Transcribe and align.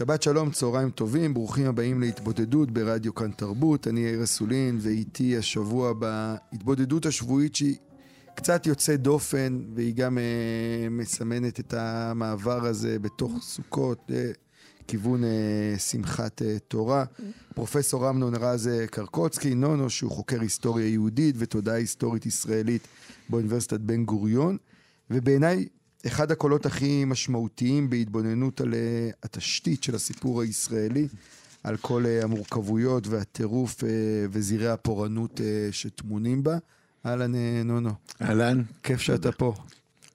שבת 0.00 0.22
שלום, 0.22 0.50
צהריים 0.50 0.90
טובים, 0.90 1.34
ברוכים 1.34 1.66
הבאים 1.66 2.00
להתבודדות 2.00 2.70
ברדיו 2.70 3.14
כאן 3.14 3.30
תרבות. 3.30 3.88
אני 3.88 4.00
יאיר 4.00 4.24
אסולין, 4.24 4.78
ואיתי 4.80 5.36
השבוע 5.36 5.92
בהתבודדות 5.92 7.06
השבועית 7.06 7.54
שהיא 7.54 7.76
קצת 8.34 8.66
יוצאת 8.66 9.02
דופן, 9.02 9.60
והיא 9.74 9.94
גם 9.94 10.18
אה, 10.18 10.88
מסמנת 10.90 11.60
את 11.60 11.74
המעבר 11.74 12.66
הזה 12.66 12.98
בתוך 12.98 13.32
סוכות 13.40 14.10
לכיוון 14.84 15.24
אה, 15.24 15.78
שמחת 15.78 16.42
אה, 16.42 16.58
תורה. 16.68 17.04
פרופסור 17.54 18.10
אמנון 18.10 18.34
רז 18.34 18.68
אה, 18.68 18.86
קרקוצקי, 18.86 19.54
נונו, 19.54 19.90
שהוא 19.90 20.10
חוקר 20.10 20.40
היסטוריה 20.40 20.88
יהודית 20.88 21.34
ותודעה 21.38 21.74
היסטורית 21.74 22.26
ישראלית 22.26 22.88
באוניברסיטת 23.28 23.80
בן 23.80 24.04
גוריון, 24.04 24.56
ובעיניי 25.10 25.68
אחד 26.06 26.32
הקולות 26.32 26.66
הכי 26.66 27.04
משמעותיים 27.04 27.90
בהתבוננות 27.90 28.60
על 28.60 28.72
uh, 28.72 28.76
התשתית 29.22 29.82
של 29.82 29.94
הסיפור 29.94 30.42
הישראלי, 30.42 31.08
על 31.64 31.76
כל 31.76 32.04
uh, 32.04 32.24
המורכבויות 32.24 33.06
והטירוף 33.06 33.80
uh, 33.80 33.86
וזירי 34.30 34.68
הפורענות 34.68 35.40
שטמונים 35.70 36.42
בה. 36.42 36.58
אהלן, 37.06 37.34
נונו. 37.64 37.90
אהלן. 38.22 38.62
כיף 38.82 39.00
שאתה 39.00 39.32
פה. 39.32 39.54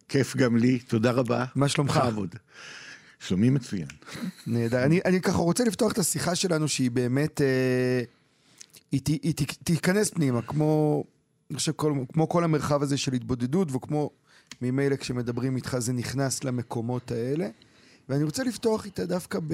כיף 0.10 0.36
גם 0.36 0.58
לי, 0.58 0.80
תודה 0.80 1.12
רבה. 1.12 1.46
מה 1.56 1.68
שלומך? 1.68 1.98
בכבוד. 1.98 2.36
שלומי 3.20 3.50
מצוין. 3.50 3.88
נהדר. 4.48 4.84
אני, 4.84 5.00
אני 5.06 5.22
ככה 5.22 5.38
רוצה 5.38 5.64
לפתוח 5.64 5.92
את 5.92 5.98
השיחה 5.98 6.36
שלנו, 6.36 6.68
שהיא 6.68 6.92
באמת, 6.92 7.42
אה, 7.42 8.02
היא, 8.92 9.02
היא, 9.08 9.20
היא 9.24 9.34
תיכנס 9.64 10.10
פנימה, 10.10 10.42
כמו, 10.42 11.04
אני 11.50 11.58
חושב, 11.58 11.72
כל, 11.72 11.94
כמו 12.14 12.30
כל 12.30 12.44
המרחב 12.44 12.84
הזה 12.84 12.98
של 12.98 13.14
התבודדות, 13.14 13.68
וכמו 13.72 14.10
ממילא 14.62 14.96
כשמדברים 14.96 15.56
איתך 15.56 15.78
זה 15.80 15.94
נכנס 15.94 16.44
למקומות 16.44 17.12
האלה. 17.12 17.50
ואני 18.10 18.24
רוצה 18.24 18.44
לפתוח 18.44 18.86
איתה 18.86 19.06
דווקא 19.06 19.40
ב... 19.48 19.54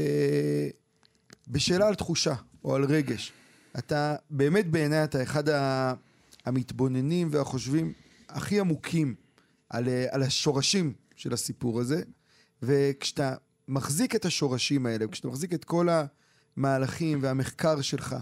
בשאלה 1.47 1.88
על 1.88 1.95
תחושה, 1.95 2.35
או 2.63 2.75
על 2.75 2.83
רגש. 2.83 3.33
אתה, 3.77 4.16
באמת 4.29 4.72
בעיניי 4.72 5.03
אתה 5.03 5.23
אחד. 5.23 5.44
המתבוננים 6.45 7.27
והחושבים 7.31 7.94
הכי 8.29 8.59
עמוקים 8.59 9.16
על, 9.69 9.89
על 10.11 10.23
השורשים 10.23 10.94
של 11.16 11.33
הסיפור 11.33 11.79
הזה, 11.79 12.03
וכשאתה 12.61 13.35
מחזיק 13.67 14.16
את 14.16 14.25
השורשים 14.25 14.85
האלה, 14.85 15.05
וכשאתה 15.05 15.27
מחזיק 15.27 15.53
את 15.53 15.66
כל 15.66 15.88
המהלכים 16.57 17.19
והמחקר 17.22 17.81
שלך, 17.81 18.16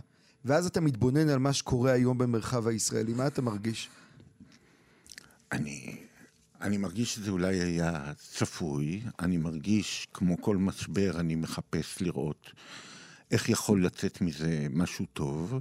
ואז 0.46 0.66
אתה 0.66 0.82
מתבונן 0.82 1.30
על 1.30 1.40
מה 1.40 1.54
שקורה 1.54 1.92
היום 1.92 2.18
במרחב 2.18 2.68
הישראלי, 2.68 3.14
מה 3.14 3.28
אתה 3.28 3.42
מרגיש? 3.42 3.90
אני 5.52 5.98
אני 6.62 6.78
מרגיש 6.78 7.16
שזה 7.16 7.32
אולי 7.32 7.60
היה 7.60 8.14
צפוי, 8.18 9.02
אני 9.20 9.38
מרגיש, 9.38 10.08
כמו 10.14 10.42
כל 10.42 10.58
משבר, 10.58 11.20
אני 11.20 11.36
מחפש 11.36 12.02
לראות 12.02 12.52
איך 13.32 13.50
יכול 13.50 13.86
לצאת 13.86 14.22
מזה 14.22 14.68
משהו 14.70 15.06
טוב. 15.14 15.60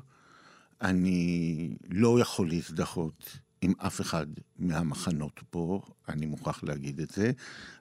אני 0.81 1.75
לא 1.91 2.21
יכול 2.21 2.49
להזדהות 2.49 3.39
עם 3.61 3.73
אף 3.79 4.01
אחד 4.01 4.27
מהמחנות 4.59 5.41
פה, 5.51 5.83
אני 6.09 6.27
מוכרח 6.27 6.65
להגיד 6.65 7.01
את 7.01 7.11
זה. 7.11 7.33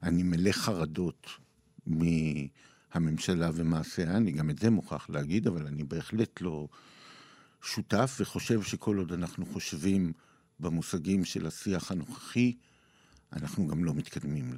אני 0.03 0.23
מלא 0.23 0.51
חרדות 0.51 1.27
מהממשלה 1.85 3.49
ומעשיה, 3.53 4.17
אני 4.17 4.31
גם 4.31 4.49
את 4.49 4.59
זה 4.59 4.69
מוכרח 4.69 5.09
להגיד, 5.09 5.47
אבל 5.47 5.67
אני 5.67 5.83
בהחלט 5.83 6.41
לא 6.41 6.67
שותף 7.61 8.17
וחושב 8.19 8.61
שכל 8.61 8.97
עוד 8.97 9.13
אנחנו 9.13 9.45
חושבים 9.45 10.11
במושגים 10.59 11.25
של 11.25 11.47
השיח 11.47 11.91
הנוכחי, 11.91 12.53
אנחנו 13.33 13.67
גם 13.67 13.83
לא 13.83 13.93
מתקדמים 13.93 14.53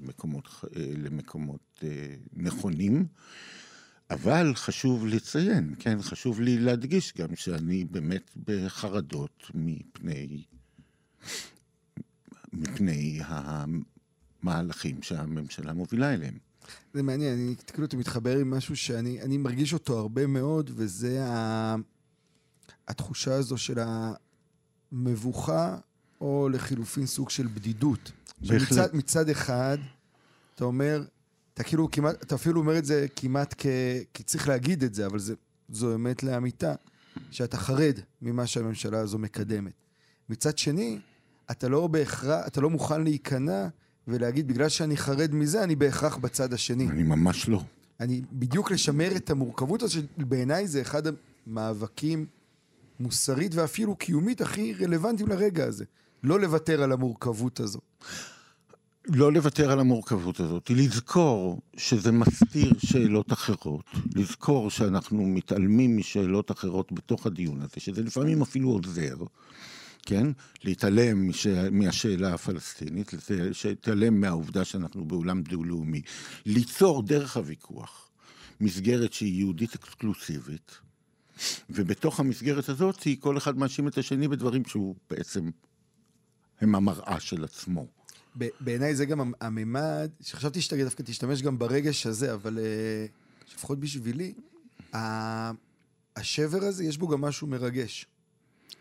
למקומות, 0.00 0.48
למקומות 0.76 1.80
אה, 1.82 2.14
נכונים. 2.32 3.06
אבל 4.10 4.54
חשוב 4.54 5.06
לציין, 5.06 5.74
כן, 5.78 6.02
חשוב 6.02 6.40
לי 6.40 6.58
להדגיש 6.58 7.14
גם 7.16 7.36
שאני 7.36 7.84
באמת 7.84 8.30
בחרדות 8.44 9.50
מפני, 9.54 10.44
מפני 12.52 13.20
המהלכים 13.24 15.02
שהממשלה 15.02 15.72
מובילה 15.72 16.14
אליהם. 16.14 16.38
זה 16.94 17.02
מעניין, 17.02 17.32
אני 17.32 17.54
כאילו 17.66 17.84
אתה 17.86 17.96
מתחבר 17.96 18.38
עם 18.38 18.50
משהו 18.50 18.76
שאני 18.76 19.38
מרגיש 19.38 19.72
אותו 19.72 19.98
הרבה 19.98 20.26
מאוד, 20.26 20.70
וזה 20.74 21.24
ה, 21.26 21.74
התחושה 22.88 23.34
הזו 23.34 23.58
של 23.58 23.78
המבוכה 24.92 25.78
או 26.24 26.48
לחילופין 26.48 27.06
סוג 27.06 27.30
של 27.30 27.46
בדידות. 27.46 28.12
בהחלט. 28.40 28.94
מצד 28.94 29.28
אחד, 29.28 29.78
אתה 30.54 30.64
אומר, 30.64 31.02
אתה 31.54 31.62
כאילו 31.62 31.90
כמעט, 31.90 32.22
אתה 32.22 32.34
אפילו 32.34 32.60
אומר 32.60 32.78
את 32.78 32.84
זה 32.84 33.06
כמעט 33.16 33.54
כ... 33.58 33.66
כי 34.14 34.22
צריך 34.22 34.48
להגיד 34.48 34.82
את 34.82 34.94
זה, 34.94 35.06
אבל 35.06 35.18
זה, 35.18 35.34
זו 35.68 35.94
אמת 35.94 36.22
לאמיתה, 36.22 36.74
שאתה 37.30 37.56
חרד 37.56 37.98
ממה 38.22 38.46
שהממשלה 38.46 38.98
הזו 38.98 39.18
מקדמת. 39.18 39.72
מצד 40.28 40.58
שני, 40.58 40.98
אתה 41.50 41.68
לא 41.68 41.86
בהכרח, 41.86 42.46
אתה 42.46 42.60
לא 42.60 42.70
מוכן 42.70 43.02
להיכנע 43.04 43.68
ולהגיד, 44.08 44.48
בגלל 44.48 44.68
שאני 44.68 44.96
חרד 44.96 45.34
מזה, 45.34 45.64
אני 45.64 45.76
בהכרח 45.76 46.16
בצד 46.16 46.52
השני. 46.52 46.88
אני 46.88 47.02
ממש 47.02 47.48
לא. 47.48 47.62
אני 48.00 48.22
בדיוק 48.32 48.70
לשמר 48.70 49.16
את 49.16 49.30
המורכבות 49.30 49.82
הזאת, 49.82 50.04
שבעיניי 50.18 50.68
זה 50.68 50.82
אחד 50.82 51.02
המאבקים 51.46 52.26
מוסרית 53.00 53.54
ואפילו 53.54 53.96
קיומית 53.96 54.40
הכי 54.40 54.74
רלוונטיים 54.74 55.28
לרגע 55.28 55.64
הזה. 55.64 55.84
לא 56.24 56.40
לוותר 56.40 56.82
על 56.82 56.92
המורכבות 56.92 57.60
הזו. 57.60 57.78
לא 59.08 59.32
לוותר 59.32 59.70
על 59.70 59.80
המורכבות 59.80 60.40
הזאת, 60.40 60.70
לזכור 60.70 61.60
שזה 61.76 62.12
מסתיר 62.12 62.72
שאלות 62.78 63.32
אחרות, 63.32 63.84
לזכור 64.14 64.70
שאנחנו 64.70 65.26
מתעלמים 65.26 65.96
משאלות 65.96 66.50
אחרות 66.50 66.92
בתוך 66.92 67.26
הדיון 67.26 67.60
הזה, 67.60 67.74
שזה 67.78 68.02
לפעמים 68.02 68.42
אפילו 68.42 68.68
עוזר, 68.68 69.16
כן? 70.02 70.26
להתעלם 70.64 71.28
מש... 71.28 71.46
מהשאלה 71.72 72.34
הפלסטינית, 72.34 73.10
להתעלם 73.64 74.20
מהעובדה 74.20 74.64
שאנחנו 74.64 75.04
בעולם 75.04 75.42
דו-לאומי, 75.42 76.02
ליצור 76.46 77.02
דרך 77.02 77.36
הוויכוח 77.36 78.08
מסגרת 78.60 79.12
שהיא 79.12 79.38
יהודית 79.38 79.74
אקסקלוסיבית, 79.74 80.78
ובתוך 81.70 82.20
המסגרת 82.20 82.68
הזאת 82.68 83.06
כל 83.20 83.36
אחד 83.36 83.58
מאשים 83.58 83.88
את 83.88 83.98
השני 83.98 84.28
בדברים 84.28 84.64
שהוא 84.64 84.94
בעצם 85.10 85.50
הם 86.60 86.74
המראה 86.74 87.20
של 87.20 87.44
עצמו. 87.44 87.86
בעיניי 88.60 88.94
זה 88.94 89.06
גם 89.06 89.32
הממד, 89.40 90.10
שחשבתי 90.20 90.60
שאתה 90.60 90.84
דווקא 90.84 91.02
תשתמש 91.02 91.42
גם 91.42 91.58
ברגש 91.58 92.06
הזה, 92.06 92.34
אבל 92.34 92.58
אה, 92.58 93.06
לפחות 93.54 93.80
בשבילי, 93.80 94.34
השבר 96.16 96.64
הזה, 96.64 96.84
יש 96.84 96.98
בו 96.98 97.08
גם 97.08 97.20
משהו 97.20 97.46
מרגש. 97.46 98.06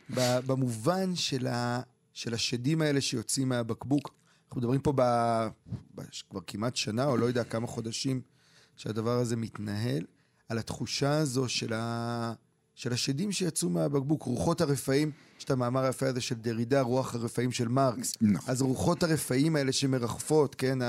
במובן 0.09 1.15
של, 1.15 1.47
ה, 1.47 1.81
של 2.13 2.33
השדים 2.33 2.81
האלה 2.81 3.01
שיוצאים 3.01 3.49
מהבקבוק. 3.49 4.13
אנחנו 4.47 4.61
מדברים 4.61 4.81
פה 4.81 4.93
ב, 4.95 5.01
ב, 5.95 6.01
כבר 6.29 6.39
כמעט 6.47 6.75
שנה, 6.75 7.05
או 7.05 7.17
לא 7.17 7.25
יודע 7.25 7.43
כמה 7.43 7.67
חודשים 7.67 8.21
שהדבר 8.75 9.19
הזה 9.19 9.35
מתנהל, 9.35 10.05
על 10.49 10.57
התחושה 10.57 11.17
הזו 11.17 11.49
של, 11.49 11.73
ה, 11.73 12.33
של 12.75 12.93
השדים 12.93 13.31
שיצאו 13.31 13.69
מהבקבוק, 13.69 14.23
רוחות 14.23 14.61
הרפאים, 14.61 15.11
יש 15.39 15.43
את 15.43 15.51
המאמר 15.51 15.83
היפה 15.83 16.07
הזה 16.07 16.21
של 16.21 16.35
דרידה, 16.35 16.81
רוח 16.81 17.15
הרפאים 17.15 17.51
של 17.51 17.67
מרקס. 17.67 18.13
נכון. 18.21 18.51
אז 18.51 18.61
רוחות 18.61 19.03
הרפאים 19.03 19.55
האלה 19.55 19.71
שמרחפות, 19.71 20.55
כן, 20.55 20.79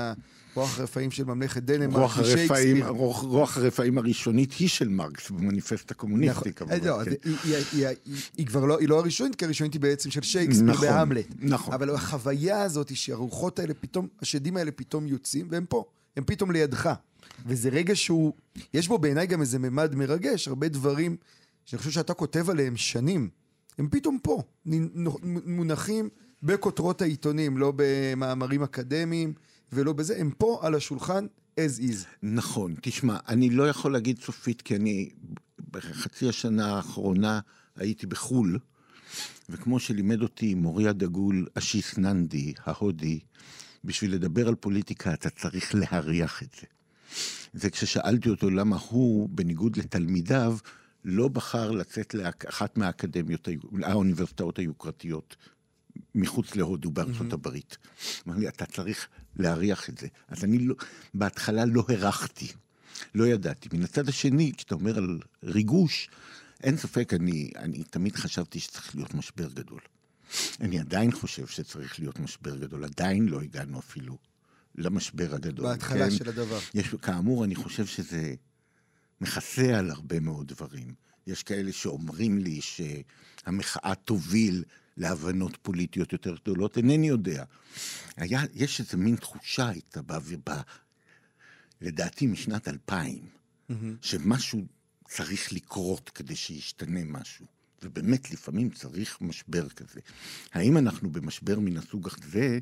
רוח 0.55 0.79
הרפאים 0.79 1.11
של 1.11 1.23
ממלכת 1.23 1.63
דנמרק, 1.63 2.01
רוח 2.01 2.17
הרפאים, 2.17 2.83
רוח, 2.83 3.21
רוח 3.21 3.57
הרפאים 3.57 3.97
הראשונית 3.97 4.53
היא 4.53 4.69
של 4.69 4.89
מרקס 4.89 5.29
במניפסט 5.29 5.91
הקומוניסטי 5.91 6.39
נכון, 6.39 6.51
כמובן. 6.51 6.79
לא, 6.83 7.03
כן. 7.05 7.11
היא, 7.23 7.35
היא, 7.43 7.55
היא, 7.55 7.87
היא, 7.87 7.95
היא 8.37 8.45
כבר 8.45 8.65
לא, 8.65 8.79
היא 8.79 8.89
לא 8.89 8.99
הראשונית, 8.99 9.35
כי 9.35 9.45
הראשונית 9.45 9.73
היא 9.73 9.81
בעצם 9.81 10.11
של 10.11 10.21
שייקספיר 10.21 10.65
נכון, 10.65 10.87
בהמלט. 10.87 11.27
נכון. 11.39 11.73
אבל 11.73 11.89
החוויה 11.89 12.61
הזאת 12.61 12.89
היא 12.89 12.97
שהרוחות 12.97 13.59
האלה 13.59 13.73
פתאום, 13.73 14.07
השדים 14.21 14.57
האלה 14.57 14.71
פתאום 14.71 15.07
יוצאים, 15.07 15.47
והם 15.49 15.65
פה, 15.65 15.83
הם 16.17 16.23
פתאום 16.23 16.51
לידך. 16.51 16.93
וזה 17.45 17.69
רגע 17.69 17.95
שהוא, 17.95 18.33
יש 18.73 18.87
בו 18.87 18.97
בעיניי 18.97 19.27
גם 19.27 19.41
איזה 19.41 19.59
ממד 19.59 19.95
מרגש, 19.95 20.47
הרבה 20.47 20.67
דברים 20.67 21.17
שאני 21.65 21.77
חושב 21.77 21.91
שאתה 21.91 22.13
כותב 22.13 22.49
עליהם 22.49 22.77
שנים, 22.77 23.29
הם 23.77 23.89
פתאום 23.89 24.19
פה, 24.23 24.43
מונחים 25.45 26.09
בכותרות 26.43 27.01
העיתונים, 27.01 27.57
לא 27.57 27.73
במאמרים 27.75 28.63
אקדמיים 28.63 29.33
ולא 29.73 29.93
בזה, 29.93 30.17
הם 30.17 30.31
פה 30.37 30.59
על 30.61 30.75
השולחן 30.75 31.25
as 31.59 31.79
is. 31.79 32.05
נכון, 32.23 32.75
תשמע, 32.81 33.17
אני 33.27 33.49
לא 33.49 33.69
יכול 33.69 33.93
להגיד 33.93 34.19
סופית, 34.21 34.61
כי 34.61 34.75
אני 34.75 35.09
בחצי 35.71 36.29
השנה 36.29 36.75
האחרונה 36.75 37.39
הייתי 37.75 38.07
בחו"ל, 38.07 38.59
וכמו 39.49 39.79
שלימד 39.79 40.21
אותי 40.21 40.53
מורי 40.53 40.87
הדגול 40.87 41.47
אשיס 41.53 41.97
ננדי, 41.97 42.53
ההודי, 42.63 43.19
בשביל 43.83 44.13
לדבר 44.13 44.47
על 44.47 44.55
פוליטיקה 44.55 45.13
אתה 45.13 45.29
צריך 45.29 45.75
להריח 45.75 46.43
את 46.43 46.55
זה. 46.61 46.67
וכששאלתי 47.55 48.29
אותו 48.29 48.49
למה 48.49 48.77
הוא, 48.89 49.29
בניגוד 49.29 49.77
לתלמידיו, 49.77 50.57
לא 51.05 51.27
בחר 51.27 51.71
לצאת 51.71 52.13
לאחת 52.13 52.77
מהאקדמיות, 52.77 53.47
האוניברסיטאות 53.83 54.59
היוקרתיות 54.59 55.35
מחוץ 56.15 56.55
להודו 56.55 56.91
בארצות 56.91 57.31
mm-hmm. 57.31 57.33
הברית. 57.33 57.77
אמר 58.27 58.37
לי, 58.37 58.47
אתה 58.47 58.65
צריך 58.65 59.07
להריח 59.35 59.89
את 59.89 59.97
זה. 59.97 60.07
אז 60.27 60.43
אני 60.43 60.57
לא, 60.57 60.75
בהתחלה 61.13 61.65
לא 61.65 61.83
הרחתי, 61.89 62.47
לא 63.15 63.27
ידעתי. 63.27 63.69
מן 63.73 63.83
הצד 63.83 64.09
השני, 64.09 64.51
כשאתה 64.57 64.75
אומר 64.75 64.97
על 64.97 65.19
ריגוש, 65.43 66.09
אין 66.63 66.77
ספק, 66.77 67.13
אני, 67.13 67.51
אני 67.55 67.83
תמיד 67.83 68.15
חשבתי 68.15 68.59
שצריך 68.59 68.95
להיות 68.95 69.13
משבר 69.13 69.49
גדול. 69.49 69.79
אני 70.61 70.79
עדיין 70.79 71.11
חושב 71.11 71.47
שצריך 71.47 71.99
להיות 71.99 72.19
משבר 72.19 72.55
גדול, 72.55 72.83
עדיין 72.83 73.25
לא 73.25 73.41
הגענו 73.41 73.79
אפילו 73.79 74.17
למשבר 74.75 75.35
הגדול. 75.35 75.65
בהתחלה 75.65 76.09
כן? 76.09 76.11
של 76.11 76.29
הדבר. 76.29 76.59
יש, 76.73 76.95
כאמור, 77.01 77.45
אני 77.45 77.55
חושב 77.55 77.85
שזה 77.85 78.33
מכסה 79.21 79.77
על 79.77 79.91
הרבה 79.91 80.19
מאוד 80.19 80.47
דברים. 80.47 80.93
יש 81.27 81.43
כאלה 81.43 81.71
שאומרים 81.71 82.37
לי 82.37 82.59
שהמחאה 82.61 83.93
תוביל 83.95 84.63
להבנות 84.97 85.57
פוליטיות 85.61 86.13
יותר 86.13 86.35
גדולות, 86.35 86.77
אינני 86.77 87.07
יודע. 87.07 87.43
היה, 88.17 88.41
יש 88.53 88.79
איזה 88.79 88.97
מין 88.97 89.15
תחושה 89.15 89.69
הייתה 89.69 90.01
באוויר, 90.01 90.39
לדעתי 91.81 92.27
משנת 92.27 92.67
2000, 92.67 93.19
mm-hmm. 93.19 93.73
שמשהו 94.01 94.65
צריך 95.07 95.53
לקרות 95.53 96.09
כדי 96.09 96.35
שישתנה 96.35 96.99
משהו. 97.05 97.45
ובאמת, 97.83 98.31
לפעמים 98.31 98.69
צריך 98.69 99.17
משבר 99.21 99.69
כזה. 99.69 99.99
האם 100.53 100.77
אנחנו 100.77 101.11
במשבר 101.11 101.59
מן 101.59 101.77
הסוג 101.77 102.09
הזה? 102.11 102.59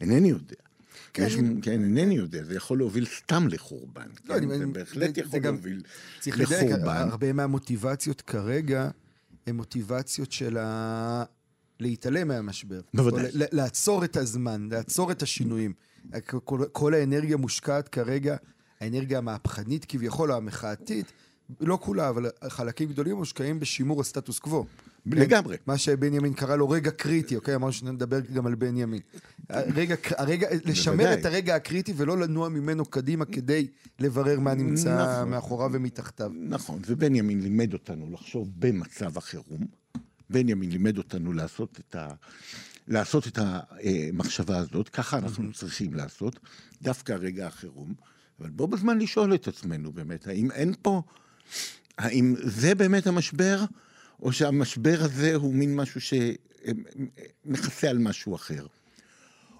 אינני 0.00 0.28
יודע. 0.28 0.69
כן, 1.12 1.22
יש, 1.26 1.36
אני... 1.36 1.62
כן, 1.62 1.82
אינני 1.84 2.14
יודע, 2.14 2.44
זה 2.44 2.54
יכול 2.54 2.78
להוביל 2.78 3.06
סתם 3.06 3.48
לחורבן. 3.48 4.08
לא, 4.24 4.34
כן, 4.34 4.50
אני, 4.50 4.58
זה 4.58 4.66
בהחלט 4.66 5.14
זה, 5.14 5.20
יכול 5.20 5.40
זה 5.42 5.48
להוביל 5.48 5.82
צריך 6.20 6.40
לחורבן. 6.40 6.60
צריך 6.60 6.72
לדייק, 6.72 7.12
הרבה 7.12 7.32
מהמוטיבציות 7.32 8.20
כרגע 8.20 8.90
הן 9.46 9.56
מוטיבציות 9.56 10.32
של 10.32 10.58
ה... 10.58 11.24
להתעלם 11.80 12.28
מהמשבר. 12.28 12.80
בוודאי. 12.94 13.30
לעצור 13.32 14.04
את 14.04 14.16
הזמן, 14.16 14.68
לעצור 14.70 15.12
את 15.12 15.22
השינויים. 15.22 15.72
כל, 16.44 16.64
כל 16.72 16.94
האנרגיה 16.94 17.36
מושקעת 17.36 17.88
כרגע, 17.88 18.36
האנרגיה 18.80 19.18
המהפכנית 19.18 19.84
כביכול, 19.84 20.32
המחאתית, 20.32 21.12
לא 21.60 21.78
כולה, 21.82 22.08
אבל 22.08 22.30
חלקים 22.48 22.88
גדולים 22.88 23.16
מושקעים 23.16 23.60
בשימור 23.60 24.00
הסטטוס 24.00 24.38
קוו. 24.38 24.66
לגמרי. 25.06 25.56
מה 25.66 25.78
שבנימין 25.78 26.32
קרא 26.32 26.56
לו 26.56 26.70
רגע 26.70 26.90
קריטי, 26.90 27.36
אוקיי? 27.36 27.54
אמרנו 27.54 27.72
שנדבר 27.72 28.20
גם 28.20 28.46
על 28.46 28.54
בנימין. 28.54 29.00
הרגע, 29.48 29.94
הרגע, 30.16 30.48
לשמר 30.64 31.14
את 31.14 31.26
הרגע 31.26 31.54
הקריטי 31.54 31.92
ולא 31.96 32.18
לנוע 32.18 32.48
ממנו 32.48 32.84
קדימה 32.84 33.24
כדי 33.24 33.66
לברר 33.98 34.40
מה 34.40 34.54
נמצא 34.54 35.12
נכון, 35.12 35.30
מאחוריו 35.30 35.70
ומתחתיו. 35.72 36.30
נכון, 36.34 36.82
ובנימין 36.86 37.40
לימד 37.40 37.72
אותנו 37.72 38.10
לחשוב 38.12 38.50
במצב 38.58 39.18
החירום. 39.18 39.66
בנימין 40.30 40.70
לימד 40.70 40.98
אותנו 40.98 41.32
לעשות 41.32 41.80
את, 41.80 41.94
ה, 41.94 42.08
לעשות 42.88 43.26
את 43.26 43.38
המחשבה 43.38 44.58
הזאת, 44.58 44.88
ככה 44.88 45.18
אנחנו 45.18 45.52
צריכים 45.52 45.94
לעשות, 45.94 46.40
דווקא 46.82 47.12
רגע 47.12 47.46
החירום. 47.46 47.94
אבל 48.40 48.50
בוא 48.50 48.68
בזמן 48.68 48.98
לשאול 48.98 49.34
את 49.34 49.48
עצמנו 49.48 49.92
באמת, 49.92 50.26
האם 50.26 50.50
אין 50.50 50.74
פה, 50.82 51.02
האם 51.98 52.34
זה 52.42 52.74
באמת 52.74 53.06
המשבר? 53.06 53.64
או 54.22 54.32
שהמשבר 54.32 54.98
הזה 55.00 55.34
הוא 55.34 55.54
מין 55.54 55.76
משהו 55.76 56.00
שמכסה 56.00 57.90
על 57.90 57.98
משהו 57.98 58.34
אחר. 58.34 58.66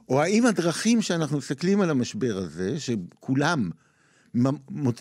או 0.09 0.23
האם 0.23 0.47
הדרכים 0.47 1.03
שאנחנו 1.03 1.39
מסתכלים 1.39 1.81
על 1.81 1.91
המשבר 1.91 2.37
הזה, 2.37 2.77
שכולם 2.81 3.71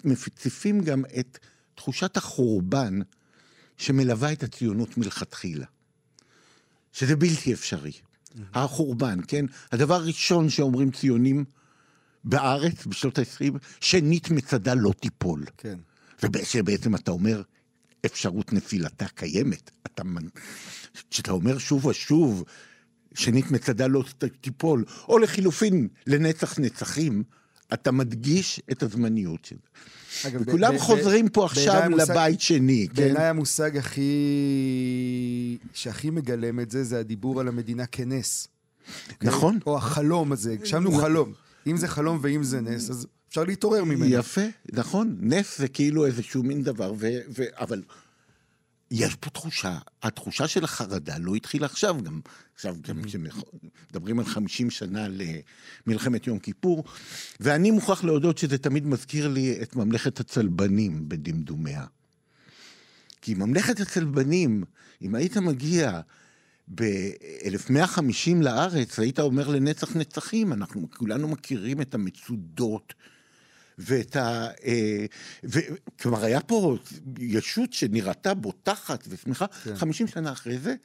מציפים 0.03 0.81
גם 0.81 1.03
את 1.19 1.39
תחושת 1.75 2.17
החורבן 2.17 2.99
שמלווה 3.77 4.31
את 4.31 4.43
הציונות 4.43 4.97
מלכתחילה. 4.97 5.65
שזה 6.93 7.15
בלתי 7.15 7.53
אפשרי. 7.53 7.91
Mm-hmm. 7.91 8.39
החורבן, 8.53 9.19
כן? 9.27 9.45
הדבר 9.71 9.95
הראשון 9.95 10.49
שאומרים 10.49 10.91
ציונים 10.91 11.45
בארץ 12.23 12.85
בשנות 12.85 13.19
ה-20, 13.19 13.57
שנית 13.79 14.29
מצדה 14.29 14.73
לא 14.73 14.93
תיפול. 14.99 15.45
כן. 15.57 15.79
ובעצם 16.23 16.95
אתה 16.95 17.11
אומר, 17.11 17.41
אפשרות 18.05 18.53
נפילתה 18.53 19.05
קיימת. 19.07 19.71
אתה, 19.85 20.03
כשאתה 21.11 21.31
אומר 21.31 21.57
שוב 21.57 21.85
ושוב, 21.85 22.43
שנית 23.13 23.51
מצדה 23.51 23.87
לא 23.87 24.03
תיפול, 24.41 24.85
או 25.07 25.19
לחילופין, 25.19 25.87
לנצח 26.07 26.59
נצחים, 26.59 27.23
אתה 27.73 27.91
מדגיש 27.91 28.61
את 28.71 28.83
הזמניות 28.83 29.45
של 29.45 29.55
זה. 29.55 30.29
וכולם 30.39 30.75
ב- 30.75 30.79
חוזרים 30.79 31.25
ב- 31.25 31.29
פה 31.29 31.45
עכשיו 31.45 31.73
המושג, 31.75 32.11
לבית 32.11 32.41
שני, 32.41 32.87
כן? 32.87 32.95
בעיניי 32.95 33.25
המושג 33.25 33.77
הכי... 33.77 34.11
שהכי 35.73 36.09
מגלם 36.09 36.59
את 36.59 36.71
זה, 36.71 36.83
זה 36.83 36.99
הדיבור 36.99 37.39
על 37.39 37.47
המדינה 37.47 37.85
כנס. 37.85 38.47
נכון. 39.21 39.59
או 39.65 39.77
החלום 39.77 40.31
הזה, 40.31 40.51
הגשמנו 40.53 40.91
חלום. 40.91 41.33
אם 41.67 41.77
זה 41.77 41.87
חלום 41.87 42.19
ואם 42.21 42.43
זה 42.43 42.61
נס, 42.61 42.89
אז 42.89 43.07
אפשר 43.29 43.43
להתעורר 43.43 43.83
ממנו. 43.83 44.05
יפה, 44.05 44.41
נכון. 44.71 45.17
נס 45.21 45.57
זה 45.57 45.67
כאילו 45.67 46.05
איזשהו 46.05 46.43
מין 46.43 46.63
דבר, 46.63 46.93
ו, 46.97 47.07
ו, 47.37 47.43
אבל 47.53 47.83
יש 48.91 49.15
פה 49.15 49.29
תחושה, 49.29 49.77
התחושה 50.03 50.47
של 50.47 50.63
החרדה 50.63 51.17
לא 51.17 51.35
התחילה 51.35 51.65
עכשיו, 51.65 51.97
גם 52.03 52.19
עכשיו, 52.55 52.75
גם 52.81 53.03
כשמדברים 53.03 54.19
על 54.19 54.25
50 54.25 54.69
שנה 54.69 55.07
למלחמת 55.87 56.27
יום 56.27 56.39
כיפור, 56.39 56.83
ואני 57.39 57.71
מוכרח 57.71 58.03
להודות 58.03 58.37
שזה 58.37 58.57
תמיד 58.57 58.85
מזכיר 58.85 59.27
לי 59.27 59.61
את 59.61 59.75
ממלכת 59.75 60.19
הצלבנים 60.19 61.09
בדמדומיה. 61.09 61.85
כי 63.21 63.33
ממלכת 63.33 63.79
הצלבנים, 63.79 64.63
אם 65.01 65.15
היית 65.15 65.37
מגיע 65.37 66.01
ב-1150 66.75 68.41
לארץ, 68.41 68.99
היית 68.99 69.19
אומר 69.19 69.47
לנצח 69.47 69.95
נצחים, 69.95 70.53
אנחנו 70.53 70.87
כולנו 70.97 71.27
מכירים 71.27 71.81
את 71.81 71.93
המצודות 71.93 72.93
ואת 73.79 74.15
ה... 74.15 74.47
אה, 74.65 75.05
ו, 75.43 75.59
כלומר, 76.01 76.23
היה 76.23 76.41
פה 76.41 76.77
ישות 77.19 77.73
שנראתה 77.73 78.33
בוטחת 78.33 79.03
ושמחה. 79.09 79.45
כן. 79.47 79.75
50 79.75 80.07
שנה 80.07 80.31
אחרי 80.31 80.57
זה, 80.57 80.75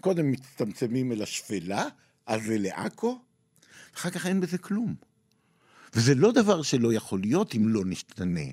קודם 0.00 0.30
מצטמצמים 0.30 1.12
אל 1.12 1.22
השפלה, 1.22 1.88
אז 2.26 2.40
לעכו, 2.48 3.20
אחר 3.96 4.10
כך 4.10 4.26
אין 4.26 4.40
בזה 4.40 4.58
כלום. 4.58 4.94
וזה 5.94 6.14
לא 6.14 6.32
דבר 6.32 6.62
שלא 6.62 6.92
יכול 6.92 7.20
להיות 7.20 7.54
אם 7.54 7.68
לא 7.68 7.82
נשתנה. 7.84 8.50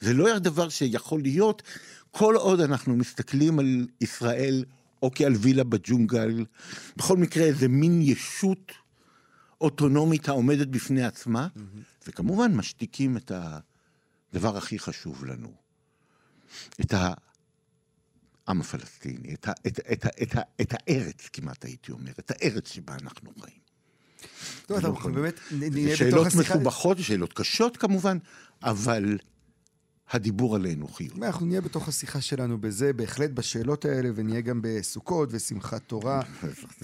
זה 0.00 0.14
לא 0.14 0.38
דבר 0.38 0.68
שיכול 0.68 1.22
להיות 1.22 1.62
כל 2.10 2.34
עוד 2.36 2.60
אנחנו 2.60 2.96
מסתכלים 2.96 3.58
על 3.58 3.86
ישראל 4.00 4.64
או 5.02 5.10
כעל 5.14 5.32
וילה 5.32 5.64
בג'ונגל, 5.64 6.44
בכל 6.96 7.16
מקרה 7.16 7.44
איזה 7.44 7.68
מין 7.68 8.02
ישות 8.02 8.72
אוטונומית 9.62 10.28
העומדת 10.28 10.68
בפני 10.68 11.04
עצמה, 11.04 11.48
mm-hmm. 11.56 12.08
וכמובן 12.08 12.54
משתיקים 12.54 13.16
את 13.16 13.32
הדבר 14.32 14.56
הכי 14.56 14.78
חשוב 14.78 15.24
לנו, 15.24 15.52
את 16.80 16.94
העם 16.94 18.60
הפלסטיני, 18.60 19.34
את, 19.34 19.48
ה, 19.48 19.52
את, 19.66 19.80
את, 19.92 20.06
את, 20.22 20.36
את, 20.60 20.72
הארץ 20.72 21.28
כמעט 21.32 21.64
הייתי 21.64 21.92
אומר, 21.92 22.12
את 22.18 22.30
הארץ 22.30 22.72
שבה 22.72 22.94
אנחנו 22.94 23.32
חיים. 23.40 23.62
טוב, 24.66 24.78
אתה 24.78 24.88
נכון. 24.88 25.14
באמת 25.14 25.40
נהיה 25.52 25.70
בתוך 25.70 25.86
השיחה... 25.86 25.96
שאלות 25.96 26.26
מסובכות, 26.26 26.98
שאלות 26.98 27.32
קשות 27.32 27.76
כמובן, 27.76 28.18
אבל 28.62 29.18
הדיבור 30.10 30.56
עלינו 30.56 30.88
חיובי. 30.88 31.26
אנחנו 31.26 31.46
נהיה 31.46 31.60
בתוך 31.60 31.88
השיחה 31.88 32.20
שלנו 32.20 32.58
בזה, 32.60 32.92
בהחלט 32.92 33.30
בשאלות 33.30 33.84
האלה, 33.84 34.08
ונהיה 34.14 34.40
גם 34.40 34.60
בסוכות 34.62 35.28
ושמחת 35.32 35.82
תורה, 35.86 36.22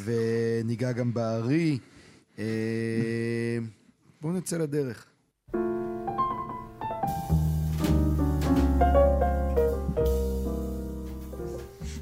וניגע 0.04 0.92
גם 0.92 1.14
בארי. 1.14 1.78
אה, 2.38 3.58
בואו 4.20 4.32
נצא 4.32 4.58
לדרך. 4.58 5.06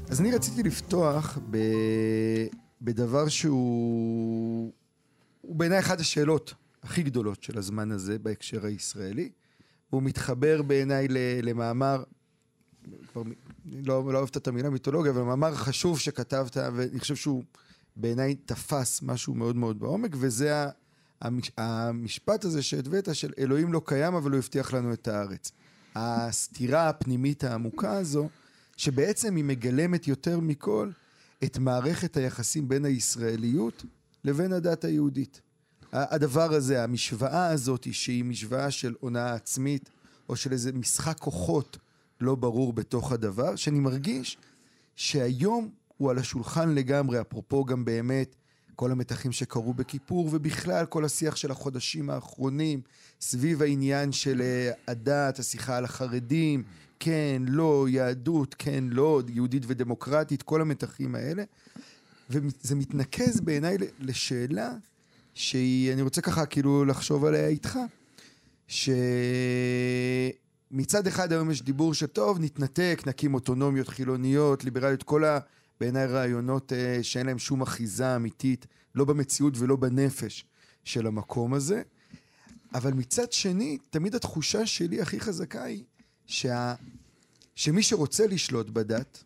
אז 0.09 0.21
אני 0.21 0.31
רציתי 0.31 0.63
לפתוח 0.63 1.39
ב... 1.51 1.57
בדבר 2.81 3.27
שהוא 3.27 4.71
בעיניי 5.43 5.79
אחת 5.79 5.99
השאלות 5.99 6.53
הכי 6.83 7.03
גדולות 7.03 7.43
של 7.43 7.57
הזמן 7.57 7.91
הזה 7.91 8.19
בהקשר 8.19 8.65
הישראלי. 8.65 9.29
הוא 9.89 10.03
מתחבר 10.03 10.61
בעיניי 10.61 11.07
למאמר, 11.43 12.03
כבר 13.11 13.21
לא, 13.65 14.13
לא 14.13 14.17
אוהבת 14.17 14.37
את 14.37 14.47
המילה 14.47 14.69
מיתולוגיה, 14.69 15.11
אבל 15.11 15.21
מאמר 15.21 15.55
חשוב 15.55 15.99
שכתבת, 15.99 16.57
ואני 16.57 16.99
חושב 16.99 17.15
שהוא 17.15 17.43
בעיניי 17.97 18.35
תפס 18.35 19.01
משהו 19.01 19.33
מאוד 19.33 19.55
מאוד 19.55 19.79
בעומק, 19.79 20.11
וזה 20.19 20.65
המש, 21.21 21.51
המשפט 21.57 22.45
הזה 22.45 22.63
שהבאת 22.63 23.15
של 23.15 23.33
אלוהים 23.39 23.73
לא 23.73 23.81
קיים, 23.85 24.13
אבל 24.13 24.31
הוא 24.31 24.37
הבטיח 24.37 24.73
לנו 24.73 24.93
את 24.93 25.07
הארץ. 25.07 25.51
הסתירה 25.95 26.89
הפנימית 26.89 27.43
העמוקה 27.43 27.97
הזו, 27.97 28.29
שבעצם 28.77 29.35
היא 29.35 29.43
מגלמת 29.43 30.07
יותר 30.07 30.39
מכל 30.39 30.89
את 31.43 31.57
מערכת 31.57 32.17
היחסים 32.17 32.67
בין 32.67 32.85
הישראליות 32.85 33.85
לבין 34.23 34.53
הדת 34.53 34.83
היהודית. 34.83 35.41
הדבר 35.93 36.53
הזה, 36.53 36.83
המשוואה 36.83 37.47
הזאת, 37.47 37.87
שהיא 37.91 38.23
משוואה 38.23 38.71
של 38.71 38.95
הונאה 38.99 39.33
עצמית, 39.33 39.89
או 40.29 40.35
של 40.35 40.51
איזה 40.51 40.73
משחק 40.73 41.19
כוחות 41.19 41.77
לא 42.21 42.35
ברור 42.35 42.73
בתוך 42.73 43.11
הדבר, 43.11 43.55
שאני 43.55 43.79
מרגיש 43.79 44.37
שהיום 44.95 45.69
הוא 45.97 46.11
על 46.11 46.17
השולחן 46.17 46.69
לגמרי, 46.69 47.21
אפרופו 47.21 47.65
גם 47.65 47.85
באמת 47.85 48.35
כל 48.75 48.91
המתחים 48.91 49.31
שקרו 49.31 49.73
בכיפור, 49.73 50.29
ובכלל 50.31 50.85
כל 50.85 51.05
השיח 51.05 51.35
של 51.35 51.51
החודשים 51.51 52.09
האחרונים 52.09 52.81
סביב 53.21 53.61
העניין 53.61 54.11
של 54.11 54.41
אה, 54.41 54.71
הדת, 54.87 55.39
השיחה 55.39 55.77
על 55.77 55.85
החרדים, 55.85 56.63
כן, 56.99 57.41
לא, 57.47 57.85
יהדות, 57.89 58.55
כן, 58.59 58.83
לא, 58.89 59.21
יהודית 59.27 59.63
ודמוקרטית, 59.67 60.43
כל 60.43 60.61
המתחים 60.61 61.15
האלה. 61.15 61.43
וזה 62.29 62.75
מתנקז 62.75 63.39
בעיניי 63.39 63.77
לשאלה 63.99 64.71
שהיא, 65.33 65.93
אני 65.93 66.01
רוצה 66.01 66.21
ככה 66.21 66.45
כאילו 66.45 66.85
לחשוב 66.85 67.25
עליה 67.25 67.47
איתך, 67.47 67.79
שמצד 68.67 68.87
אחד 71.07 71.31
היום 71.31 71.51
יש 71.51 71.61
דיבור 71.61 71.93
שטוב, 71.93 72.39
נתנתק, 72.39 73.03
נקים 73.05 73.33
אוטונומיות 73.33 73.87
חילוניות, 73.87 74.63
ליברליות, 74.63 75.03
כל 75.03 75.25
ה... 75.25 75.39
בעיניי 75.79 76.05
רעיונות 76.05 76.73
אה, 76.73 76.99
שאין 77.01 77.25
להם 77.25 77.39
שום 77.39 77.61
אחיזה 77.61 78.15
אמיתית, 78.15 78.67
לא 78.95 79.05
במציאות 79.05 79.53
ולא 79.57 79.75
בנפש 79.75 80.45
של 80.83 81.07
המקום 81.07 81.53
הזה. 81.53 81.81
אבל 82.73 82.93
מצד 82.93 83.31
שני, 83.31 83.77
תמיד 83.89 84.15
התחושה 84.15 84.65
שלי 84.65 85.01
הכי 85.01 85.19
חזקה 85.19 85.63
היא 85.63 85.83
שה... 86.25 86.75
שמי 87.55 87.83
שרוצה 87.83 88.27
לשלוט 88.27 88.69
בדת, 88.69 89.23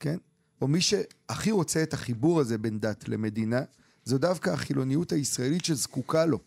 כן? 0.00 0.16
או 0.60 0.68
מי 0.68 0.80
שהכי 0.80 1.50
רוצה 1.50 1.82
את 1.82 1.94
החיבור 1.94 2.40
הזה 2.40 2.58
בין 2.58 2.80
דת 2.80 3.08
למדינה, 3.08 3.60
זו 4.04 4.18
דווקא 4.18 4.50
החילוניות 4.50 5.12
הישראלית 5.12 5.64
שזקוקה 5.64 6.26
לו. 6.26 6.38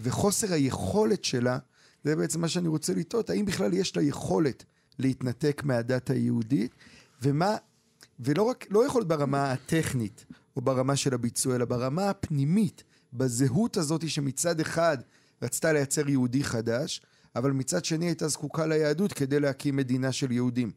וחוסר 0.00 0.52
היכולת 0.52 1.24
שלה, 1.24 1.58
זה 2.04 2.16
בעצם 2.16 2.40
מה 2.40 2.48
שאני 2.48 2.68
רוצה 2.68 2.94
לטעות, 2.94 3.30
האם 3.30 3.44
בכלל 3.44 3.74
יש 3.74 3.96
לה 3.96 4.02
יכולת 4.02 4.64
להתנתק 4.98 5.62
מהדת 5.64 6.10
היהודית, 6.10 6.72
ומה, 7.22 7.56
ולא 8.20 8.42
רק, 8.42 8.66
לא 8.70 8.86
יכול 8.86 9.00
להיות 9.00 9.08
ברמה 9.08 9.52
הטכנית, 9.52 10.24
או 10.56 10.62
ברמה 10.62 10.96
של 10.96 11.14
הביצוע, 11.14 11.56
אלא 11.56 11.64
ברמה 11.64 12.10
הפנימית, 12.10 12.84
בזהות 13.12 13.76
הזאת 13.76 14.08
שמצד 14.08 14.60
אחד 14.60 14.98
רצתה 15.42 15.72
לייצר 15.72 16.08
יהודי 16.08 16.44
חדש, 16.44 17.00
אבל 17.36 17.50
מצד 17.50 17.84
שני 17.84 18.06
הייתה 18.06 18.28
זקוקה 18.28 18.66
ליהדות 18.66 19.12
כדי 19.12 19.40
להקים 19.40 19.76
מדינה 19.76 20.12
של 20.12 20.32
יהודים. 20.32 20.70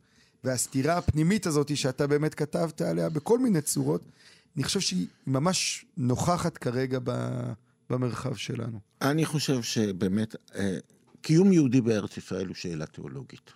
והסתירה 0.44 0.98
הפנימית 0.98 1.46
הזאת 1.46 1.78
שאתה 1.78 2.08
באמת 2.08 2.34
כתבת 2.34 2.82
עליה 2.82 3.10
בכל 3.10 3.40
מיני 3.40 3.62
צורות, 3.62 4.02
אני 4.56 4.64
חושב 4.64 4.80
שהיא 4.80 5.08
ממש 5.28 5.86
נוכחת 5.98 6.58
כרגע 6.58 7.00
במרחב 7.90 8.36
שלנו. 8.36 8.80
אני 9.02 9.26
חושב 9.26 9.62
שבאמת, 9.62 10.36
אה, 10.56 10.78
קיום 11.22 11.54
יהודי 11.54 11.82
בארץ 11.82 12.18
ישראל 12.18 12.48
הוא 12.48 12.56
שאלה 12.56 12.86
תיאולוגית. 12.86 13.52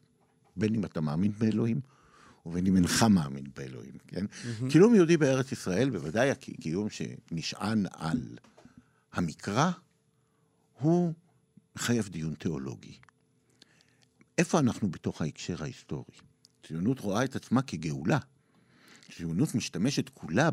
בין 0.56 0.76
אם 0.76 0.86
אתה 0.86 1.02
מאמין 1.02 1.32
באלוהים, 1.38 1.80
ובין 2.46 2.68
אם 2.68 2.76
אינך 2.76 3.04
מאמין 3.04 3.46
באלוהים, 3.56 3.94
כן? 4.08 4.26
Mm-hmm. 4.26 4.72
קיום 4.72 4.96
יהודי 4.96 5.18
בארץ 5.18 5.52
ישראל, 5.52 5.90
בוודאי 5.90 6.32
הקיום 6.32 6.88
שנשען 6.90 7.86
על 7.92 8.38
המקרא, 9.14 9.72
הוא 10.80 11.14
מחייב 11.76 12.08
דיון 12.08 12.34
תיאולוגי. 12.34 12.98
איפה 14.38 14.60
אנחנו 14.60 14.92
בתוך 14.92 15.22
ההקשר 15.22 15.64
ההיסטורי? 15.64 16.16
ציונות 16.68 17.00
רואה 17.00 17.24
את 17.24 17.36
עצמה 17.36 17.62
כגאולה. 17.62 18.18
ציונות 19.16 19.56
משתמשת 19.56 20.10
כולה 20.10 20.50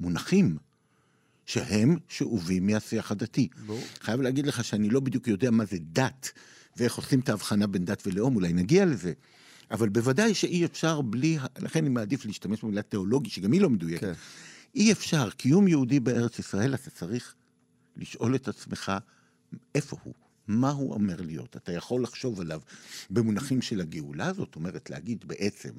במונחים 0.00 0.56
שהם 1.46 1.96
שאובים 2.08 2.66
מהשיח 2.66 3.10
הדתי. 3.10 3.48
בוא. 3.66 3.80
חייב 4.00 4.20
להגיד 4.20 4.46
לך 4.46 4.64
שאני 4.64 4.90
לא 4.90 5.00
בדיוק 5.00 5.28
יודע 5.28 5.50
מה 5.50 5.64
זה 5.64 5.76
דת, 5.80 6.30
ואיך 6.76 6.94
עושים 6.94 7.20
את 7.20 7.28
ההבחנה 7.28 7.66
בין 7.66 7.84
דת 7.84 8.06
ולאום, 8.06 8.36
אולי 8.36 8.52
נגיע 8.52 8.84
לזה. 8.84 9.12
אבל 9.70 9.88
בוודאי 9.88 10.34
שאי 10.34 10.64
אפשר 10.64 11.00
בלי, 11.00 11.38
לכן 11.58 11.80
אני 11.80 11.88
מעדיף 11.88 12.26
להשתמש 12.26 12.62
במילה 12.62 12.82
תיאולוגי, 12.82 13.30
שגם 13.30 13.52
היא 13.52 13.60
לא 13.60 13.70
מדויקת. 13.70 14.00
כן. 14.00 14.12
אי 14.74 14.92
אפשר, 14.92 15.30
קיום 15.30 15.68
יהודי 15.68 16.00
בארץ 16.00 16.38
ישראל, 16.38 16.74
אתה 16.74 16.90
צריך 16.90 17.34
לשאול 17.96 18.34
את 18.34 18.48
עצמך 18.48 18.92
איפה 19.74 19.96
הוא, 20.02 20.14
מה 20.48 20.70
הוא 20.70 20.92
אומר 20.92 21.20
להיות. 21.20 21.56
אתה 21.56 21.72
יכול 21.72 22.02
לחשוב 22.02 22.40
עליו 22.40 22.60
במונחים 23.10 23.62
של 23.62 23.80
הגאולה, 23.80 24.32
זאת 24.32 24.56
אומרת 24.56 24.90
להגיד 24.90 25.24
בעצם, 25.26 25.70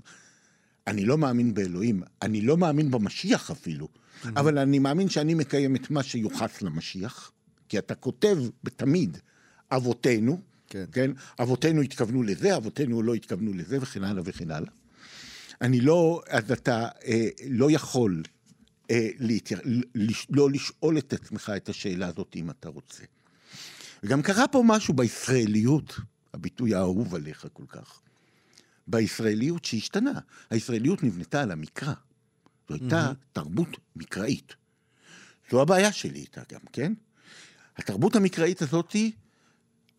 אני 0.87 1.05
לא 1.05 1.17
מאמין 1.17 1.53
באלוהים, 1.53 2.03
אני 2.21 2.41
לא 2.41 2.57
מאמין 2.57 2.91
במשיח 2.91 3.51
אפילו. 3.51 3.87
אבל 4.25 4.57
אני 4.57 4.79
מאמין 4.79 5.09
שאני 5.09 5.33
מקיים 5.33 5.75
את 5.75 5.91
מה 5.91 6.03
שיוחס 6.03 6.61
למשיח, 6.61 7.31
כי 7.69 7.79
אתה 7.79 7.95
כותב 7.95 8.37
תמיד 8.75 9.17
אבותינו, 9.71 10.41
כן. 10.69 10.85
כן? 10.91 11.11
אבותינו 11.41 11.81
התכוונו 11.81 12.23
לזה, 12.23 12.57
אבותינו 12.57 13.01
לא 13.01 13.13
התכוונו 13.13 13.53
לזה, 13.53 13.77
וכן 13.81 14.03
הלאה 14.03 14.23
וכן 14.25 14.51
הלאה. 14.51 14.71
אני 15.61 15.81
לא, 15.81 16.21
אז 16.29 16.51
אתה 16.51 16.87
אה, 17.05 17.27
לא 17.49 17.71
יכול 17.71 18.23
אה, 18.91 19.09
להתיר, 19.19 19.59
לש, 19.95 20.27
לא 20.29 20.51
לשאול 20.51 20.97
את 20.97 21.13
עצמך 21.13 21.51
את 21.57 21.69
השאלה 21.69 22.07
הזאת 22.07 22.35
אם 22.35 22.49
אתה 22.49 22.69
רוצה. 22.69 23.03
וגם 24.03 24.21
קרה 24.21 24.47
פה 24.47 24.63
משהו 24.65 24.93
בישראליות, 24.93 25.99
הביטוי 26.33 26.75
האהוב 26.75 27.15
עליך 27.15 27.47
כל 27.53 27.65
כך. 27.67 28.01
בישראליות 28.87 29.65
שהשתנה. 29.65 30.19
הישראליות 30.49 31.03
נבנתה 31.03 31.41
על 31.41 31.51
המקרא. 31.51 31.93
זו 32.69 32.75
הייתה 32.75 33.11
mm-hmm. 33.11 33.33
תרבות 33.33 33.77
מקראית. 33.95 34.55
זו 35.51 35.61
הבעיה 35.61 35.91
שלי 35.91 36.19
איתה 36.19 36.41
גם, 36.51 36.59
כן? 36.73 36.93
התרבות 37.77 38.15
המקראית 38.15 38.61
הזאתי 38.61 39.11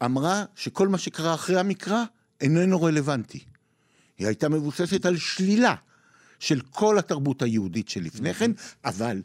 אמרה 0.04 0.44
שכל 0.54 0.88
מה 0.88 0.98
שקרה 0.98 1.34
אחרי 1.34 1.60
המקרא 1.60 2.04
איננו 2.40 2.82
רלוונטי. 2.82 3.40
היא 4.18 4.26
הייתה 4.26 4.48
מבוססת 4.48 5.06
על 5.06 5.16
שלילה 5.16 5.74
של 6.38 6.60
כל 6.60 6.98
התרבות 6.98 7.42
היהודית 7.42 7.88
שלפני 7.88 8.34
כן, 8.34 8.50
אבל 8.84 9.22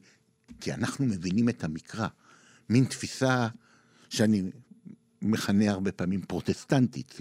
כי 0.61 0.73
אנחנו 0.73 1.05
מבינים 1.05 1.49
את 1.49 1.63
המקרא, 1.63 2.07
מין 2.69 2.85
תפיסה 2.85 3.47
שאני 4.09 4.43
מכנה 5.21 5.71
הרבה 5.71 5.91
פעמים 5.91 6.21
פרוטסטנטית, 6.21 7.17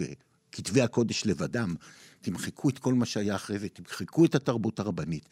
כתבי 0.52 0.82
הקודש 0.82 1.26
לבדם, 1.26 1.74
תמחקו 2.20 2.68
את 2.68 2.78
כל 2.78 2.94
מה 2.94 3.06
שהיה 3.06 3.34
אחרי 3.34 3.58
זה, 3.58 3.68
תמחקו 3.68 4.24
את 4.24 4.34
התרבות 4.34 4.80
הרבנית, 4.80 5.28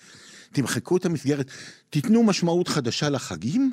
תמחקו 0.52 0.96
את 0.96 1.04
המסגרת, 1.04 1.50
תיתנו 1.90 2.22
משמעות 2.22 2.68
חדשה 2.68 3.10
לחגים, 3.10 3.72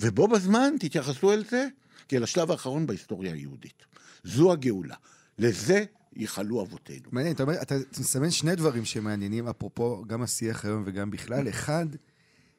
ובו 0.00 0.28
בזמן 0.28 0.74
תתייחסו 0.80 1.32
אל 1.32 1.44
זה 1.50 1.68
כאל 2.08 2.22
השלב 2.22 2.50
האחרון 2.50 2.86
בהיסטוריה 2.86 3.32
היהודית. 3.32 3.84
זו 4.24 4.52
הגאולה. 4.52 4.94
לזה 5.38 5.84
ייחלו 6.16 6.62
אבותינו. 6.62 7.08
מעניין, 7.12 7.34
אתה 7.34 7.42
אומר, 7.42 7.62
אתה 7.62 7.74
מסמן 8.00 8.30
שני 8.30 8.56
דברים 8.56 8.84
שמעניינים, 8.84 9.48
אפרופו 9.48 10.04
גם 10.06 10.22
השיח 10.22 10.64
היום 10.64 10.82
וגם 10.86 11.10
בכלל. 11.10 11.48
אחד, 11.48 11.86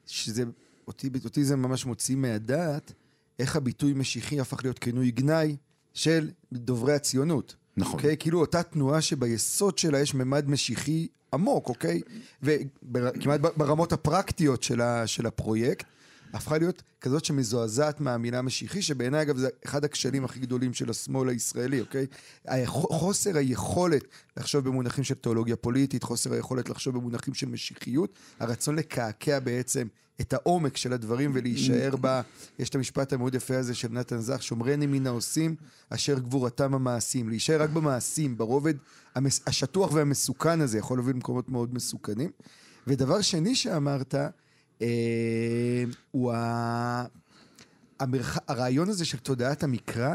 שזה, 0.06 0.44
אותי, 0.86 1.10
אותי 1.24 1.44
זה 1.44 1.56
ממש 1.56 1.86
מוציא 1.86 2.16
מהדעת, 2.16 2.92
איך 3.38 3.56
הביטוי 3.56 3.92
משיחי 3.92 4.40
הפך 4.40 4.64
להיות 4.64 4.78
כינוי 4.78 5.10
גנאי 5.10 5.56
של 5.94 6.30
דוברי 6.52 6.94
הציונות. 6.94 7.56
נכון. 7.76 7.94
אוקיי? 7.94 8.16
כאילו 8.16 8.40
אותה 8.40 8.62
תנועה 8.62 9.00
שביסוד 9.00 9.78
שלה 9.78 9.98
יש 9.98 10.14
ממד 10.14 10.48
משיחי 10.48 11.06
עמוק, 11.34 11.68
אוקיי? 11.68 12.00
וכמעט 12.42 13.40
ברמות 13.56 13.92
הפרקטיות 13.92 14.62
של, 14.62 14.80
ה, 14.80 15.06
של 15.06 15.26
הפרויקט. 15.26 15.86
הפכה 16.32 16.58
להיות 16.58 16.82
כזאת 17.00 17.24
שמזועזעת 17.24 18.00
מהמילה 18.00 18.42
משיחי, 18.42 18.82
שבעיניי 18.82 19.22
אגב 19.22 19.36
זה 19.36 19.48
אחד 19.64 19.84
הכשלים 19.84 20.24
הכי 20.24 20.40
גדולים 20.40 20.74
של 20.74 20.90
השמאל 20.90 21.28
הישראלי, 21.28 21.80
אוקיי? 21.80 22.06
חוסר 22.66 23.36
היכולת 23.36 24.04
לחשוב 24.36 24.64
במונחים 24.64 25.04
של 25.04 25.14
תיאולוגיה 25.14 25.56
פוליטית, 25.56 26.02
חוסר 26.02 26.32
היכולת 26.32 26.68
לחשוב 26.68 26.94
במונחים 26.94 27.34
של 27.34 27.46
משיחיות, 27.46 28.14
הרצון 28.40 28.76
לקעקע 28.76 29.38
בעצם 29.38 29.86
את 30.20 30.32
העומק 30.32 30.76
של 30.76 30.92
הדברים 30.92 31.30
ולהישאר 31.34 31.96
בה, 31.96 32.22
יש 32.58 32.68
את 32.68 32.74
המשפט 32.74 33.12
המאוד 33.12 33.34
יפה 33.34 33.58
הזה 33.58 33.74
של 33.74 33.88
נתן 33.90 34.18
זך, 34.18 34.42
שומרני 34.42 34.86
מן 34.86 35.06
העושים 35.06 35.54
אשר 35.90 36.18
גבורתם 36.18 36.74
המעשים. 36.74 37.28
להישאר 37.28 37.62
רק 37.62 37.70
במעשים, 37.70 38.36
ברובד 38.36 38.74
השטוח 39.46 39.92
והמסוכן 39.92 40.60
הזה, 40.60 40.78
יכול 40.78 40.98
להוביל 40.98 41.14
למקומות 41.14 41.48
מאוד 41.48 41.74
מסוכנים. 41.74 42.30
ודבר 42.86 43.20
שני 43.20 43.54
שאמרת, 43.54 44.14
הוא 46.10 46.32
ה... 46.32 47.04
המרח... 48.00 48.38
הרעיון 48.48 48.88
הזה 48.88 49.04
של 49.04 49.18
תודעת 49.18 49.62
המקרא, 49.62 50.14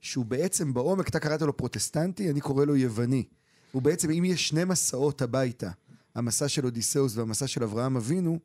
שהוא 0.00 0.24
בעצם 0.24 0.74
בעומק, 0.74 1.08
אתה 1.08 1.18
קראת 1.18 1.42
לו 1.42 1.56
פרוטסטנטי, 1.56 2.30
אני 2.30 2.40
קורא 2.40 2.64
לו 2.64 2.76
יווני. 2.76 3.24
הוא 3.72 3.82
בעצם, 3.82 4.10
אם 4.10 4.24
יש 4.24 4.48
שני 4.48 4.64
מסעות 4.64 5.22
הביתה, 5.22 5.70
המסע 6.14 6.48
של 6.48 6.64
אודיסאוס 6.64 7.16
והמסע 7.16 7.46
של 7.46 7.62
אברהם 7.62 7.96
אבינו, 7.96 8.38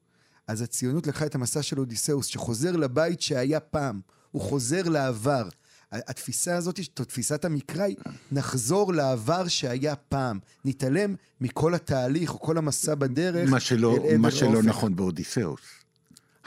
אז 0.48 0.62
הציונות 0.62 1.08
לקחה 1.08 1.26
את 1.26 1.36
המסע 1.36 1.62
של 1.62 1.80
אודיסאוס, 1.80 2.26
שחוזר 2.26 2.72
לבית 2.72 3.22
שהיה 3.22 3.60
פעם, 3.60 4.02
הוא 4.32 4.42
חוזר 4.42 4.90
לעבר. 4.90 5.50
התפיסה 5.92 6.58
הזאת, 6.58 6.80
תפיסת 6.94 7.46
המקרא 7.46 7.84
היא, 7.84 7.96
נחזור 8.32 8.94
לעבר 8.94 9.48
שהיה 9.48 9.96
פעם. 9.96 10.40
נתעלם 10.66 11.16
מכל 11.42 11.74
התהליך 11.74 12.34
או 12.34 12.40
כל 12.40 12.58
המסע 12.58 12.96
בדרך. 12.96 13.50
מה 13.50 13.60
שלא, 13.60 13.98
מה 14.20 14.32
שלא 14.32 14.64
נכון 14.64 14.96
באודיסאוס. 14.96 15.60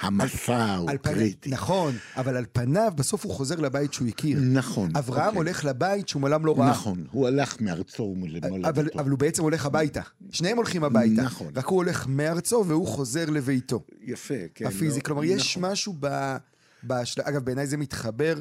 המסע 0.01 0.75
הוא 0.75 0.91
קריטי. 1.03 1.51
נכון, 1.51 1.95
אבל 2.17 2.37
על 2.37 2.45
פניו, 2.53 2.93
בסוף 2.97 3.25
הוא 3.25 3.33
חוזר 3.33 3.57
לבית 3.57 3.93
שהוא 3.93 4.09
הכיר. 4.09 4.39
נכון. 4.43 4.91
אברהם 4.97 5.27
אוקיי. 5.27 5.37
הולך 5.37 5.65
לבית 5.65 6.09
שהוא 6.09 6.21
מעולם 6.21 6.47
לא 6.47 6.59
ראה. 6.59 6.71
נכון, 6.71 7.05
הוא 7.11 7.27
הלך 7.27 7.61
מארצו 7.61 8.03
ומולדתו. 8.03 8.69
אבל, 8.69 8.89
אבל 8.99 9.11
הוא 9.11 9.19
בעצם 9.19 9.43
הולך 9.43 9.67
הביתה. 9.67 10.01
שניהם 10.31 10.57
הולכים 10.57 10.85
הביתה. 10.85 11.23
נכון. 11.23 11.53
רק 11.57 11.67
הוא 11.67 11.77
הולך 11.77 12.07
מארצו 12.07 12.65
והוא 12.67 12.87
חוזר 12.87 13.31
לביתו. 13.31 13.85
יפה, 14.01 14.35
כן. 14.55 14.67
הפיזי. 14.67 14.99
לא, 14.99 15.05
כלומר, 15.05 15.23
נכון. 15.23 15.37
יש 15.37 15.59
משהו 15.59 15.95
ב... 16.01 16.37
בשל... 16.85 17.23
אגב, 17.25 17.45
בעיניי 17.45 17.67
זה 17.67 17.77
מתחבר, 17.77 18.35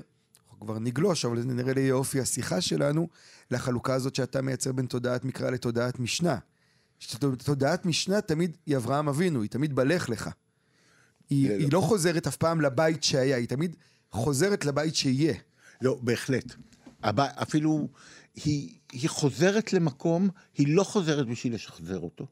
אנחנו 0.58 0.74
כבר 0.74 0.80
נגלוש, 0.80 1.26
אבל 1.26 1.42
זה 1.42 1.48
נראה 1.48 1.74
לי 1.74 1.92
אופי 1.92 2.20
השיחה 2.20 2.62
שלנו, 2.62 3.08
לחלוקה 3.52 3.94
הזאת 3.94 4.16
שאתה 4.16 4.42
מייצר 4.42 4.72
בין 4.72 4.86
תודעת 4.86 5.26
מקרא 5.26 5.50
לתודעת 5.50 6.00
משנה. 6.00 6.38
תודעת 7.44 7.86
משנה 7.86 8.22
תמיד 8.22 8.58
היא 8.66 8.78
אברהם 8.78 9.10
אבינו, 9.10 9.42
היא 9.42 9.50
תמיד 9.50 9.76
בלך 9.76 10.10
לך. 10.10 10.30
היא, 11.30 11.52
היא 11.52 11.68
לא 11.72 11.82
חוזרת 11.82 12.28
אף 12.28 12.36
פעם 12.36 12.62
לבית 12.62 13.04
שהיה, 13.04 13.38
היא 13.38 13.48
תמיד 13.48 13.76
חוזרת 14.12 14.66
לבית 14.66 14.96
שיהיה. 14.96 15.34
לא, 15.82 16.00
בהחלט. 16.02 16.56
אפילו 17.02 17.88
היא, 18.36 18.70
היא 18.92 19.10
חוזרת 19.10 19.74
למקום, 19.74 20.30
היא 20.58 20.76
לא 20.76 20.84
חוזרת 20.84 21.28
בשביל 21.28 21.54
לשחזר 21.54 22.00
אותו. 22.00 22.28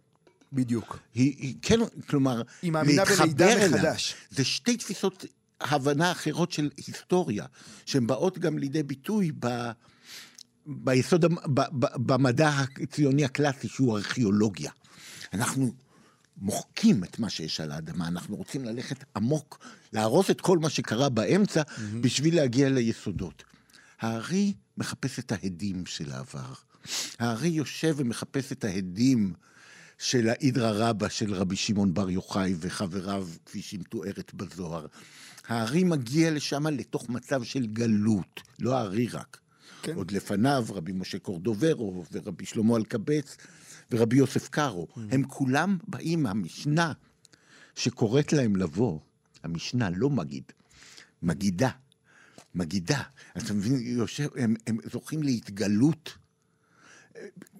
בדיוק. 0.53 0.99
היא, 1.13 1.35
היא 1.37 1.55
כן, 1.61 1.79
כלומר, 2.07 2.41
היא 2.61 2.71
מאמינה 2.71 3.03
בלידה 3.05 3.67
מחדש. 3.67 4.15
זה 4.29 4.43
שתי 4.43 4.77
תפיסות 4.77 5.25
הבנה 5.61 6.11
אחרות 6.11 6.51
של 6.51 6.69
היסטוריה, 6.77 7.45
שהן 7.85 8.07
באות 8.07 8.39
גם 8.39 8.57
לידי 8.57 8.83
ביטוי 8.83 9.31
ב... 9.39 9.71
ביסוד, 10.67 11.25
ב, 11.25 11.61
ב, 11.79 11.85
במדע 11.95 12.51
הציוני 12.83 13.25
הקלאסי, 13.25 13.67
שהוא 13.67 13.97
ארכיאולוגיה. 13.97 14.71
אנחנו 15.33 15.73
מוחקים 16.37 17.03
את 17.03 17.19
מה 17.19 17.29
שיש 17.29 17.59
על 17.59 17.71
האדמה, 17.71 18.07
אנחנו 18.07 18.35
רוצים 18.35 18.65
ללכת 18.65 19.03
עמוק, 19.15 19.65
להרוס 19.93 20.29
את 20.29 20.41
כל 20.41 20.57
מה 20.57 20.69
שקרה 20.69 21.09
באמצע, 21.09 21.61
mm-hmm. 21.61 21.79
בשביל 22.01 22.35
להגיע 22.35 22.69
ליסודות. 22.69 23.43
הארי 23.99 24.53
מחפש 24.77 25.19
את 25.19 25.31
ההדים 25.31 25.85
של 25.85 26.11
העבר. 26.11 26.53
הארי 27.19 27.47
יושב 27.47 27.95
ומחפש 27.97 28.51
את 28.51 28.63
ההדים 28.63 29.33
של 29.97 30.29
האידרא 30.29 30.71
רבא 30.89 31.09
של 31.09 31.33
רבי 31.33 31.55
שמעון 31.55 31.93
בר 31.93 32.09
יוחאי 32.09 32.53
וחבריו, 32.59 33.27
כפי 33.45 33.61
שהיא 33.61 33.79
מתוארת 33.79 34.33
בזוהר. 34.33 34.85
הארי 35.47 35.83
מגיע 35.83 36.31
לשם 36.31 36.67
לתוך 36.67 37.09
מצב 37.09 37.43
של 37.43 37.65
גלות, 37.65 38.41
לא 38.59 38.77
הארי 38.77 39.07
רק. 39.07 39.37
כן. 39.81 39.95
עוד 39.95 40.11
לפניו 40.11 40.65
רבי 40.69 40.91
משה 40.91 41.19
קורדוברו 41.19 42.03
ורבי 42.11 42.45
שלמה 42.45 42.77
אלקבץ 42.77 43.37
ורבי 43.91 44.17
יוסף 44.17 44.49
קארו, 44.49 44.87
mm. 44.89 44.99
הם 45.11 45.23
כולם 45.23 45.77
באים 45.87 46.23
מהמשנה 46.23 46.93
שקוראת 47.75 48.33
להם 48.33 48.55
לבוא, 48.55 48.99
המשנה, 49.43 49.89
לא 49.95 50.09
מגיד, 50.09 50.43
מגידה, 51.23 51.69
מגידה. 52.55 53.01
אתה 53.37 53.53
מבין, 53.53 53.79
יושב, 53.79 54.29
הם, 54.35 54.55
הם 54.67 54.77
זוכים 54.91 55.23
להתגלות 55.23 56.17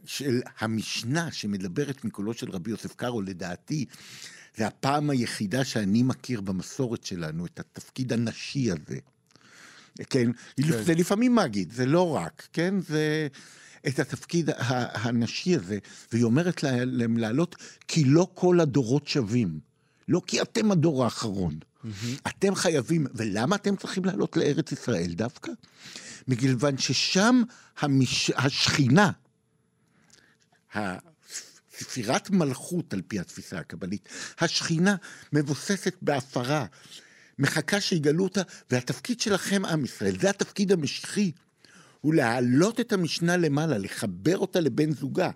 של 0.06 0.42
המשנה 0.60 1.32
שמדברת 1.32 2.06
מקולו 2.06 2.34
של 2.34 2.50
רבי 2.52 2.72
יוסף 2.72 2.96
קארו, 2.96 3.22
לדעתי, 3.22 3.86
זה 4.58 4.68
הפעם 4.68 5.10
היחידה 5.10 5.64
שאני 5.64 6.04
מכיר 6.04 6.42
במסורת 6.42 7.04
שלנו 7.04 7.46
את 7.46 7.60
התפקיד 7.60 8.14
הנשי 8.14 8.72
הזה. 8.72 8.98
כן? 10.10 10.32
כן. 10.56 10.84
זה 10.84 10.94
לפעמים 10.94 11.36
מגיד, 11.36 11.72
זה 11.72 11.86
לא 11.86 12.16
רק, 12.16 12.48
כן? 12.54 12.76
זה... 12.88 13.28
את 13.88 14.00
התפקיד 14.00 14.50
הנשי 14.94 15.56
הזה, 15.56 15.78
והיא 16.12 16.24
אומרת 16.24 16.64
להם 16.64 17.18
לעלות, 17.18 17.56
כי 17.88 18.04
לא 18.04 18.28
כל 18.34 18.60
הדורות 18.60 19.08
שווים. 19.08 19.60
לא 20.08 20.22
כי 20.28 20.42
אתם 20.42 20.72
הדור 20.72 21.04
האחרון. 21.04 21.60
Mm-hmm. 21.60 21.88
אתם 22.28 22.56
חייבים, 22.56 23.08
ולמה 23.14 23.56
אתם 23.56 23.76
צריכים 23.76 24.06
לעלות 24.06 24.38
לארץ 24.38 24.72
ישראל 24.72 25.14
דווקא? 25.14 25.52
מכיוון 26.28 26.78
ששם 26.78 27.42
המש... 27.80 28.32
השכינה, 28.36 29.12
ספירת 31.80 32.30
מלכות 32.30 32.94
על 32.94 33.02
פי 33.08 33.20
התפיסה 33.20 33.58
הקבלית, 33.58 34.10
השכינה 34.40 34.96
מבוססת 35.34 35.96
בהפרה, 36.02 36.66
מחכה 37.40 37.82
שיגלו 37.82 38.24
אותה, 38.24 38.42
והתפקיד 38.72 39.20
שלכם, 39.20 39.66
עם 39.66 39.86
ישראל, 39.86 40.20
זה 40.20 40.30
התפקיד 40.30 40.72
המשיחי. 40.72 41.32
הוא 42.02 42.14
להעלות 42.14 42.80
את 42.80 42.94
המשנה 42.94 43.38
למעלה, 43.38 43.78
לחבר 43.78 44.38
אותה 44.38 44.60
לבן 44.60 44.92
זוגה, 44.92 45.32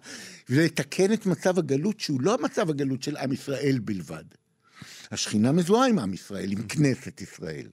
ולתקן 0.49 1.13
את 1.13 1.25
מצב 1.25 1.60
הגלות, 1.60 1.99
שהוא 1.99 2.21
לא 2.21 2.34
המצב 2.34 2.69
הגלות 2.69 3.04
של 3.04 3.17
עם 3.17 3.32
ישראל 3.32 3.80
בלבד. 3.84 4.23
השכינה 5.12 5.52
מזוהה 5.52 5.88
עם 5.88 5.99
עם 5.99 6.13
ישראל, 6.13 6.52
עם 6.52 6.62
כנסת 6.67 7.21
ישראל. 7.21 7.67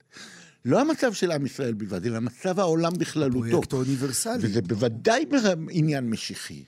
לא 0.65 0.81
המצב 0.81 1.13
של 1.13 1.31
עם 1.31 1.47
ישראל 1.47 1.75
בלבד, 1.75 2.07
אלא 2.07 2.21
מצב 2.21 2.61
העולם 2.61 2.93
בכללותו. 2.99 3.51
פרויקט 3.51 3.73
אוניברסלי. 3.73 4.39
וזה 4.41 4.63
בוודאי 4.63 5.25
עניין 5.71 6.11
משיחי. 6.11 6.65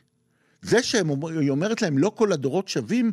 זה 0.62 0.82
שהיא 0.82 1.50
אומרת 1.50 1.82
להם, 1.82 1.98
לא 1.98 2.12
כל 2.14 2.32
הדורות 2.32 2.68
שווים, 2.68 3.12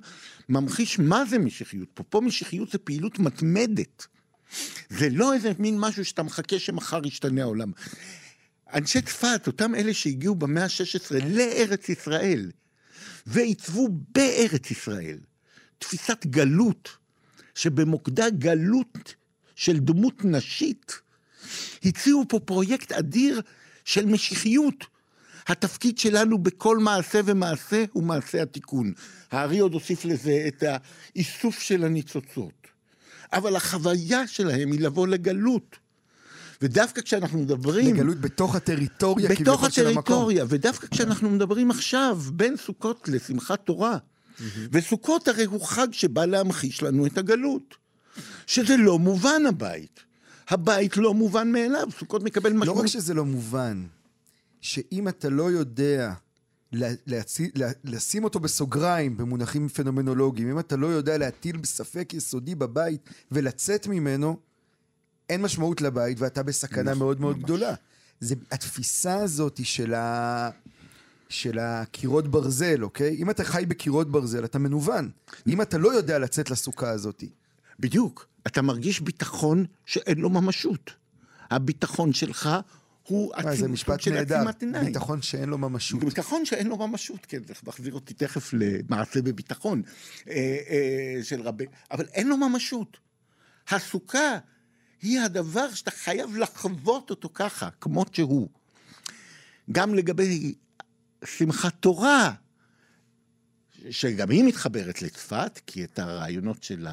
ממחיש 0.49 0.99
מה 0.99 1.25
זה 1.25 1.39
משיחיות. 1.39 1.89
פה, 1.93 2.03
פה 2.03 2.21
משיחיות 2.21 2.71
זה 2.71 2.77
פעילות 2.77 3.19
מתמדת. 3.19 4.05
זה 4.89 5.10
לא 5.10 5.34
איזה 5.34 5.51
מין 5.60 5.79
משהו 5.79 6.05
שאתה 6.05 6.23
מחכה 6.23 6.60
שמחר 6.60 7.08
ישתנה 7.08 7.41
העולם. 7.41 7.71
אנשי 8.73 9.01
צפת, 9.01 9.43
אותם 9.47 9.75
אלה 9.75 9.93
שהגיעו 9.93 10.36
במאה 10.36 10.63
ה-16 10.63 11.25
לארץ 11.25 11.89
ישראל, 11.89 12.51
ועיצבו 13.25 13.88
בארץ 14.15 14.71
ישראל 14.71 15.17
תפיסת 15.77 16.25
גלות, 16.25 16.89
שבמוקדה 17.55 18.29
גלות 18.29 19.15
של 19.55 19.79
דמות 19.79 20.25
נשית, 20.25 20.99
הציעו 21.84 22.25
פה 22.29 22.39
פרויקט 22.39 22.91
אדיר 22.91 23.41
של 23.86 24.05
משיחיות. 24.05 24.94
התפקיד 25.47 25.97
שלנו 25.97 26.38
בכל 26.38 26.77
מעשה 26.77 27.21
ומעשה 27.25 27.86
הוא 27.93 28.03
מעשה 28.03 28.41
התיקון. 28.41 28.93
הארי 29.31 29.60
עוד 29.60 29.73
הוסיף 29.73 30.05
לזה 30.05 30.45
את 30.47 30.63
האיסוף 31.15 31.60
של 31.60 31.84
הניצוצות. 31.84 32.67
אבל 33.34 33.55
החוויה 33.55 34.27
שלהם 34.27 34.71
היא 34.71 34.81
לבוא 34.81 35.08
לגלות. 35.08 35.75
ודווקא 36.62 37.01
כשאנחנו 37.01 37.39
מדברים... 37.39 37.95
לגלות 37.95 38.21
בתוך 38.21 38.55
הטריטוריה 38.55 39.29
בתוך 39.29 39.63
הטריטוריה, 39.63 40.45
ודווקא 40.49 40.88
כשאנחנו 40.88 41.29
מדברים 41.29 41.71
עכשיו 41.71 42.19
בין 42.34 42.58
סוכות 42.58 43.08
לשמחת 43.08 43.65
תורה. 43.65 43.97
וסוכות 44.71 45.27
הרי 45.27 45.43
הוא 45.43 45.65
חג 45.65 45.88
שבא 45.91 46.25
להמחיש 46.25 46.84
לנו 46.84 47.05
את 47.05 47.17
הגלות. 47.17 47.75
שזה 48.47 48.77
לא 48.77 48.99
מובן 48.99 49.45
הבית. 49.49 49.99
הבית 50.49 50.97
לא 50.97 51.13
מובן 51.13 51.51
מאליו, 51.51 51.88
סוכות 51.99 52.23
מקבל 52.23 52.53
משמעות. 52.53 52.77
לא 52.77 52.81
רק 52.81 52.88
שזה 52.88 53.13
לא 53.13 53.25
מובן, 53.25 53.84
שאם 54.65 55.08
אתה 55.08 55.30
לא 55.30 55.51
יודע 55.51 56.13
להצי, 57.08 57.51
לשים 57.84 58.23
אותו 58.23 58.39
בסוגריים 58.39 59.17
במונחים 59.17 59.67
פנומנולוגיים, 59.67 60.49
אם 60.49 60.60
אתה 60.60 60.75
לא 60.75 60.88
יודע 60.88 61.17
להטיל 61.17 61.58
בספק 61.58 62.13
יסודי 62.13 62.56
בבית 62.56 63.10
ולצאת 63.32 63.88
ממנו, 63.88 64.38
אין 65.30 65.41
משמעות 65.41 65.82
לבית 65.82 66.19
ואתה 66.19 66.43
בסכנה 66.43 66.84
נכון, 66.84 66.97
מאוד 66.97 67.21
מאוד 67.21 67.36
ממש. 67.36 67.43
גדולה. 67.43 67.73
זה 68.19 68.36
התפיסה 68.51 69.15
הזאת 69.15 69.60
של, 69.63 69.93
ה... 69.93 70.49
של 71.30 71.60
הקירות 71.60 72.28
ברזל, 72.28 72.84
אוקיי? 72.84 73.15
אם 73.15 73.30
אתה 73.30 73.43
חי 73.43 73.65
בקירות 73.67 74.12
ברזל, 74.12 74.45
אתה 74.45 74.60
מנוון. 74.60 75.10
אם 75.47 75.62
אתה 75.62 75.78
לא 75.78 75.93
יודע 75.93 76.19
לצאת 76.19 76.49
לסוכה 76.49 76.89
הזאת. 76.89 77.23
בדיוק. 77.80 78.28
אתה 78.47 78.62
מרגיש 78.62 78.99
ביטחון 78.99 79.65
שאין 79.86 80.17
לו 80.17 80.30
ממשות. 80.30 80.91
הביטחון 81.51 82.13
שלך 82.13 82.49
הוא 83.08 83.36
עיניים. 83.36 83.58
זה 83.58 83.68
משפט 83.68 84.08
נהדר, 84.08 84.44
ביטחון 84.86 85.22
שאין 85.22 85.50
לו 85.50 85.58
ממשות. 85.58 86.04
ביטחון 86.04 86.46
שאין 86.46 86.68
לו 86.68 86.78
ממשות, 86.78 87.26
כן, 87.26 87.44
זה 87.44 87.54
מחזיר 87.63 87.94
אותי 87.94 88.13
תכף 88.13 88.54
למעשה 88.54 89.22
בביטחון 89.22 89.82
אה, 90.30 90.58
אה, 90.70 91.24
של 91.24 91.41
רבי... 91.41 91.65
אבל 91.91 92.06
אין 92.13 92.28
לו 92.28 92.38
ממשות. 92.38 92.98
הסוכה 93.70 94.38
היא 95.02 95.20
הדבר 95.20 95.74
שאתה 95.74 95.91
חייב 95.91 96.36
לחוות 96.36 97.10
אותו 97.10 97.30
ככה, 97.34 97.70
כמות 97.82 98.15
שהוא. 98.15 98.50
גם 99.72 99.96
לגבי 99.96 100.56
שמחת 101.26 101.74
תורה, 101.80 102.34
שגם 103.89 104.30
היא 104.30 104.44
מתחברת 104.44 105.02
לצפת, 105.02 105.60
כי 105.68 105.84
את 105.84 106.00
הרעיונות 106.00 106.63
של 106.63 106.88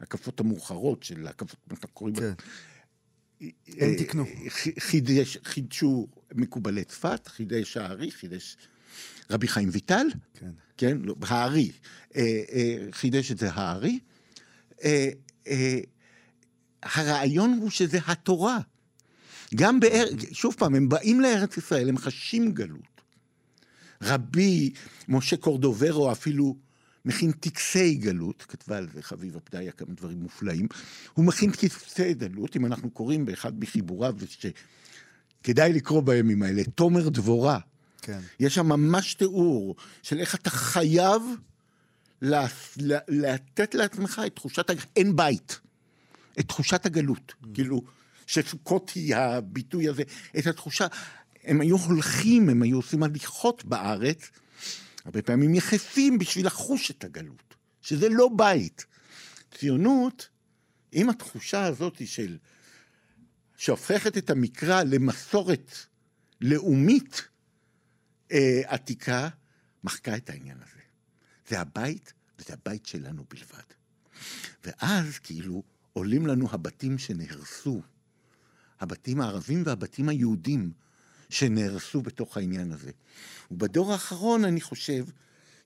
ההקפות 0.00 0.40
המאוחרות, 0.40 1.02
של 1.02 1.26
ההקפות, 1.26 1.56
מה 1.70 1.76
אתה 1.78 1.86
קוראים? 1.86 2.16
כן. 2.16 2.32
הם 3.78 3.96
תיקנו. 3.96 4.24
חידש, 4.78 5.38
חידשו 5.44 6.08
מקובלי 6.34 6.84
צפת, 6.84 7.28
חידש 7.28 7.76
הארי, 7.76 8.10
חידש 8.10 8.56
רבי 9.30 9.48
חיים 9.48 9.68
ויטל, 9.72 10.06
כן, 10.34 10.50
כן 10.76 10.98
לא, 11.00 11.14
הארי, 11.22 11.70
אה, 12.16 12.42
אה, 12.52 12.76
חידש 12.92 13.32
את 13.32 13.38
זה 13.38 13.50
הארי, 13.52 13.98
אה, 14.84 15.08
אה, 15.46 15.78
הרעיון 16.82 17.58
הוא 17.60 17.70
שזה 17.70 17.98
התורה. 18.06 18.58
גם 19.54 19.80
באר... 19.80 20.04
שוב 20.32 20.54
פעם, 20.58 20.74
הם 20.74 20.88
באים 20.88 21.20
לארץ 21.20 21.56
ישראל, 21.56 21.88
הם 21.88 21.98
חשים 21.98 22.52
גלות. 22.52 22.92
רבי 24.02 24.72
משה 25.08 25.36
קורדוברו 25.36 26.12
אפילו 26.12 26.56
מכין 27.04 27.32
טקסי 27.32 27.94
גלות, 27.94 28.44
כתבה 28.48 28.76
על 28.76 28.88
זה 28.94 29.02
חביבה 29.02 29.40
פדיה 29.40 29.72
כמה 29.72 29.94
דברים 29.94 30.18
מופלאים, 30.18 30.66
הוא 31.14 31.24
מכין 31.24 31.50
טקסי 31.50 32.14
גלות, 32.14 32.56
אם 32.56 32.66
אנחנו 32.66 32.90
קוראים 32.90 33.26
באחד 33.26 33.60
מחיבוריו, 33.60 34.16
שכדאי 35.42 35.72
לקרוא 35.72 36.02
בימים 36.02 36.42
האלה, 36.42 36.62
תומר 36.74 37.08
דבורה. 37.08 37.58
כן. 38.02 38.20
יש 38.40 38.54
שם 38.54 38.66
ממש 38.66 39.14
תיאור 39.14 39.76
של 40.02 40.18
איך 40.18 40.34
אתה 40.34 40.50
חייב 40.50 41.22
לה, 42.22 42.46
לה, 42.76 42.98
לתת 43.08 43.74
לעצמך 43.74 44.22
את 44.26 44.36
תחושת, 44.36 44.66
אין 44.96 45.16
בית, 45.16 45.60
את 46.38 46.48
תחושת 46.48 46.86
הגלות. 46.86 47.32
Mm. 47.42 47.46
כאילו, 47.54 47.82
שסוכות 48.26 48.90
היא 48.94 49.16
הביטוי 49.16 49.88
הזה, 49.88 50.02
את 50.38 50.46
התחושה, 50.46 50.86
הם 51.44 51.60
היו 51.60 51.76
הולכים, 51.76 52.48
הם 52.48 52.62
היו 52.62 52.76
עושים 52.76 53.02
הליכות 53.02 53.64
בארץ, 53.64 54.30
הרבה 55.04 55.22
פעמים 55.22 55.54
יחפים 55.54 56.18
בשביל 56.18 56.46
לחוש 56.46 56.90
את 56.90 57.04
הגלות, 57.04 57.54
שזה 57.80 58.08
לא 58.08 58.28
בית. 58.36 58.86
ציונות, 59.58 60.28
עם 60.92 61.08
התחושה 61.08 61.64
הזאת 61.64 62.06
של, 62.06 62.38
שהופכת 63.56 64.18
את 64.18 64.30
המקרא 64.30 64.82
למסורת 64.82 65.72
לאומית 66.40 67.22
אה, 68.32 68.60
עתיקה, 68.64 69.28
מחקה 69.84 70.16
את 70.16 70.30
העניין 70.30 70.56
הזה. 70.56 70.80
זה 71.48 71.60
הבית, 71.60 72.12
וזה 72.38 72.52
הבית 72.52 72.86
שלנו 72.86 73.24
בלבד. 73.30 73.62
ואז 74.64 75.18
כאילו 75.18 75.62
עולים 75.92 76.26
לנו 76.26 76.48
הבתים 76.52 76.98
שנהרסו, 76.98 77.82
הבתים 78.80 79.20
הערבים 79.20 79.62
והבתים 79.66 80.08
היהודים 80.08 80.72
שנהרסו 81.32 82.02
בתוך 82.02 82.36
העניין 82.36 82.72
הזה. 82.72 82.90
ובדור 83.50 83.92
האחרון 83.92 84.44
אני 84.44 84.60
חושב 84.60 85.04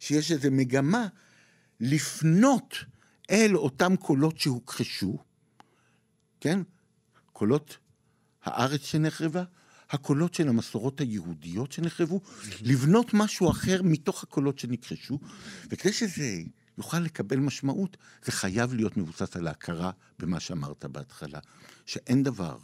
שיש 0.01 0.33
איזו 0.33 0.49
מגמה 0.51 1.07
לפנות 1.81 2.75
אל 3.31 3.57
אותם 3.57 3.97
קולות 3.97 4.39
שהוכחשו, 4.39 5.19
כן? 6.41 6.61
קולות 7.33 7.79
הארץ 8.45 8.81
שנחרבה, 8.81 9.45
הקולות 9.91 10.35
של 10.35 10.49
המסורות 10.49 11.01
היהודיות 11.01 11.73
שנחרבו, 11.73 12.21
לבנות 12.63 13.15
משהו 13.15 13.51
אחר 13.51 13.83
מתוך 13.83 14.23
הקולות 14.23 14.59
שנכחשו, 14.59 15.19
וכדי 15.71 15.93
שזה 15.93 16.43
יוכל 16.79 16.99
לקבל 16.99 17.37
משמעות, 17.37 17.97
זה 18.25 18.33
חייב 18.33 18.75
להיות 18.75 18.97
מבוסס 18.97 19.37
על 19.37 19.47
ההכרה 19.47 19.91
במה 20.19 20.41
שאמרת 20.41 20.85
בהתחלה, 20.85 21.39
שאין 21.87 22.23
דבר 22.23 22.59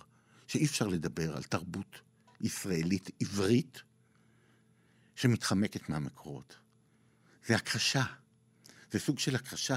שאי 0.46 0.64
אפשר 0.64 0.86
לדבר 0.86 1.36
על 1.36 1.42
תרבות 1.42 2.00
ישראלית 2.42 3.11
עברית 3.20 3.83
שמתחמקת 5.14 5.88
מהמקורות. 5.88 6.57
זה 7.46 7.57
הכחשה. 7.57 8.05
זה 8.92 8.98
סוג 8.98 9.18
של 9.18 9.35
הכחשה. 9.35 9.76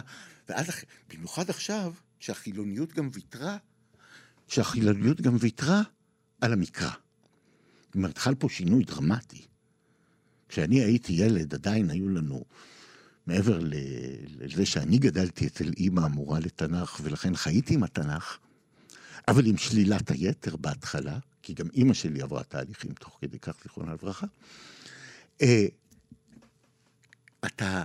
ואז, 0.49 0.67
במיוחד 1.09 1.49
עכשיו, 1.49 1.93
כשהחילוניות 2.19 2.93
גם 2.93 3.09
ויתרה, 3.13 3.57
כשהחילוניות 4.47 5.21
גם 5.21 5.37
ויתרה 5.39 5.81
על 6.41 6.53
המקרא. 6.53 6.91
זאת 7.85 7.95
אומרת, 7.95 8.17
חל 8.17 8.35
פה 8.35 8.49
שינוי 8.49 8.83
דרמטי. 8.83 9.45
כשאני 10.49 10.83
הייתי 10.83 11.13
ילד, 11.13 11.53
עדיין 11.53 11.89
היו 11.89 12.09
לנו, 12.09 12.43
מעבר 13.27 13.59
לזה 14.27 14.65
שאני 14.65 14.97
גדלתי 14.97 15.47
אצל 15.47 15.71
אימא 15.77 16.01
המורה 16.01 16.39
לתנ"ך, 16.39 16.99
ולכן 17.03 17.35
חייתי 17.35 17.73
עם 17.73 17.83
התנ"ך, 17.83 18.37
אבל 19.27 19.45
עם 19.45 19.57
שלילת 19.57 20.11
היתר 20.11 20.55
בהתחלה, 20.55 21.19
כי 21.45 21.53
גם 21.53 21.67
אימא 21.73 21.93
שלי 21.93 22.21
עברה 22.21 22.43
תהליכים 22.43 22.93
תוך 22.93 23.17
כדי 23.21 23.39
כך, 23.39 23.53
זיכרונה 23.63 23.93
לברכה, 23.93 24.27
אה, 25.41 25.65
אתה 27.45 27.83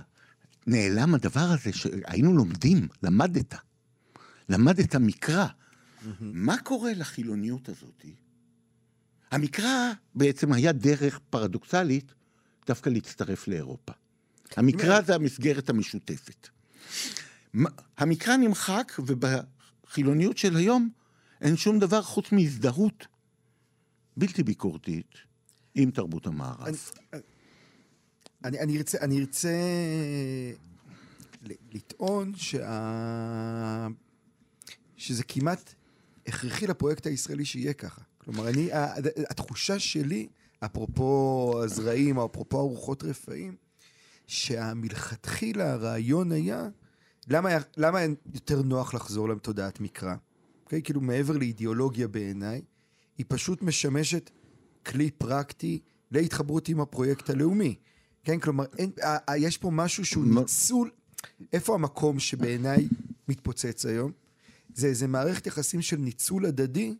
נעלם 0.67 1.15
הדבר 1.15 1.39
הזה 1.39 1.73
שהיינו 1.73 2.33
לומדים, 2.33 2.87
למדת. 3.03 3.55
למדת 4.49 4.95
מקרא. 4.95 5.47
מה 6.19 6.57
קורה 6.57 6.93
לחילוניות 6.93 7.69
הזאת? 7.69 8.05
המקרא 9.31 9.91
בעצם 10.15 10.53
היה 10.53 10.71
דרך 10.71 11.19
פרדוקסלית 11.29 12.13
דווקא 12.67 12.89
להצטרף 12.89 13.47
לאירופה. 13.47 13.93
המקרא 14.57 15.01
זה 15.01 15.15
המסגרת 15.15 15.69
המשותפת. 15.69 16.49
המקרא 17.97 18.37
נמחק, 18.37 18.91
ובחילוניות 18.99 20.37
של 20.37 20.55
היום 20.55 20.89
אין 21.41 21.57
שום 21.57 21.79
דבר 21.79 22.01
חוץ 22.01 22.31
מהזדהות 22.31 23.07
בלתי 24.17 24.43
ביקורתית 24.43 25.15
עם 25.75 25.91
תרבות 25.91 26.27
המערב. 26.27 26.75
אני, 28.43 28.59
אני, 28.59 28.77
ארצה, 28.77 28.97
אני 29.01 29.19
ארצה 29.19 29.59
לטעון 31.71 32.35
שה... 32.35 33.87
שזה 34.97 35.23
כמעט 35.23 35.73
הכרחי 36.27 36.67
לפרויקט 36.67 37.07
הישראלי 37.07 37.45
שיהיה 37.45 37.73
ככה. 37.73 38.01
כלומר, 38.17 38.49
אני, 38.49 38.69
התחושה 39.29 39.79
שלי, 39.79 40.27
אפרופו 40.65 41.53
הזרעים, 41.63 42.19
אפרופו 42.19 42.59
ארוחות 42.59 43.03
רפאים, 43.03 43.55
שהמלכתחילה 44.27 45.71
הרעיון 45.71 46.31
היה, 46.31 46.69
למה, 47.27 47.49
למה 47.77 47.99
יותר 48.33 48.61
נוח 48.61 48.93
לחזור 48.93 49.29
לתודעת 49.29 49.79
מקרא? 49.79 50.15
אוקיי? 50.63 50.81
כאילו 50.81 51.01
מעבר 51.01 51.37
לאידיאולוגיה 51.37 52.07
בעיניי, 52.07 52.61
היא 53.21 53.25
פשוט 53.27 53.61
משמשת 53.61 54.29
כלי 54.85 55.11
פרקטי 55.11 55.79
להתחברות 56.11 56.69
עם 56.69 56.81
הפרויקט 56.81 57.29
הלאומי. 57.29 57.75
כן, 58.23 58.39
כלומר, 58.39 58.65
אין, 58.77 58.91
ה, 59.03 59.31
ה, 59.31 59.37
יש 59.37 59.57
פה 59.57 59.71
משהו 59.71 60.05
שהוא 60.05 60.25
ניצול, 60.25 60.91
איפה 61.53 61.73
המקום 61.73 62.19
שבעיניי 62.19 62.87
מתפוצץ 63.27 63.85
היום? 63.85 64.11
זה 64.73 64.87
איזה 64.87 65.07
מערכת 65.07 65.47
יחסים 65.47 65.81
של 65.81 65.97
ניצול 65.97 66.45
הדדי 66.45 66.95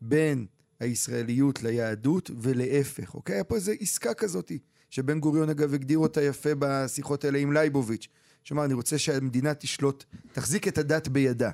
בין 0.00 0.46
הישראליות 0.80 1.62
ליהדות 1.62 2.30
ולהפך, 2.40 3.14
אוקיי? 3.14 3.34
היה 3.34 3.44
פה 3.44 3.54
איזו 3.54 3.72
עסקה 3.80 4.14
כזאת, 4.14 4.52
שבן 4.90 5.20
גוריון 5.20 5.48
אגב 5.48 5.74
הגדיר 5.74 5.98
אותה 5.98 6.22
יפה 6.22 6.50
בשיחות 6.58 7.24
האלה 7.24 7.38
עם 7.38 7.52
לייבוביץ', 7.52 8.08
שאמר, 8.44 8.64
אני 8.64 8.74
רוצה 8.74 8.98
שהמדינה 8.98 9.54
תשלוט, 9.54 10.04
תחזיק 10.32 10.68
את 10.68 10.78
הדת 10.78 11.08
בידה. 11.08 11.50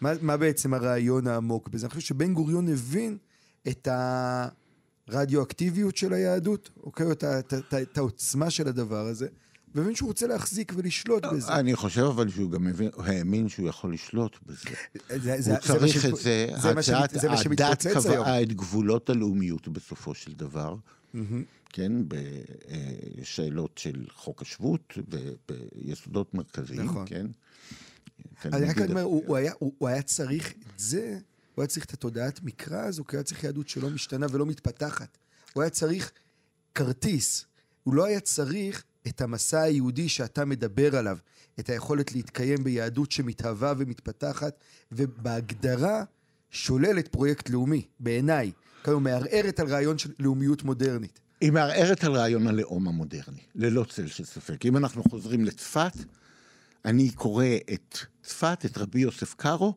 מה, 0.00 0.12
מה 0.20 0.36
בעצם 0.36 0.74
הרעיון 0.74 1.26
העמוק 1.26 1.68
בזה? 1.68 1.86
אני 1.86 1.90
חושב 1.90 2.06
שבן 2.06 2.34
גוריון 2.34 2.68
הבין 2.68 3.18
את 3.68 3.88
הרדיואקטיביות 5.08 5.96
של 5.96 6.12
היהדות, 6.12 6.70
אוקיי? 6.82 7.12
את, 7.12 7.24
את, 7.24 7.54
את, 7.54 7.74
את 7.74 7.98
העוצמה 7.98 8.50
של 8.50 8.68
הדבר 8.68 9.06
הזה, 9.06 9.28
והבין 9.74 9.94
שהוא 9.94 10.06
רוצה 10.06 10.26
להחזיק 10.26 10.72
ולשלוט 10.76 11.26
בזה. 11.26 11.52
אני 11.52 11.76
חושב 11.76 12.00
אבל 12.02 12.30
שהוא 12.30 12.50
גם 12.50 12.66
האמין 12.96 13.48
שהוא 13.48 13.68
יכול 13.68 13.94
לשלוט 13.94 14.36
בזה. 14.46 14.70
זה, 15.38 15.50
הוא 15.50 15.58
צריך 15.58 16.06
את 16.06 16.16
זה, 16.16 16.46
הדת 17.50 17.86
קבעה 17.86 18.42
את 18.42 18.52
גבולות 18.52 19.10
הלאומיות 19.10 19.68
בסופו 19.68 20.14
של 20.14 20.32
דבר. 20.32 20.76
כן, 21.72 21.92
בשאלות 23.18 23.78
של 23.78 24.04
חוק 24.14 24.42
השבות 24.42 24.98
וביסודות 25.08 26.34
מרכזיים, 26.34 26.80
נכון. 26.80 27.04
כן. 27.06 27.26
אני 28.44 28.66
רק 28.66 28.78
אומר, 28.90 29.02
הוא, 29.02 29.36
היה, 29.36 29.52
הוא, 29.58 29.72
הוא 29.78 29.88
היה 29.88 30.02
צריך 30.02 30.50
את 30.52 30.78
זה, 30.80 31.18
הוא 31.60 31.64
היה 31.64 31.68
צריך 31.68 31.84
את 31.84 31.92
התודעת 31.92 32.42
מקרא 32.42 32.84
הזו, 32.86 33.04
כי 33.04 33.16
הוא 33.16 33.18
היה 33.18 33.24
צריך 33.24 33.44
יהדות 33.44 33.68
שלא 33.68 33.90
משתנה 33.90 34.26
ולא 34.30 34.46
מתפתחת. 34.46 35.18
הוא 35.52 35.62
היה 35.62 35.70
צריך 35.70 36.12
כרטיס. 36.74 37.44
הוא 37.82 37.94
לא 37.94 38.04
היה 38.04 38.20
צריך 38.20 38.84
את 39.08 39.20
המסע 39.20 39.60
היהודי 39.60 40.08
שאתה 40.08 40.44
מדבר 40.44 40.96
עליו, 40.96 41.18
את 41.60 41.70
היכולת 41.70 42.12
להתקיים 42.12 42.64
ביהדות 42.64 43.12
שמתהווה 43.12 43.72
ומתפתחת, 43.78 44.54
ובהגדרה 44.92 46.04
שוללת 46.50 47.08
פרויקט 47.08 47.48
לאומי, 47.50 47.86
בעיניי. 48.00 48.52
כלומר, 48.84 49.10
מערערת 49.10 49.60
על 49.60 49.66
רעיון 49.66 49.98
של 49.98 50.12
לאומיות 50.18 50.62
מודרנית. 50.62 51.20
היא 51.40 51.52
מערערת 51.52 52.04
על 52.04 52.12
רעיון 52.12 52.46
הלאום 52.46 52.88
המודרני, 52.88 53.40
ללא 53.54 53.84
צל 53.84 54.06
של 54.06 54.24
ספק. 54.24 54.66
אם 54.66 54.76
אנחנו 54.76 55.02
חוזרים 55.02 55.44
לצפת, 55.44 55.92
אני 56.84 57.10
קורא 57.10 57.46
את 57.72 57.98
צפת, 58.22 58.64
את 58.64 58.78
רבי 58.78 59.00
יוסף 59.00 59.34
קארו, 59.34 59.74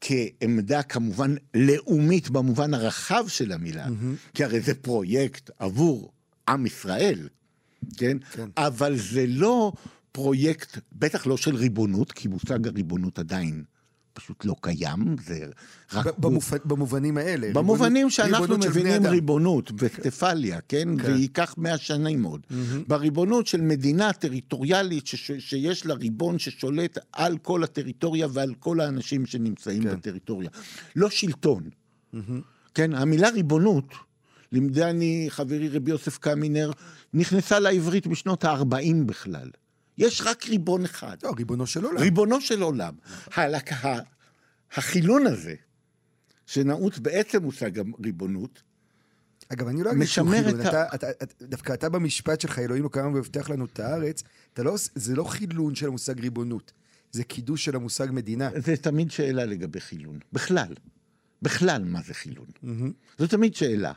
כעמדה 0.00 0.82
כמובן 0.82 1.34
לאומית 1.54 2.30
במובן 2.30 2.74
הרחב 2.74 3.24
של 3.28 3.52
המילה, 3.52 3.86
mm-hmm. 3.86 4.34
כי 4.34 4.44
הרי 4.44 4.60
זה 4.60 4.74
פרויקט 4.74 5.50
עבור 5.58 6.12
עם 6.48 6.66
ישראל, 6.66 7.28
כן? 7.96 8.16
כן? 8.32 8.48
אבל 8.56 8.96
זה 8.96 9.24
לא 9.26 9.72
פרויקט, 10.12 10.78
בטח 10.92 11.26
לא 11.26 11.36
של 11.36 11.56
ריבונות, 11.56 12.12
כי 12.12 12.28
מושג 12.28 12.66
הריבונות 12.66 13.18
עדיין 13.18 13.64
פשוט 14.20 14.44
לא 14.44 14.54
קיים, 14.60 15.16
זה 15.26 15.46
רק... 15.92 16.18
במופ... 16.18 16.52
במובנים 16.64 17.16
האלה. 17.18 17.52
במובנים 17.52 17.92
ריבונות- 18.06 18.12
שאנחנו 18.12 18.40
ריבונות 18.44 18.66
מבינים. 18.66 19.06
ריבונות, 19.06 19.72
וסטפליה, 19.78 20.60
כן? 20.68 20.88
וייקח 21.04 21.54
מאה 21.58 21.78
שנים 21.78 22.22
עוד. 22.22 22.40
בריבונות 22.88 23.46
של 23.46 23.60
מדינה 23.60 24.12
טריטוריאלית 24.12 25.06
שש- 25.06 25.30
שיש 25.38 25.86
לה 25.86 25.94
ריבון 25.94 26.38
ששולט 26.38 26.98
על 27.12 27.38
כל 27.38 27.64
הטריטוריה 27.64 28.26
ועל 28.32 28.54
כל 28.58 28.80
האנשים 28.80 29.26
שנמצאים 29.26 29.82
כן. 29.82 29.96
בטריטוריה. 29.96 30.50
לא 30.96 31.10
שלטון. 31.10 31.62
כן, 32.74 32.94
המילה 32.94 33.28
ריבונות, 33.28 33.94
לימדני 34.52 35.26
חברי 35.28 35.68
רבי 35.68 35.90
יוסף 35.90 36.18
קמינר, 36.18 36.70
נכנסה 37.14 37.58
לעברית 37.58 38.06
בשנות 38.06 38.44
ה-40 38.44 38.74
בכלל. 39.06 39.50
יש 39.98 40.22
רק 40.24 40.46
ריבון 40.46 40.84
אחד. 40.84 41.16
לא, 41.22 41.32
ריבונו 41.36 41.66
של 41.66 41.84
עולם. 41.84 41.98
ריבונו 41.98 42.40
של 42.40 42.62
עולם. 42.62 42.94
החילון 44.72 45.26
הזה, 45.26 45.54
שנעוץ 46.46 46.98
בעצם 46.98 47.42
מושג 47.42 47.70
הריבונות, 47.78 48.62
אגב, 49.52 49.68
אני 49.68 49.82
לא 49.82 49.92
אגיד 49.92 50.04
שהוא 50.04 50.30
חילון. 50.30 50.60
את 50.60 50.66
אתה, 50.66 50.94
אתה, 50.94 51.10
אתה, 51.10 51.44
דווקא 51.44 51.72
אתה 51.72 51.88
במשפט 51.88 52.40
שלך, 52.40 52.58
אלוהים 52.58 52.84
לא 52.84 52.88
קיים 52.92 53.14
והבטיח 53.14 53.50
לנו 53.50 53.64
את 53.64 53.80
הארץ, 53.80 54.22
לא, 54.58 54.74
זה 54.94 55.14
לא 55.14 55.24
חילון 55.24 55.74
של 55.74 55.86
המושג 55.86 56.20
ריבונות, 56.20 56.72
זה 57.12 57.24
קידוש 57.24 57.64
של 57.64 57.76
המושג 57.76 58.06
מדינה. 58.10 58.50
זה 58.56 58.76
תמיד 58.76 59.10
שאלה 59.10 59.44
לגבי 59.44 59.80
חילון. 59.80 60.18
בכלל. 60.32 60.74
בכלל, 61.42 61.84
מה 61.84 62.02
זה 62.02 62.14
חילון? 62.14 62.46
זו 63.18 63.26
תמיד 63.26 63.54
שאלה. 63.54 63.92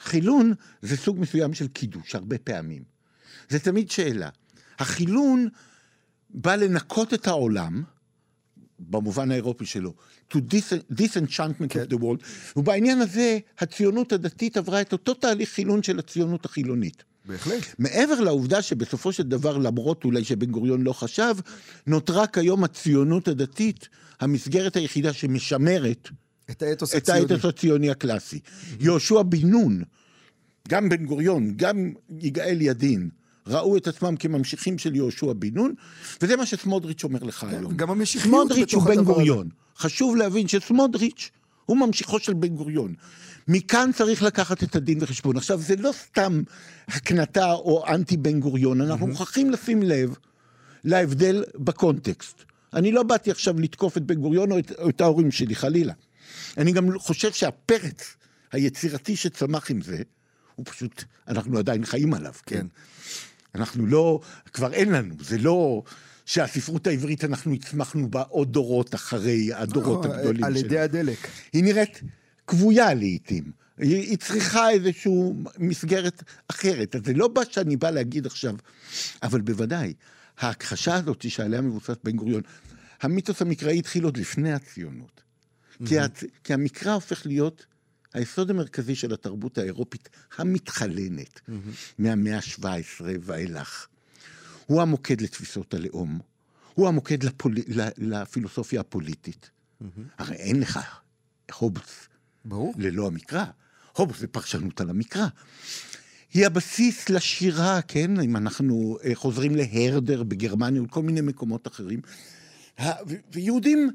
חילון 0.00 0.54
זה 0.82 0.96
סוג 0.96 1.18
מסוים 1.18 1.54
של 1.54 1.68
קידוש, 1.68 2.14
הרבה 2.14 2.38
פעמים. 2.38 2.82
זה 3.48 3.58
תמיד 3.58 3.90
שאלה. 3.90 4.28
החילון 4.80 5.48
בא 6.30 6.54
לנקות 6.54 7.14
את 7.14 7.26
העולם, 7.26 7.82
במובן 8.78 9.30
האירופי 9.30 9.66
שלו, 9.66 9.94
to 10.32 10.36
dis- 10.36 10.94
disenchantment 10.94 11.68
כן. 11.68 11.82
of 11.82 11.92
the 11.92 11.96
world, 11.96 12.24
ובעניין 12.56 13.00
הזה 13.00 13.38
הציונות 13.58 14.12
הדתית 14.12 14.56
עברה 14.56 14.80
את 14.80 14.92
אותו 14.92 15.14
תהליך 15.14 15.48
חילון 15.48 15.82
של 15.82 15.98
הציונות 15.98 16.44
החילונית. 16.44 17.04
בהחלט. 17.24 17.62
מעבר 17.78 18.20
לעובדה 18.20 18.62
שבסופו 18.62 19.12
של 19.12 19.22
דבר, 19.22 19.58
למרות 19.58 20.04
אולי 20.04 20.24
שבן 20.24 20.50
גוריון 20.50 20.82
לא 20.82 20.92
חשב, 20.92 21.34
נותרה 21.86 22.26
כיום 22.26 22.64
הציונות 22.64 23.28
הדתית 23.28 23.88
המסגרת 24.20 24.76
היחידה 24.76 25.12
שמשמרת 25.12 26.08
את 26.50 26.62
האתוס 26.62 26.96
את 26.96 27.02
הציוני. 27.02 27.20
האתוס 27.20 27.44
הציוני 27.44 27.90
הקלאסי. 27.90 28.40
יהושע 28.80 29.22
בן 29.22 29.48
נון, 29.48 29.82
גם 30.68 30.88
בן 30.88 31.06
גוריון, 31.06 31.52
גם 31.56 31.92
יגאל 32.20 32.60
ידין, 32.60 33.10
ראו 33.50 33.76
את 33.76 33.88
עצמם 33.88 34.16
כממשיכים 34.16 34.78
של 34.78 34.94
יהושע 34.94 35.32
בן 35.32 35.54
נון, 35.54 35.74
וזה 36.22 36.36
מה 36.36 36.46
שסמוטריץ' 36.46 37.04
אומר 37.04 37.22
לך 37.22 37.44
היום. 37.44 37.76
גם 37.76 37.90
המשיחיות 37.90 38.34
סמוטריץ' 38.34 38.74
בתוך 38.74 38.86
הוא 38.86 38.94
בן. 38.94 39.04
גוריון. 39.04 39.48
חשוב 39.76 40.16
להבין 40.16 40.48
שסמוטריץ' 40.48 41.30
הוא 41.66 41.76
ממשיכו 41.76 42.18
של 42.18 42.34
בן 42.34 42.48
גוריון. 42.48 42.94
מכאן 43.48 43.90
צריך 43.94 44.22
לקחת 44.22 44.62
את 44.62 44.76
הדין 44.76 44.98
וחשבון. 45.00 45.36
עכשיו, 45.36 45.60
זה 45.60 45.76
לא 45.76 45.90
סתם 45.92 46.42
הקנטה 46.88 47.52
או 47.52 47.84
אנטי 47.88 48.16
בן 48.16 48.40
גוריון, 48.40 48.80
אנחנו 48.80 49.06
מוכרחים 49.06 49.50
לשים 49.50 49.82
לב 49.82 50.16
להבדל 50.84 51.44
בקונטקסט. 51.54 52.44
אני 52.74 52.92
לא 52.92 53.02
באתי 53.02 53.30
עכשיו 53.30 53.60
לתקוף 53.60 53.96
את 53.96 54.02
בן 54.02 54.14
גוריון 54.14 54.52
או 54.52 54.58
את, 54.58 54.72
או 54.78 54.88
את 54.88 55.00
ההורים 55.00 55.30
שלי, 55.30 55.54
חלילה. 55.54 55.92
אני 56.56 56.72
גם 56.72 56.98
חושב 56.98 57.32
שהפרץ 57.32 58.16
היצירתי 58.52 59.16
שצמח 59.16 59.70
עם 59.70 59.82
זה, 59.82 60.02
הוא 60.54 60.66
פשוט, 60.68 61.04
אנחנו 61.28 61.58
עדיין 61.58 61.84
חיים 61.84 62.14
עליו, 62.14 62.32
כן? 62.46 62.66
אנחנו 63.54 63.86
לא, 63.86 64.20
כבר 64.52 64.72
אין 64.72 64.92
לנו, 64.92 65.14
זה 65.20 65.38
לא 65.38 65.82
שהספרות 66.26 66.86
העברית, 66.86 67.24
אנחנו 67.24 67.52
הצמחנו 67.54 68.10
בה 68.10 68.22
עוד 68.22 68.52
דורות 68.52 68.94
אחרי 68.94 69.54
הדורות 69.54 70.04
לא, 70.04 70.14
הגדולים 70.14 70.44
על 70.44 70.52
שלה. 70.52 70.66
ידי 70.66 70.78
הדלק. 70.78 71.28
היא 71.52 71.64
נראית 71.64 72.00
כבויה 72.46 72.94
לעיתים. 72.94 73.52
היא, 73.78 73.96
היא 73.96 74.18
צריכה 74.18 74.70
איזושהי 74.70 75.12
מסגרת 75.58 76.22
אחרת. 76.48 76.96
אז 76.96 77.02
זה 77.04 77.12
לא 77.12 77.28
בא 77.28 77.42
שאני 77.50 77.76
בא 77.76 77.90
להגיד 77.90 78.26
עכשיו, 78.26 78.54
אבל 79.22 79.40
בוודאי, 79.40 79.92
ההכחשה 80.38 80.94
הזאת 80.94 81.30
שעליה 81.30 81.60
מבוסס 81.60 81.96
בן 82.04 82.16
גוריון, 82.16 82.42
המיתוס 83.02 83.42
המקראי 83.42 83.78
התחיל 83.78 84.04
עוד 84.04 84.16
לפני 84.16 84.52
הציונות. 84.52 85.20
כי, 85.86 85.98
הצ... 85.98 86.24
כי 86.44 86.54
המקרא 86.54 86.92
הופך 86.92 87.26
להיות 87.26 87.66
היסוד 88.14 88.50
המרכזי 88.50 88.94
של 88.94 89.14
התרבות 89.14 89.58
האירופית 89.58 90.08
המתחלנת 90.36 91.40
מהמאה 91.98 92.36
ה-17 92.36 93.04
ואילך. 93.20 93.86
הוא 94.66 94.82
המוקד 94.82 95.20
לתפיסות 95.20 95.74
הלאום, 95.74 96.18
הוא 96.74 96.88
המוקד 96.88 97.22
לפול... 97.22 97.54
לפילוסופיה 97.98 98.80
הפוליטית. 98.80 99.50
הרי 100.18 100.34
אין 100.34 100.60
לך 100.60 100.78
הובס 101.58 102.08
ברור. 102.44 102.74
ללא 102.78 103.06
המקרא. 103.06 103.44
הובס 103.96 104.18
זה 104.18 104.26
פרשנות 104.26 104.80
על 104.80 104.90
המקרא. 104.90 105.26
היא 106.34 106.46
הבסיס 106.46 107.10
לשירה, 107.10 107.82
כן? 107.82 108.20
אם 108.20 108.36
אנחנו 108.36 108.98
אה, 109.04 109.14
חוזרים 109.14 109.56
להרדר 109.56 110.22
בגרמניה 110.22 110.82
וכל 110.82 111.02
מיני 111.02 111.20
מקומות 111.20 111.66
אחרים. 111.66 112.00
ויהודים 113.32 113.90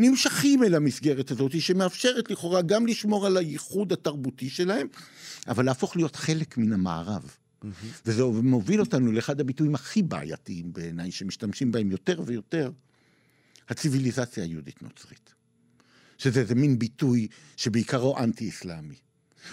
נמשכים 0.00 0.64
אל 0.64 0.74
המסגרת 0.74 1.30
הזאת, 1.30 1.60
שמאפשרת 1.60 2.30
לכאורה 2.30 2.62
גם 2.62 2.86
לשמור 2.86 3.26
על 3.26 3.36
הייחוד 3.36 3.92
התרבותי 3.92 4.50
שלהם, 4.50 4.86
אבל 5.48 5.64
להפוך 5.64 5.96
להיות 5.96 6.16
חלק 6.16 6.58
מן 6.58 6.72
המערב. 6.72 7.36
וזה 8.06 8.24
מוביל 8.24 8.80
אותנו 8.80 9.12
לאחד 9.12 9.40
הביטויים 9.40 9.74
הכי 9.74 10.02
בעייתיים 10.02 10.72
בעיניי, 10.72 11.10
שמשתמשים 11.10 11.72
בהם 11.72 11.90
יותר 11.90 12.22
ויותר, 12.26 12.70
הציוויליזציה 13.68 14.44
היהודית-נוצרית. 14.44 15.34
שזה 16.18 16.40
איזה 16.40 16.54
מין 16.54 16.78
ביטוי 16.78 17.28
שבעיקרו 17.56 18.18
אנטי-אסלאמי. 18.18 18.94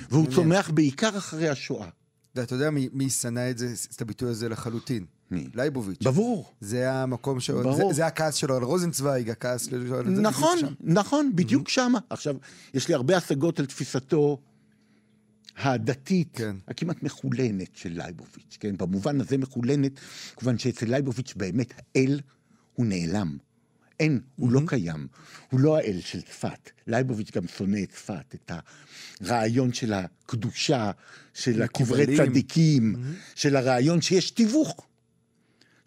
והוא. 0.10 0.32
צומח 0.32 0.70
בעיקר 0.70 1.18
אחרי 1.18 1.50
השואה. 1.50 1.90
ואתה 2.36 2.56
יודע 2.56 2.70
מי 2.72 3.10
שנא 3.10 3.50
את 3.50 3.58
זה, 3.58 3.74
את 3.96 4.02
הביטוי 4.02 4.30
הזה 4.30 4.50
לחלוטין? 4.50 5.06
מי? 5.32 5.48
לייבוביץ'. 5.56 6.04
ברור. 6.04 6.54
זה 6.62 6.94
המקום 6.94 7.40
שלו, 7.40 7.63
ברור. 7.63 7.90
זה, 7.90 7.94
זה 7.94 8.06
הכעס 8.06 8.36
שלו 8.36 8.56
על 8.56 8.63
רוזנצוויג, 8.63 9.30
הכעס 9.30 9.66
שלו 9.66 9.96
על. 9.96 10.10
נכון, 10.10 10.58
בדיוק 10.58 10.70
שם. 10.70 10.76
נכון, 10.94 11.32
בדיוק 11.36 11.70
שמה. 11.70 12.00
עכשיו, 12.10 12.36
יש 12.74 12.88
לי 12.88 12.94
הרבה 12.94 13.18
השגות 13.18 13.60
על 13.60 13.66
תפיסתו 13.66 14.38
הדתית, 15.58 16.30
כן. 16.34 16.56
הכמעט 16.68 17.04
מחולנת 17.04 17.76
של 17.76 17.90
לייבוביץ', 17.90 18.58
כן? 18.60 18.78
במובן 18.78 19.22
הזה 19.22 19.38
מחולנת, 19.38 20.00
כיוון 20.38 20.58
שאצל 20.58 20.86
לייבוביץ' 20.86 21.34
באמת 21.38 21.74
האל 21.78 22.20
הוא 22.74 22.86
נעלם. 22.86 23.38
אין, 24.00 24.20
הוא 24.36 24.52
לא 24.52 24.62
קיים. 24.68 25.08
הוא 25.52 25.60
לא 25.60 25.78
האל 25.78 26.00
של 26.00 26.22
צפת. 26.22 26.70
לייבוביץ' 26.88 27.32
גם 27.32 27.48
שונא 27.48 27.80
את 27.84 27.92
צפת, 27.92 28.36
את 28.36 28.52
הרעיון 29.22 29.74
של 29.74 29.94
הקדושה, 29.94 30.92
של 31.34 31.62
הקברי. 31.62 32.18
צדיקים, 32.18 32.96
של 33.36 33.56
הרעיון 33.56 34.02
שיש 34.02 34.32
תיווך. 34.32 34.87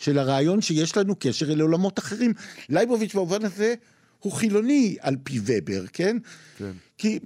של 0.00 0.18
הרעיון 0.18 0.60
שיש 0.60 0.96
לנו 0.96 1.14
קשר 1.18 1.52
אל 1.52 1.60
עולמות 1.60 1.98
אחרים. 1.98 2.32
לייבוביץ' 2.68 3.14
במובן 3.14 3.44
הזה 3.44 3.74
הוא 4.18 4.32
חילוני 4.32 4.96
על 5.00 5.16
פי 5.22 5.40
ובר, 5.44 5.86
כן? 5.92 6.16
כן. 6.58 6.72
כי, 6.98 7.18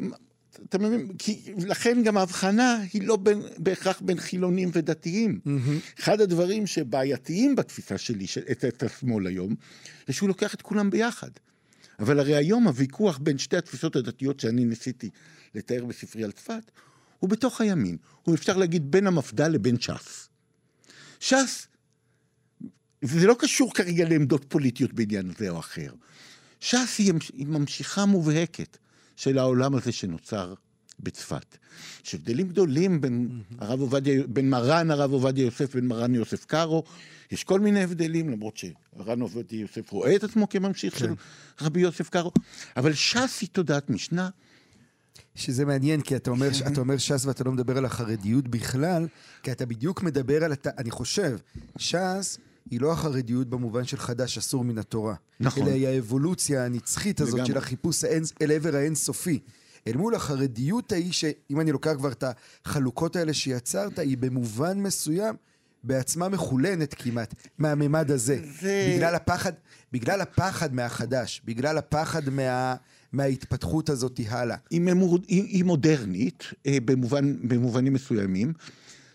אתה 0.68 0.78
מבין, 0.78 1.08
כי 1.18 1.42
לכן 1.66 2.02
גם 2.04 2.16
ההבחנה 2.16 2.78
היא 2.92 3.02
לא 3.02 3.16
בין, 3.16 3.42
בהכרח 3.58 4.00
בין 4.00 4.20
חילונים 4.20 4.70
ודתיים. 4.72 5.40
אחד 6.00 6.20
הדברים 6.20 6.66
שבעייתיים 6.66 7.56
בתפיסה 7.56 7.98
שלי, 7.98 8.26
של, 8.26 8.40
את, 8.50 8.64
את 8.64 8.82
השמאל 8.82 9.26
היום, 9.26 9.54
זה 10.06 10.12
שהוא 10.12 10.28
לוקח 10.28 10.54
את 10.54 10.62
כולם 10.62 10.90
ביחד. 10.90 11.30
אבל 11.98 12.18
הרי 12.18 12.36
היום 12.36 12.66
הוויכוח 12.66 13.18
בין 13.18 13.38
שתי 13.38 13.56
התפיסות 13.56 13.96
הדתיות 13.96 14.40
שאני 14.40 14.64
ניסיתי 14.64 15.10
לתאר 15.54 15.84
בספרי 15.84 16.24
על 16.24 16.32
צפת, 16.32 16.70
הוא 17.18 17.30
בתוך 17.30 17.60
הימין. 17.60 17.96
הוא 18.22 18.34
אפשר 18.34 18.56
להגיד 18.56 18.90
בין 18.90 19.06
המפד"ל 19.06 19.48
לבין 19.48 19.80
ש"ס. 19.80 20.28
ש"ס 21.20 21.66
וזה 23.02 23.26
לא 23.26 23.36
קשור 23.38 23.74
כרגע 23.74 24.08
לעמדות 24.08 24.44
פוליטיות 24.48 24.92
בעניין 24.92 25.32
זה 25.38 25.50
או 25.50 25.58
אחר. 25.58 25.92
ש"ס 26.60 26.98
היא, 26.98 27.12
היא 27.32 27.46
ממשיכה 27.46 28.04
מובהקת 28.04 28.78
של 29.16 29.38
העולם 29.38 29.74
הזה 29.74 29.92
שנוצר 29.92 30.54
בצפת. 31.00 31.56
יש 32.04 32.14
הבדלים 32.14 32.48
גדולים 32.48 33.00
בין 33.00 33.42
הרב 33.58 33.80
עובדיה, 33.80 34.22
בין 34.26 34.50
מרן 34.50 34.90
הרב 34.90 35.12
עובדיה 35.12 35.44
יוסף 35.44 35.70
ובין 35.70 35.88
מרן 35.88 36.14
יוסף 36.14 36.44
קארו. 36.44 36.84
יש 37.30 37.44
כל 37.44 37.60
מיני 37.60 37.82
הבדלים, 37.82 38.30
למרות 38.30 38.56
שמרן 38.56 39.20
עובדיה 39.20 39.60
יוסף 39.60 39.90
רואה 39.90 40.16
את 40.16 40.24
עצמו 40.24 40.48
כממשיך 40.48 40.98
של 40.98 41.14
רבי 41.60 41.80
יוסף 41.80 42.08
קארו. 42.08 42.32
אבל 42.76 42.94
ש"ס 42.94 43.38
היא 43.40 43.48
תודעת 43.52 43.90
משנה. 43.90 44.28
שזה 45.34 45.64
מעניין, 45.64 46.00
כי 46.00 46.16
אתה 46.16 46.30
אומר, 46.30 46.52
כן. 46.52 46.72
אתה 46.72 46.80
אומר 46.80 46.98
ש"ס 46.98 47.26
ואתה 47.26 47.44
לא 47.44 47.52
מדבר 47.52 47.78
על 47.78 47.84
החרדיות 47.84 48.48
בכלל, 48.48 49.08
כי 49.42 49.52
אתה 49.52 49.66
בדיוק 49.66 50.02
מדבר 50.02 50.44
על, 50.44 50.52
הת... 50.52 50.66
אני 50.66 50.90
חושב, 50.90 51.38
ש"ס 51.78 52.38
היא 52.70 52.80
לא 52.80 52.92
החרדיות 52.92 53.48
במובן 53.48 53.84
של 53.84 53.96
חדש 53.96 54.38
אסור 54.38 54.64
מן 54.64 54.78
התורה. 54.78 55.14
נכון. 55.40 55.62
אלא 55.62 55.72
היא 55.72 55.86
האבולוציה 55.88 56.64
הנצחית 56.64 57.20
הזאת 57.20 57.34
לגמרי. 57.34 57.52
של 57.52 57.58
החיפוש 57.58 58.04
האין, 58.04 58.22
אל 58.42 58.52
עבר 58.52 58.76
האינסופי. 58.76 59.38
אל 59.86 59.96
מול 59.96 60.14
החרדיות 60.14 60.92
ההיא, 60.92 61.12
שאם 61.12 61.60
אני 61.60 61.72
לוקח 61.72 61.92
כבר 61.98 62.12
את 62.12 62.24
החלוקות 62.64 63.16
האלה 63.16 63.34
שיצרת, 63.34 63.98
היא 63.98 64.18
במובן 64.18 64.78
מסוים 64.80 65.34
בעצמה 65.84 66.28
מחולנת 66.28 66.94
כמעט 66.94 67.34
מהממד 67.58 68.10
הזה. 68.10 68.40
זה- 68.60 68.92
בגלל 68.96 69.14
הפחד, 69.14 69.52
בגלל 69.92 70.20
הפחד 70.20 70.74
מהחדש, 70.74 71.42
בגלל 71.44 71.78
הפחד 71.78 72.28
מה, 72.28 72.74
מההתפתחות 73.12 73.88
הזאת 73.90 74.20
הלאה. 74.28 74.56
היא, 74.70 74.80
ממור... 74.80 75.18
היא, 75.28 75.42
היא 75.42 75.64
מודרנית 75.64 76.44
אה, 76.66 76.78
במובן, 76.84 77.48
במובנים 77.48 77.92
מסוימים. 77.92 78.52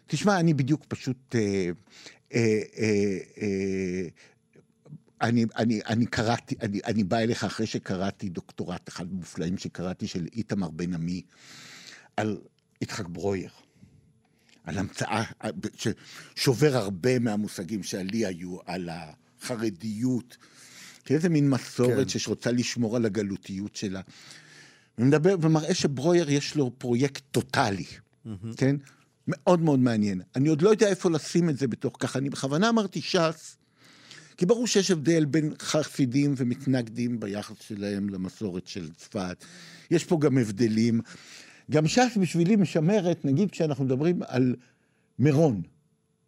תשמע, 0.08 0.40
אני 0.40 0.54
בדיוק 0.54 0.82
פשוט... 0.88 1.36
אה, 1.36 1.70
אני, 5.22 5.46
אני, 5.58 5.80
אני 5.86 6.06
קראתי, 6.06 6.56
אני, 6.62 6.80
אני 6.86 7.04
בא 7.04 7.18
אליך 7.18 7.44
אחרי 7.44 7.66
שקראתי 7.66 8.30
דוקטורט 8.30 8.90
אחד 8.90 9.14
מופלאים 9.14 9.58
שקראתי 9.58 10.08
של 10.08 10.28
איתמר 10.34 10.70
בן 10.70 10.94
עמי 10.94 11.22
על 12.18 12.38
יצחק 12.82 13.08
ברויר. 13.08 13.50
על 14.64 14.78
המצאה 14.78 15.24
ששובר 15.76 16.76
הרבה 16.76 17.20
מהמושגים 17.20 17.84
שעלי 17.84 18.26
היו 18.26 18.58
על 18.66 18.90
החרדיות, 18.92 20.38
כאיזה 21.06 21.30
מין 21.30 21.50
מסורת. 21.50 22.12
כן. 22.12 22.20
שרוצה 22.20 22.52
לשמור 22.52 22.96
על 22.96 23.06
הגלותיות 23.06 23.76
שלה. 23.76 24.02
ומדבר 24.98 25.36
ומראה 25.42 25.74
שברויר 25.74 26.30
יש 26.30 26.56
לו 26.56 26.72
פרויקט 26.78 27.24
טוטאלי, 27.32 27.86
mm-hmm. 27.86 28.30
כן? 28.58 28.76
מאוד 29.30 29.62
מאוד 29.62 29.80
מעניין. 29.80 30.22
אני 30.36 30.50
עוד 30.50 30.62
לא 30.62 30.70
יודע 30.70 30.88
איפה 30.88 31.10
לשים 31.10 31.50
את 31.50 31.58
זה 31.58 31.68
בתוך 31.68 31.98
ככה, 32.00 32.20
אני 32.20 32.30
בכוונה 32.30 32.70
אמרתי 32.70 33.02
ש"ס, 33.02 33.58
כי 34.38 34.46
ברור 34.46 34.68
שיש 34.68 34.92
הבדל 34.92 35.26
בין 35.26 35.54
חסידים 35.60 36.34
ומתנגדים 36.38 37.20
ביחס 37.20 37.56
שלהם 37.62 38.10
למסורת 38.10 38.68
של 38.68 38.94
צפת. 38.94 39.46
יש 39.92 40.06
פה 40.06 40.18
גם 40.20 40.38
הבדלים. 40.38 41.02
גם 41.72 41.88
ש"ס 41.88 42.18
בשבילי 42.22 42.56
משמרת, 42.56 43.26
נגיד 43.26 43.52
כשאנחנו 43.52 43.84
מדברים 43.86 44.20
על 44.28 44.56
מירון, 45.20 45.62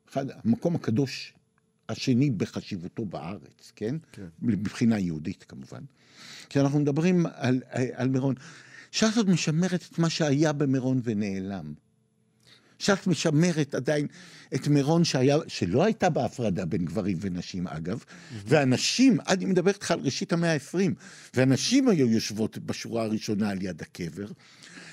אחד, 0.09 0.25
המקום 0.43 0.75
הקדוש 0.75 1.33
השני 1.89 2.31
בחשיבותו 2.31 3.05
בארץ, 3.05 3.71
כן? 3.75 3.95
כן. 4.11 4.27
מבחינה 4.41 4.99
יהודית 4.99 5.43
כמובן. 5.43 5.81
כשאנחנו 6.49 6.79
מדברים 6.79 7.25
על, 7.33 7.61
על 7.93 8.09
מירון, 8.09 8.35
ש"ס 8.91 9.17
עוד 9.17 9.29
משמרת 9.29 9.81
את 9.91 9.99
מה 9.99 10.09
שהיה 10.09 10.53
במירון 10.53 11.01
ונעלם. 11.03 11.73
ש"ס 12.81 13.07
משמרת 13.07 13.75
עדיין 13.75 14.07
את 14.55 14.67
מירון 14.67 15.03
שהיה, 15.03 15.37
שלא 15.47 15.83
הייתה 15.83 16.09
בה 16.09 16.25
הפרדה 16.25 16.65
בין 16.65 16.85
גברים 16.85 17.17
ונשים 17.21 17.67
אגב. 17.67 18.03
והנשים, 18.45 19.17
אני 19.27 19.45
מדבר 19.45 19.71
איתך 19.71 19.91
על 19.91 19.99
ראשית 19.99 20.33
המאה 20.33 20.53
ה-20, 20.53 20.91
והנשים 21.33 21.89
היו 21.89 22.07
יושבות 22.07 22.57
בשורה 22.57 23.03
הראשונה 23.03 23.49
על 23.49 23.61
יד 23.61 23.81
הקבר, 23.81 24.25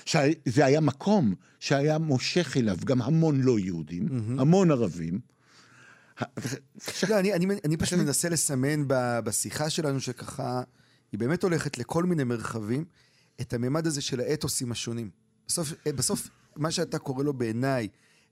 שזה 0.05 0.65
היה 0.65 0.81
מקום 0.81 1.35
שהיה 1.59 1.97
מושך 1.97 2.57
אליו 2.57 2.77
גם 2.85 3.01
המון 3.01 3.41
לא 3.41 3.59
יהודים, 3.59 4.07
mm-hmm. 4.07 4.41
המון 4.41 4.71
ערבים. 4.71 5.19
לא, 7.09 7.19
אני, 7.19 7.33
אני, 7.33 7.45
אני 7.65 7.77
פשוט 7.77 7.99
מנסה 7.99 8.29
לסמן 8.29 8.87
ב, 8.87 9.19
בשיחה 9.23 9.69
שלנו, 9.69 9.99
שככה, 9.99 10.61
היא 11.11 11.19
באמת 11.19 11.43
הולכת 11.43 11.77
לכל 11.77 12.03
מיני 12.03 12.23
מרחבים, 12.23 12.85
את 13.41 13.53
הממד 13.53 13.87
הזה 13.87 14.01
של 14.01 14.19
האתוסים 14.19 14.71
השונים. 14.71 15.09
בסוף, 15.47 15.73
בסוף 15.87 16.29
מה 16.59 16.71
שאתה 16.71 16.99
קורא 16.99 17.23
לו 17.23 17.33
בעיניי, 17.33 17.87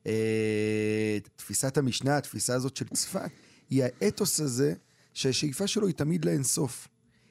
אה, 0.07 1.17
תפיסת 1.35 1.77
המשנה, 1.77 2.17
התפיסה 2.17 2.55
הזאת 2.55 2.75
של 2.75 2.87
צפת, 2.87 3.29
היא 3.69 3.83
האתוס 3.83 4.39
הזה, 4.39 4.73
שהשאיפה 5.13 5.67
שלו 5.67 5.87
היא 5.87 5.95
תמיד 5.95 6.25
לאינסוף. 6.25 6.87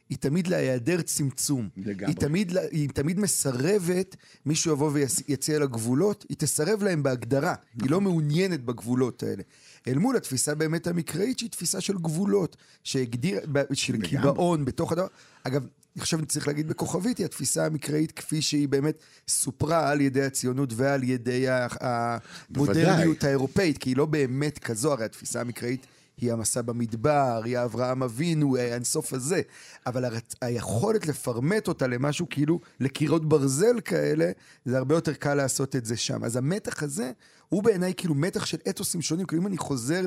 היא 0.09 0.18
תמיד 0.18 0.46
להיעדר 0.46 1.02
צמצום. 1.02 1.68
לגמרי. 1.76 2.12
היא 2.12 2.16
תמיד, 2.16 2.56
היא 2.70 2.88
תמיד 2.88 3.20
מסרבת, 3.20 4.16
מישהו 4.46 4.72
יבוא 4.72 4.90
ויציע 4.92 5.59
לה 5.59 5.66
גבולות, 5.66 6.24
היא 6.28 6.37
תסרב 6.37 6.82
להם 6.82 7.02
בהגדרה. 7.02 7.54
היא 7.82 7.90
לא 7.90 8.00
מעוניינת 8.00 8.64
בגבולות 8.64 9.22
האלה. 9.22 9.42
אל 9.88 9.98
מול 9.98 10.16
התפיסה 10.16 10.54
באמת 10.54 10.87
המקראית, 10.87 11.38
שהיא 11.38 11.50
תפיסה 11.50 11.80
של 11.80 11.98
גבולות, 11.98 12.56
שהגדיר, 12.85 13.40
של. 13.72 14.00
קיבעון 14.02 14.64
בתוך 14.64 14.92
הדבר. 14.92 15.06
אגב, 15.42 15.66
אני 15.96 16.02
חושב 16.02 16.20
שצריך 16.20 16.48
להגיד 16.48 16.68
בכוכבית, 16.68 17.18
היא 17.18 17.24
התפיסה 17.24 17.66
המקראית 17.66 18.12
כפי 18.12 18.42
שהיא 18.42 18.68
באמת 18.68 18.98
סופרה 19.28 19.90
על 19.90 20.00
ידי 20.00 20.22
הציונות 20.22 20.72
ועל 20.76 21.02
ידי 21.04 21.46
המודרניות 21.48 23.24
האירופאית, 23.24 23.78
כי 23.78 23.90
היא 23.90 23.96
לא 23.96 24.06
באמת 24.06 24.59
כזו, 24.59 24.92
הרי 24.92 25.04
התפיסה 25.04 25.40
המקראית 25.40 25.87
היא 26.20 26.32
המסע 26.32 26.62
במדבר, 26.62 27.40
היא 27.44 27.59
אברהם 27.59 28.02
אבינו, 28.02 28.56
האינסוף 28.56 29.12
הזה. 29.12 29.42
אבל 29.87 30.04
הרצ... 30.04 30.35
היכולת 30.40 31.06
לפרמט 31.06 31.68
אותה 31.68 31.87
למשהו 31.87 32.26
כאילו, 32.30 32.61
לקירות 32.80 33.28
ברזל 33.28 33.80
כאלה, 33.85 34.30
זה 34.64 34.78
הרבה 34.78 34.94
יותר 34.94 35.14
קל 35.14 35.35
לעשות 35.35 35.76
את 35.76 35.85
זה 35.85 35.96
שם. 35.96 36.24
אז 36.24 36.37
המתח 36.37 36.82
הזה, 36.82 37.12
הוא 37.48 37.62
בעיניי 37.62 37.92
כאילו 37.96 38.14
מתח 38.14 38.46
של 38.46 38.59
אתוסים 38.68 39.02
שונים. 39.02 39.26
כאילו 39.26 39.42
אם 39.42 39.46
אני 39.46 39.59
חוזר. 39.59 40.02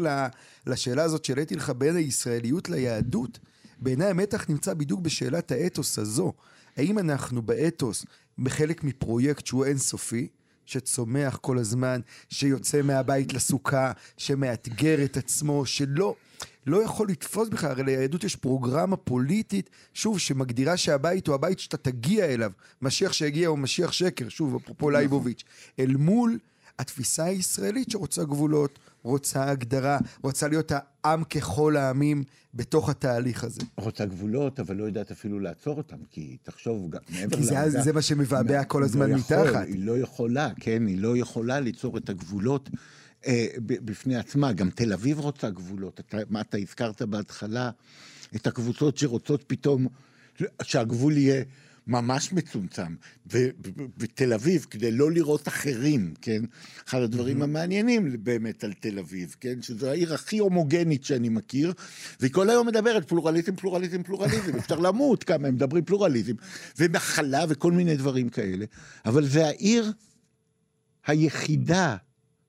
לשאלה 0.68 1.04
הזאת 1.04 1.26
שהעליתי 1.26 1.56
לך 1.56 1.70
בין 1.70 1.96
הישראליות 1.96 2.70
ליהדות, 2.70 3.40
בעיניי 3.82 4.08
המתח 4.08 4.50
נמצא 4.50 4.74
בדיוק 4.74 5.02
בשאלת 5.02 5.52
האתוס 5.52 6.00
הזו. 6.00 6.34
האם 6.78 7.00
אנחנו 7.00 7.42
באתוס 7.42 8.06
בחלק 8.40 8.84
מפרויקט 8.84 9.46
שהוא 9.46 9.66
אינסופי, 9.66 10.28
שצומח 10.66 11.38
כל 11.42 11.58
הזמן, 11.58 12.02
שיוצא 12.30 12.82
מהבית 12.82 13.34
לסוכה, 13.34 13.92
שמאתגר 14.18 15.04
את 15.06 15.18
עצמו, 15.18 15.66
שלא 15.66 16.16
לא 16.68 16.84
יכול 16.84 17.08
לתפוס 17.10 17.50
בכלל, 17.50 17.70
הרי 17.70 17.84
ליהדות 17.84 18.24
יש 18.24 18.36
פרוגרמה 18.36 18.98
פוליטית, 18.98 19.70
שוב, 19.94 20.20
שמגדירה 20.20 20.78
שהבית 20.78 21.28
הוא 21.28 21.36
הבית 21.36 21.60
שאתה 21.60 21.78
תגיע 21.78 22.26
אליו. 22.26 22.52
משיח 22.82 23.14
שהגיע 23.14 23.48
הוא 23.48 23.58
משיח 23.60 23.92
שקר, 23.92 24.30
שוב, 24.30 24.56
אפרופו 24.56 24.90
לייבוביץ', 24.90 25.44
אל 25.80 25.96
מול 25.96 26.40
התפיסה 26.80 27.24
הישראלית 27.24 27.92
שרוצה 27.92 28.24
גבולות, 28.24 28.80
רוצה 29.04 29.50
הגדרה, 29.52 29.98
רוצה 30.24 30.48
להיות 30.48 30.72
העם 31.04 31.24
ככל 31.24 31.78
העמים 31.78 32.24
בתוך 32.54 32.90
התהליך 32.90 33.44
הזה. 33.44 33.62
רוצה 33.78 34.06
גבולות, 34.06 34.60
אבל 34.60 34.76
לא 34.76 34.84
יודעת 34.84 35.12
אפילו 35.12 35.40
לעצור 35.40 35.78
אותם, 35.78 35.98
כי 36.12 36.38
תחשוב, 36.44 36.90
גם 36.92 37.00
מעבר 37.10 37.38
כי 37.38 37.44
זה- 37.44 37.54
לעבודה- 37.54 37.82
זה 37.84 37.94
מה 37.94 38.02
שמבעבע 38.02 38.64
כל 38.64 38.84
הזמן 38.84 39.10
לא 39.12 39.16
יכול, 39.18 39.38
מתחת. 39.48 39.68
היא 39.68 39.86
לא 39.86 39.98
יכולה, 39.98 40.50
כן, 40.60 40.88
היא 40.88 40.98
לא 40.98 41.18
יכולה 41.18 41.60
ליצור 41.60 41.98
את 41.98 42.10
הגבולות 42.10 42.70
אה, 43.28 43.48
בפני 43.60 44.16
עצמה. 44.16 44.54
גם 44.54 44.70
תל 44.70 44.94
אביב 44.94 45.20
רוצה 45.20 45.50
גבולות. 45.50 46.00
אתה, 46.00 46.18
מה 46.30 46.42
אתה 46.42 46.58
הזכרת 46.58 47.02
בהתחלה? 47.02 47.70
את 48.36 48.48
הקבוצות 48.48 48.98
שרוצות 48.98 49.44
פתאום 49.48 49.88
שהגבול 50.64 51.18
יהיה... 51.18 51.44
ממש 51.88 52.34
מצומצם. 52.34 52.96
ובתל 53.26 54.34
אביב, 54.34 54.66
כדי 54.70 54.92
לא 54.92 55.12
לראות 55.12 55.48
אחרים, 55.48 56.14
כן? 56.22 56.42
אחד 56.88 57.02
הדברים 57.02 57.42
המעניינים 57.42 58.24
באמת 58.24 58.64
על 58.64 58.74
תל 58.74 59.00
אביב, 59.00 59.36
כן? 59.40 59.62
שזו 59.62 59.90
העיר 59.90 60.14
הכי 60.14 60.38
הומוגנית 60.38 61.04
שאני 61.04 61.30
מכיר, 61.30 61.74
והיא 62.20 62.32
כל 62.32 62.50
היום 62.50 62.68
מדברת 62.68 63.10
פלורליזם, 63.10 63.56
פלורליזם, 63.56 64.04
פלורליזם. 64.04 64.58
אפשר 64.60 64.80
למות 64.80 65.24
כמה 65.24 65.48
הם 65.48 65.54
מדברים 65.56 65.86
פלורליזם. 65.86 66.34
ומחלה 66.78 67.46
וכל 67.50 67.72
מיני 67.72 67.96
דברים 67.96 68.30
כאלה. 68.30 68.66
אבל 69.06 69.26
זה 69.26 69.48
העיר 69.48 69.92
היחידה 71.08 71.96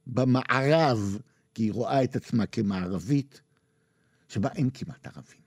במערב, 0.07 1.19
כי 1.55 1.63
היא 1.63 1.73
רואה 1.73 2.05
את 2.05 2.17
עצמה 2.17 2.47
כמערבית, 2.47 3.41
שבה 4.29 4.49
אין 4.55 4.71
כמעט 4.75 5.07
ערבים. 5.07 5.40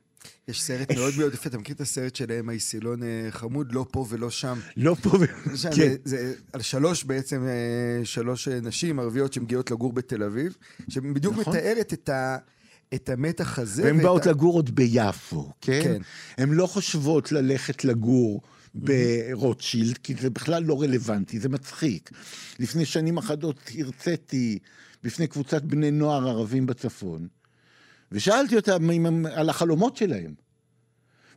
יש 0.47 0.61
סרט 0.61 0.91
מאוד 0.91 1.13
מאוד 1.17 1.33
יפה, 1.33 1.49
אתה 1.49 1.57
מכיר 1.57 1.75
את 1.75 1.81
הסרט 1.81 2.15
שלהם, 2.15 2.49
היסילון 2.49 3.03
אה, 3.03 3.27
חמוד, 3.29 3.71
לא 3.71 3.85
פה 3.91 4.05
ולא 4.09 4.29
שם. 4.29 4.59
לא 4.77 4.95
פה 5.01 5.09
ו... 5.09 5.25
שם, 5.57 5.69
כן. 5.75 5.95
זה, 6.05 6.33
על 6.53 6.61
שלוש 6.61 7.03
בעצם, 7.03 7.43
אה, 7.47 8.05
שלוש 8.05 8.47
אה, 8.47 8.59
נשים 8.61 8.99
ערביות 8.99 9.33
שמגיעות 9.33 9.71
לגור 9.71 9.93
בתל 9.93 10.23
אביב, 10.23 10.55
שבדיוק 10.89 11.37
נכון. 11.37 11.55
מתארת 11.55 11.93
את, 11.93 12.09
ה, 12.09 12.37
את 12.93 13.09
המתח 13.09 13.59
הזה. 13.59 13.83
והן 13.83 14.01
באות 14.01 14.27
ה... 14.27 14.29
לגור 14.29 14.53
עוד 14.53 14.75
ביפו, 14.75 15.51
כן? 15.61 15.81
כן. 15.83 16.01
הן 16.37 16.51
לא 16.51 16.67
חושבות 16.67 17.31
ללכת 17.31 17.85
לגור 17.85 18.41
ברוטשילד, 18.75 19.97
כי 19.97 20.15
זה 20.21 20.29
בכלל 20.29 20.63
לא 20.63 20.81
רלוונטי, 20.81 21.39
זה 21.39 21.49
מצחיק. 21.49 22.11
לפני 22.59 22.85
שנים 22.85 23.17
אחדות 23.17 23.71
הרציתי 23.79 24.59
בפני 25.03 25.27
קבוצת 25.27 25.61
בני 25.61 25.91
נוער 25.91 26.27
ערבים 26.27 26.65
בצפון, 26.65 27.27
ושאלתי 28.13 28.55
אותם 28.55 28.89
על 29.35 29.49
החלומות 29.49 29.97
שלהם. 29.97 30.33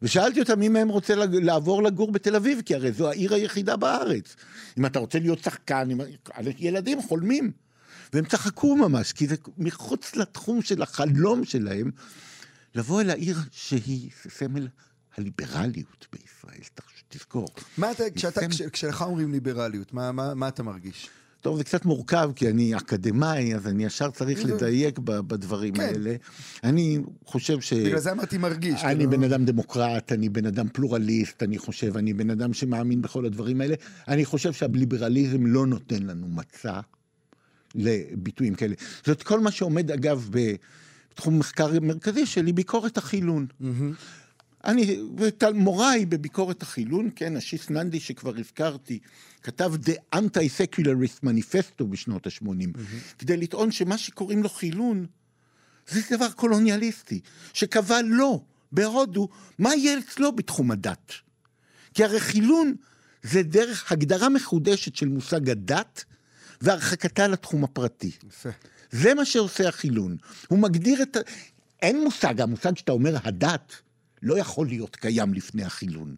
ושאלתי 0.03 0.41
אותם 0.41 0.61
מי 0.61 0.69
מהם 0.69 0.89
רוצה 0.89 1.15
לעבור 1.17 1.83
לגור 1.83 2.13
בתל 2.13 2.37
אביב, 2.37 2.61
כי 2.65 2.75
הרי 2.75 2.93
זו 2.93 3.09
העיר 3.11 3.35
היחידה 3.35 3.77
בארץ. 3.77 4.37
אם 4.79 4.87
אתה 4.87 4.99
רוצה 4.99 5.19
להיות 5.19 5.39
שחקן, 5.39 5.89
אם... 5.91 6.01
ילדים 6.59 7.03
חולמים. 7.03 7.53
והם 8.13 8.25
צחקו 8.25 8.77
ממש, 8.77 9.13
כי 9.13 9.27
זה 9.27 9.37
מחוץ 9.59 10.17
לתחום 10.17 10.63
של 10.63 10.83
החלום 10.83 11.45
שלהם, 11.45 11.91
לבוא 12.75 13.01
אל 13.01 13.11
העיר 13.11 13.37
שהיא 13.53 14.11
סמל 14.29 14.69
הליברליות 15.17 16.07
בישראל, 16.13 16.61
תזכור. 17.09 17.49
מה 17.79 17.91
אתה, 17.93 18.05
כשאתה, 18.15 18.41
סמל- 18.41 18.51
כש, 18.51 18.63
כשלך 18.63 19.03
אומרים 19.03 19.33
ליברליות, 19.33 19.93
מה, 19.93 20.13
מה, 20.13 20.35
מה 20.35 20.49
אתה 20.49 20.63
מרגיש? 20.63 21.09
טוב, 21.47 21.57
זה 21.57 21.65
קצת 21.65 21.85
מורכב, 21.85 22.31
כי 22.37 22.49
אני 22.49 22.77
אקדמאי, 22.77 23.55
אז 23.55 23.67
אני 23.67 23.85
ישר 23.85 24.11
צריך 24.11 24.45
לדייק 24.45 24.99
בדברים 24.99 25.75
כן. 25.75 25.81
האלה. 25.81 26.15
אני 26.65 26.99
חושב 27.25 27.61
ש... 27.61 27.73
בגלל 27.73 27.99
זה 27.99 28.13
אמרתי 28.13 28.39
מרגיש. 28.39 28.85
אני 28.85 28.95
כאילו. 28.95 29.11
בן 29.11 29.25
אדם 29.25 29.45
דמוקרט, 29.45 30.13
אני 30.13 30.29
בן 30.29 30.47
אדם 30.47 30.69
פלורליסט, 30.69 31.43
אני 31.43 31.59
חושב, 31.59 31.97
אני 31.97 32.15
בן 32.15 32.31
אדם 32.31 32.53
שמאמין 32.53 33.03
בכל 33.03 33.27
הדברים 33.27 33.61
האלה. 33.61 33.75
אני 34.09 34.25
חושב 34.25 34.53
שהליברליזם 34.53 35.47
לא 35.47 35.67
נותן 35.67 36.03
לנו 36.03 36.29
מצע, 36.29 36.81
לביטויים 37.75 38.55
כאלה. 38.55 38.75
זאת 39.07 39.23
כל 39.23 39.41
מה 39.41 39.51
שעומד, 39.51 39.91
אגב, 39.91 40.31
בתחום 40.31 41.39
מחקר 41.39 41.81
מרכזי 41.81 42.27
שלי, 42.27 42.53
ביקורת 42.53 42.99
החילון. 42.99 43.47
אני, 44.67 44.99
מוריי 45.55 46.07
בביקורת 46.07 46.63
החילון, 46.63 47.11
כן, 47.17 47.37
השיס 47.37 47.71
ננדי 47.71 48.01
שכבר 48.01 48.37
הזכרתי, 48.39 48.99
כתב 49.43 49.73
The 49.85 50.17
Anti-Secularist 50.17 51.25
Manifesto 51.25 51.85
בשנות 51.85 52.27
ה-80, 52.27 52.45
mm-hmm. 52.45 53.15
כדי 53.19 53.37
לטעון 53.37 53.73
שמה 53.73 53.99
שקוראים 53.99 54.43
לו 54.43 54.49
חילון, 54.49 55.07
זה 55.89 56.01
דבר 56.11 56.31
קולוניאליסטי, 56.31 57.21
שקבע 57.53 58.03
לו, 58.03 58.45
בהודו, 58.73 59.29
מה 59.59 59.75
יהיה 59.75 59.99
אצלו 59.99 60.33
בתחום 60.33 60.71
הדת. 60.71 61.13
כי 61.95 62.05
הרי 62.05 62.21
חילון 62.21 62.75
זה 63.23 63.43
דרך 63.43 63.93
הגדרה 63.93 64.29
מחודשת 64.29 64.97
של 64.97 65.09
מושג 65.09 65.51
הדת 65.51 66.05
והרחקתה 66.61 67.29
לתחום 67.29 67.65
הפרטי. 67.65 68.11
יפה. 68.29 68.49
זה 68.91 69.15
מה 69.15 69.25
שעושה 69.25 69.69
החילון. 69.69 70.17
הוא 70.49 70.59
מגדיר 70.59 71.03
את 71.03 71.17
ה... 71.17 71.21
אין 71.83 72.05
מושג, 72.05 72.41
המושג 72.41 72.77
שאתה 72.77 72.93
אומר 72.93 73.17
הדת, 73.25 73.73
לא 74.27 74.39
יכול 74.39 74.67
להיות 74.67 74.97
קיים 74.97 75.35
לפני 75.35 75.65
החילון. 75.65 76.15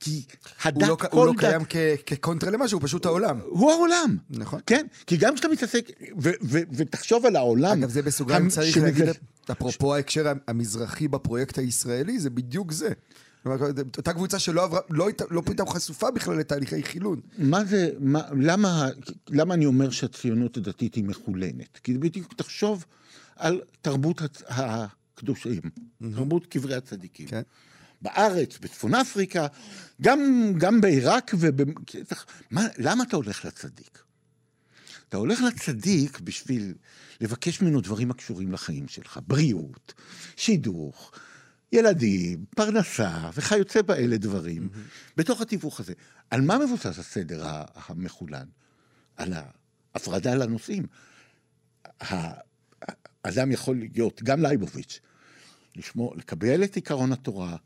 כי 0.00 0.24
הדת, 0.62 0.82
הוא 0.82 0.88
לא, 0.88 0.96
כל 0.96 1.06
הוא 1.12 1.26
לא 1.26 1.32
דת... 1.32 1.38
קיים 1.38 1.62
כ, 1.68 1.76
כקונטרה 2.06 2.50
למשהו, 2.50 2.78
הוא 2.78 2.86
פשוט 2.86 3.06
העולם. 3.06 3.40
הוא 3.44 3.70
העולם. 3.72 4.16
נכון. 4.30 4.60
כן, 4.66 4.86
כי 5.06 5.16
גם 5.16 5.34
כשאתה 5.34 5.48
מתעסק, 5.48 5.90
ו, 6.18 6.30
ו, 6.42 6.58
ותחשוב 6.72 7.26
על 7.26 7.36
העולם... 7.36 7.78
אגב, 7.78 7.90
זה 7.90 8.02
בסוגריים 8.02 8.48
צריך 8.48 8.74
שמגל... 8.74 9.04
להגיד, 9.04 9.20
אפרופו 9.50 9.94
ההקשר 9.94 10.32
המזרחי 10.48 11.08
בפרויקט 11.08 11.58
הישראלי, 11.58 12.18
זה 12.18 12.30
בדיוק 12.30 12.72
זה. 12.72 12.88
אותה 13.96 14.12
קבוצה 14.12 14.38
שלא 14.38 14.64
עברה, 14.64 14.80
לא, 14.90 15.08
לא 15.30 15.42
פתאום 15.44 15.68
חשופה 15.68 16.10
בכלל 16.10 16.38
לתהליכי 16.38 16.82
חילון. 16.82 17.20
מה 17.38 17.64
זה, 17.64 17.90
מה, 17.98 18.22
למה, 18.40 18.88
למה 19.28 19.54
אני 19.54 19.66
אומר 19.66 19.90
שהציונות 19.90 20.56
הדתית 20.56 20.94
היא 20.94 21.04
מחולנת? 21.04 21.78
כי 21.82 21.98
בדיוק 21.98 22.34
תחשוב 22.34 22.84
על 23.36 23.60
תרבות 23.82 24.22
הקדושים, 24.22 25.03
mm-hmm. 25.20 26.14
תרבות 26.14 26.46
קברי 26.46 26.74
הצדיקים. 26.74 27.28
כן. 27.28 27.42
בארץ, 28.02 28.58
בצפון 28.58 28.94
אפריקה, 28.94 29.46
גם, 30.02 30.52
גם 30.58 30.80
בעיראק 30.80 31.30
וב... 31.38 31.60
מה, 32.50 32.66
למה 32.78 33.04
אתה 33.04 33.16
הולך 33.16 33.44
לצדיק? 33.44 34.02
אתה 35.08 35.16
הולך 35.16 35.40
לצדיק 35.40 36.20
בשביל 36.20 36.74
לבקש 37.20 37.60
ממנו 37.60 37.80
דברים 37.80 38.10
הקשורים 38.10 38.52
לחיים 38.52 38.88
שלך, 38.88 39.18
בריאות, 39.26 39.94
שידוך, 40.36 41.12
ילדים, 41.72 42.44
פרנסה 42.56 43.30
וכיוצא 43.34 43.82
באלה 43.82 44.16
דברים, 44.16 44.68
mm-hmm. 44.72 45.12
בתוך 45.16 45.40
התיווך 45.40 45.80
הזה. 45.80 45.92
על 46.30 46.40
מה 46.40 46.58
מבוסס 46.58 46.98
הסדר 46.98 47.46
המחולן? 47.74 48.46
על 49.16 49.32
ההפרדה 49.94 50.34
לנושאים. 50.34 50.86
האדם 53.24 53.52
יכול 53.52 53.76
להיות, 53.94 54.22
גם 54.22 54.42
לייבוביץ', 54.42 55.00
לשמור, 55.76 56.16
לקבל 56.16 56.64
את 56.64 56.76
עיקרון 56.76 57.12
התורה, 57.12 57.56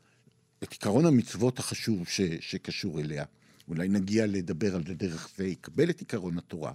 את 0.63 0.71
עיקרון 0.71 1.05
המצוות 1.05 1.59
החשוב 1.59 2.07
ש, 2.07 2.21
שקשור 2.39 2.99
אליה. 2.99 3.25
אולי 3.67 3.87
נגיע 3.87 4.27
לדבר 4.27 4.75
על 4.75 4.83
זה 4.87 4.93
דרך 4.93 5.29
זה, 5.37 5.47
יקבל 5.47 5.89
את 5.89 5.99
עיקרון 5.99 6.37
התורה. 6.37 6.71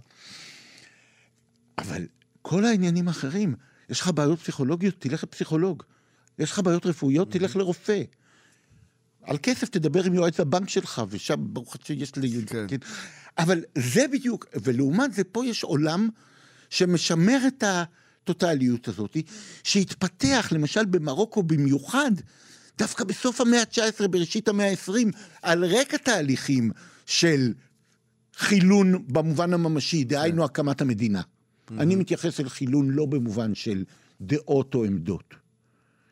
אבל 1.78 2.06
כל 2.42 2.64
העניינים 2.64 3.08
האחרים, 3.08 3.54
יש 3.88 4.00
לך 4.00 4.08
בעיות 4.08 4.40
פסיכולוגיות, 4.40 4.94
תלך 4.98 5.22
לפסיכולוג. 5.24 5.82
יש 6.38 6.52
לך 6.52 6.58
בעיות 6.58 6.86
רפואיות, 6.86 7.32
תלך 7.32 7.56
לרופא. 7.56 8.02
על 9.22 9.38
כסף 9.42 9.68
תדבר 9.68 10.04
עם 10.04 10.14
יועץ 10.14 10.40
הבנק 10.40 10.68
שלך, 10.68 11.02
ושם 11.08 11.34
ברוך 11.38 11.76
השם 11.82 11.94
יש 11.94 12.16
לי... 12.16 12.44
כן. 12.46 12.66
כן. 12.68 12.76
אבל 13.38 13.64
זה 13.78 14.08
בדיוק, 14.12 14.46
ולעומת 14.62 15.12
זה 15.12 15.24
פה 15.24 15.46
יש 15.46 15.62
עולם 15.62 16.08
שמשמר 16.70 17.38
את 17.46 17.64
הטוטליות 18.24 18.88
הזאת, 18.88 19.16
שהתפתח, 19.64 20.48
למשל 20.52 20.84
במרוקו 20.84 21.42
במיוחד, 21.42 22.10
דווקא 22.78 23.04
בסוף 23.04 23.40
המאה 23.40 23.60
ה-19, 23.60 24.08
בראשית 24.08 24.48
המאה 24.48 24.70
ה-20, 24.70 25.16
על 25.42 25.64
רקע 25.64 25.96
תהליכים 25.96 26.70
של 27.06 27.52
חילון 28.36 29.04
במובן 29.08 29.52
הממשי, 29.52 30.04
דהיינו 30.04 30.38
כן. 30.38 30.44
הקמת 30.44 30.80
המדינה. 30.80 31.22
אני 31.70 31.96
מתייחס 31.96 32.40
אל 32.40 32.48
חילון 32.48 32.90
לא 32.90 33.06
במובן 33.06 33.54
של 33.54 33.84
דעות 34.20 34.74
או 34.74 34.84
עמדות. 34.84 35.34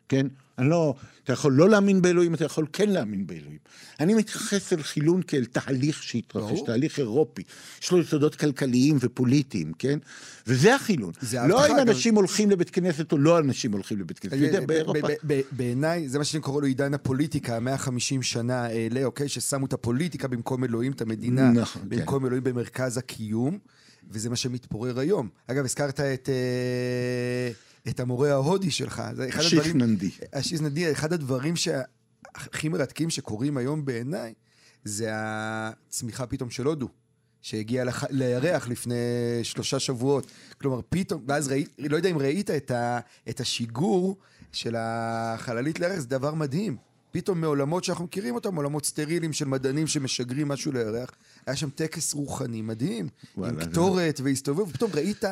כן? 0.09 0.27
אני 0.57 0.69
לא, 0.69 0.95
אתה 1.23 1.33
יכול 1.33 1.53
לא 1.53 1.69
להאמין 1.69 2.01
באלוהים, 2.01 2.33
אתה 2.33 2.45
יכול 2.45 2.65
כן 2.73 2.89
להאמין 2.89 3.27
באלוהים. 3.27 3.57
אני 3.99 4.13
מתייחס 4.13 4.73
אל 4.73 4.83
חילון 4.83 5.21
כאל 5.21 5.45
תהליך 5.45 6.03
שהתרחש, 6.03 6.59
תהליך 6.65 6.99
אירופי. 6.99 7.43
יש 7.81 7.91
לו 7.91 7.99
יסודות 7.99 8.35
כלכליים 8.35 8.97
ופוליטיים, 8.99 9.71
כן? 9.79 9.99
וזה 10.47 10.75
החילון. 10.75 11.11
לא 11.47 11.67
אם 11.67 11.79
אנשים 11.79 12.15
הולכים 12.15 12.49
לבית 12.51 12.69
כנסת 12.69 13.11
או 13.11 13.17
לא 13.17 13.39
אנשים 13.39 13.71
הולכים 13.71 13.99
לבית 13.99 14.19
כנסת. 14.19 14.35
אתה 14.37 14.45
יודע, 14.45 14.65
באירופה... 14.65 15.07
בעיניי, 15.51 16.09
זה 16.09 16.17
מה 16.17 16.23
שאני 16.23 16.43
קורא 16.43 16.61
לו 16.61 16.67
עידן 16.67 16.93
הפוליטיקה, 16.93 17.59
150 17.59 18.21
שנה 18.23 18.63
האלה, 18.63 19.03
אוקיי? 19.03 19.29
ששמו 19.29 19.65
את 19.65 19.73
הפוליטיקה 19.73 20.27
במקום 20.27 20.63
אלוהים, 20.63 20.91
את 20.91 21.01
המדינה, 21.01 21.51
נכון, 21.51 21.81
כן. 21.81 21.89
במקום 21.89 22.25
אלוהים 22.25 22.43
במרכז 22.43 22.97
הקיום, 22.97 23.57
וזה 24.11 24.29
מה 24.29 24.35
שמתפורר 24.35 24.99
היום. 24.99 25.29
אגב, 25.47 25.65
הזכרת 25.65 25.99
את... 25.99 26.29
את 27.87 27.99
המורה 27.99 28.31
ההודי 28.31 28.71
שלך. 28.71 29.03
זה 29.15 29.29
אחד 29.29 29.39
השיס 29.39 29.59
הדברים... 29.59 29.77
ננדי. 29.77 30.09
ננדי, 30.61 30.91
אחד 30.91 31.13
הדברים 31.13 31.55
שהכי 31.55 32.69
מרתקים 32.69 33.09
שקורים 33.09 33.57
היום 33.57 33.85
בעיניי, 33.85 34.33
זה 34.83 35.09
הצמיחה 35.13 36.27
פתאום 36.27 36.49
של 36.49 36.65
הודו. 36.65 36.87
שהגיע 37.41 37.83
לח... 37.83 38.03
לירח 38.09 38.67
לפני 38.67 38.95
שלושה 39.43 39.79
שבועות. 39.79 40.27
כלומר, 40.61 40.81
פתאום, 40.89 41.23
ואז 41.27 41.47
ראי, 41.47 41.65
לא 41.79 41.97
יודע 41.97 42.09
אם 42.09 42.17
ראית 42.17 42.51
את, 42.51 42.71
ה... 42.71 42.99
את 43.29 43.39
השיגור 43.39 44.17
של 44.51 44.75
החללית 44.77 45.79
לירח, 45.79 45.99
זה 45.99 46.07
דבר 46.07 46.33
מדהים. 46.33 46.77
פתאום 47.11 47.41
מעולמות 47.41 47.83
שאנחנו 47.83 48.05
מכירים 48.05 48.35
אותם, 48.35 48.55
עולמות 48.55 48.85
סטריליים 48.85 49.33
של 49.33 49.45
מדענים 49.45 49.87
שמשגרים 49.87 50.47
משהו 50.47 50.71
לירח, 50.71 51.11
היה 51.45 51.55
שם 51.55 51.69
טקס 51.69 52.13
רוחני 52.13 52.61
מדהים, 52.61 53.09
עם 53.37 53.59
קטורת 53.59 54.19
והסתובב, 54.23 54.59
ופתאום 54.59 54.91
ראית 54.93 55.23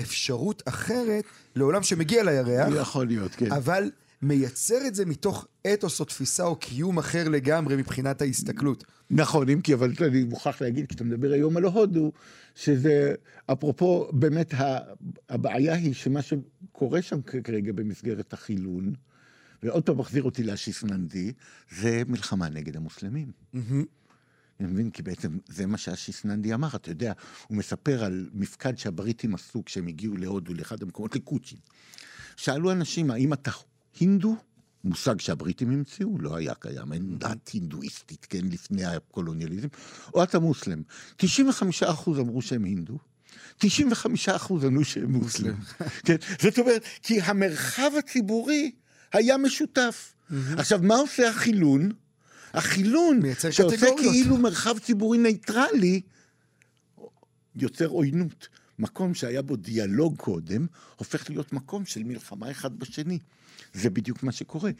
אפשרות 0.00 0.62
אחרת 0.68 1.24
לעולם 1.56 1.82
שמגיע 1.82 2.22
לירח. 2.22 2.68
יכול 2.80 3.06
להיות, 3.06 3.34
כן. 3.34 3.52
אבל 3.52 3.90
מייצר 4.22 4.86
את 4.86 4.94
זה 4.94 5.06
מתוך 5.06 5.46
אתוס 5.72 6.00
או 6.00 6.04
תפיסה 6.04 6.44
או 6.44 6.56
קיום 6.56 6.98
אחר 6.98 7.28
לגמרי 7.28 7.76
מבחינת 7.76 8.22
ההסתכלות. 8.22 8.84
נכון, 9.10 9.48
אם 9.48 9.60
כי, 9.60 9.74
אבל 9.74 9.92
אני 10.00 10.24
מוכרח 10.24 10.60
להגיד, 10.62 10.86
כשאתה 10.86 11.04
מדבר 11.04 11.32
היום 11.32 11.56
על 11.56 11.64
הודו, 11.64 12.12
שזה, 12.54 13.14
אפרופו, 13.46 14.08
באמת 14.12 14.54
הבעיה 15.28 15.74
היא 15.74 15.94
שמה 15.94 16.20
שקורה 16.22 17.02
שם 17.02 17.22
כרגע 17.22 17.72
במסגרת 17.72 18.32
החילון, 18.32 18.92
ועוד 19.62 19.82
פעם 19.82 19.98
מחזיר 19.98 20.22
אותי 20.22 20.42
לאשיס 20.42 20.84
ננדי, 20.84 21.32
זה 21.78 22.02
מלחמה 22.08 22.48
נגד 22.48 22.76
המוסלמים. 22.76 23.30
Mm-hmm. 23.54 23.58
אני 24.60 24.68
מבין, 24.68 24.90
כי 24.90 25.02
בעצם 25.02 25.38
זה 25.48 25.66
מה 25.66 25.78
שאשיס 25.78 26.24
ננדי 26.24 26.54
אמר, 26.54 26.68
אתה 26.74 26.90
יודע, 26.90 27.12
הוא 27.48 27.58
מספר 27.58 28.04
על 28.04 28.30
מפקד 28.32 28.78
שהבריטים 28.78 29.34
עשו 29.34 29.64
כשהם 29.64 29.86
הגיעו 29.86 30.16
להודו, 30.16 30.54
לאחד 30.54 30.82
המקומות, 30.82 31.16
לקוצ'ין. 31.16 31.58
שאלו 32.36 32.72
אנשים, 32.72 33.10
האם 33.10 33.32
אתה 33.32 33.50
הינדו? 34.00 34.36
מושג 34.84 35.20
שהבריטים 35.20 35.70
המציאו, 35.70 36.18
לא 36.18 36.36
היה 36.36 36.54
קיים, 36.54 36.92
אין 36.92 37.18
דת 37.18 37.48
הינדואיסטית, 37.48 38.26
כן, 38.30 38.46
לפני 38.50 38.84
הקולוניאליזם, 38.84 39.68
או 40.14 40.22
אתה 40.22 40.38
מוסלם. 40.38 40.82
95 41.16 41.82
אחוז 41.82 42.18
אמרו 42.18 42.42
שהם 42.42 42.64
הינדו, 42.64 42.98
95 43.58 44.28
אחוז 44.28 44.64
ענו 44.64 44.84
שהם 44.84 45.12
מוסלם. 45.12 45.54
כן, 46.04 46.16
זאת 46.42 46.58
אומרת, 46.58 46.84
כי 47.02 47.20
המרחב 47.20 47.90
הציבורי 47.98 48.72
היה 49.12 49.36
משותף. 49.38 50.14
עכשיו, 50.58 50.80
מה 50.82 50.94
עושה 50.94 51.28
החילון? 51.28 51.90
החילון, 52.54 53.20
שעושה 53.50 53.86
כאילו 53.96 54.36
מרחב 54.36 54.78
ציבורי 54.78 55.18
נייטרלי, 55.18 56.00
יוצר 57.56 57.86
עוינות. 57.86 58.48
מקום 58.78 59.14
שהיה 59.14 59.42
בו 59.42 59.56
דיאלוג 59.56 60.16
קודם, 60.16 60.66
הופך 60.96 61.30
להיות 61.30 61.52
מקום 61.52 61.84
של 61.84 62.02
מלחמה 62.02 62.50
אחד 62.50 62.78
בשני. 62.78 63.18
זה 63.72 63.90
בדיוק 63.90 64.22
מה 64.22 64.32
שקורה. 64.32 64.70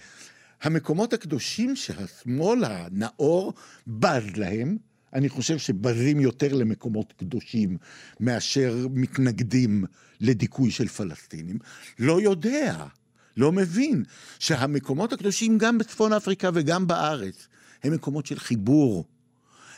המקומות 0.63 1.13
הקדושים 1.13 1.77
שהשמאל 1.77 2.65
הנאור 2.65 3.53
בז 3.87 4.37
להם, 4.37 4.77
אני 5.13 5.29
חושב 5.29 5.59
שבזים 5.59 6.21
יותר 6.21 6.55
למקומות 6.55 7.13
קדושים 7.13 7.77
מאשר 8.21 8.87
מתנגדים 8.91 9.85
לדיכוי 10.21 10.71
של 10.71 10.89
פלסטינים, 10.89 11.59
לא 11.99 12.21
יודע, 12.21 12.87
לא 13.37 13.53
מבין, 13.53 14.05
שהמקומות 14.39 15.13
הקדושים 15.13 15.59
גם 15.59 15.79
בצפון 15.79 16.13
אפריקה 16.13 16.51
וגם 16.55 16.87
בארץ 16.87 17.49
הם 17.85 17.93
מקומות 17.93 18.27
של 18.27 18.39
חיבור. 18.39 19.05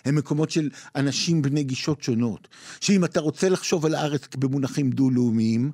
הם 0.05 0.15
מקומות 0.15 0.51
של 0.51 0.71
אנשים 0.97 1.43
בני 1.43 1.65
גישות 1.65 2.03
שונות. 2.03 2.49
שאם 2.81 3.05
אתה 3.05 3.21
רוצה 3.21 3.49
לחשוב 3.49 3.87
על 3.87 3.95
הארץ 3.95 4.27
במונחים 4.37 4.91
דו-לאומיים, 4.91 5.73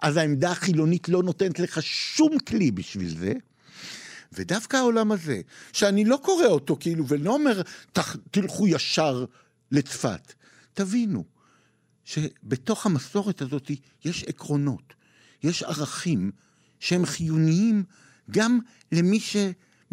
אז 0.00 0.16
העמדה 0.16 0.50
החילונית 0.50 1.08
לא 1.08 1.22
נותנת 1.22 1.58
לך 1.58 1.82
שום 1.82 2.38
כלי 2.38 2.70
בשביל 2.70 3.18
זה. 3.18 3.32
ודווקא 4.32 4.76
העולם 4.76 5.12
הזה, 5.12 5.40
שאני 5.72 6.04
לא 6.04 6.18
קורא 6.22 6.46
אותו 6.46 6.76
כאילו, 6.80 7.08
ולא 7.08 7.34
אומר, 7.34 7.62
תלכו 8.30 8.68
ישר 8.68 9.24
לצפת. 9.72 10.32
תבינו, 10.74 11.24
שבתוך 12.04 12.86
המסורת 12.86 13.42
הזאת 13.42 13.70
יש 14.04 14.24
עקרונות, 14.24 14.94
יש 15.42 15.62
ערכים 15.62 16.30
שהם 16.80 17.06
חיוניים 17.06 17.84
גם 18.30 18.58
למי 18.92 19.20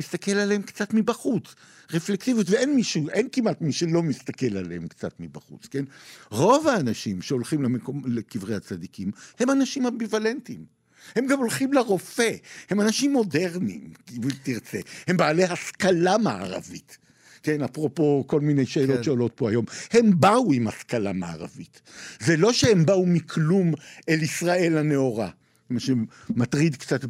שמסתכל 0.02 0.32
עליהם 0.32 0.62
קצת 0.62 0.94
מבחוץ. 0.94 1.56
רפלקטיביות, 1.94 2.50
ואין 2.50 2.76
מישהו, 2.76 3.10
אין 3.10 3.28
כמעט 3.32 3.62
מי 3.62 3.72
שלא 3.72 4.04
מסתכל 4.04 4.58
עליהם 4.58 4.88
קצת 4.88 5.20
מבחוץ, 5.20 5.68
כן? 5.68 5.84
רוב 6.32 6.68
האנשים 6.68 7.22
שהולכים 7.22 7.64
למקום, 7.64 8.02
לקברי 8.06 8.56
הצדיקים 8.56 9.12
הם 9.40 9.50
אנשים 9.50 9.86
אמביוולנטיים. 9.86 10.66
הם 11.16 11.28
גם 11.28 11.40
הולכים 11.40 11.74
לרופא, 11.74 12.32
הם 12.70 12.82
אנשים 12.82 13.14
מודרניים, 13.14 13.94
אם 14.14 14.30
תרצה. 14.44 14.80
הם 15.08 15.18
בעלי 15.18 15.44
השכלה 15.44 16.18
מערבית. 16.18 16.98
כן, 17.44 17.62
אפרופו 17.62 18.24
כל 18.28 18.42
מיני 18.42 18.66
שאלות 18.66 18.98
כן. 18.98 19.04
שעולות 19.04 19.32
פה 19.36 19.50
היום. 19.50 19.66
הם 19.92 20.20
באו 20.20 20.54
עם 20.54 20.68
השכלה 20.68 21.14
מערבית. 21.14 21.82
זה 22.20 22.38
לא 22.38 22.54
שהם 22.54 22.86
באו 22.86 23.06
מכלום 23.06 23.74
אל 24.10 24.24
ישראל 24.24 24.78
הנאורה, 24.78 25.30
מה 25.70 25.80
שמטריד 25.80 26.76
קצת 26.76 27.06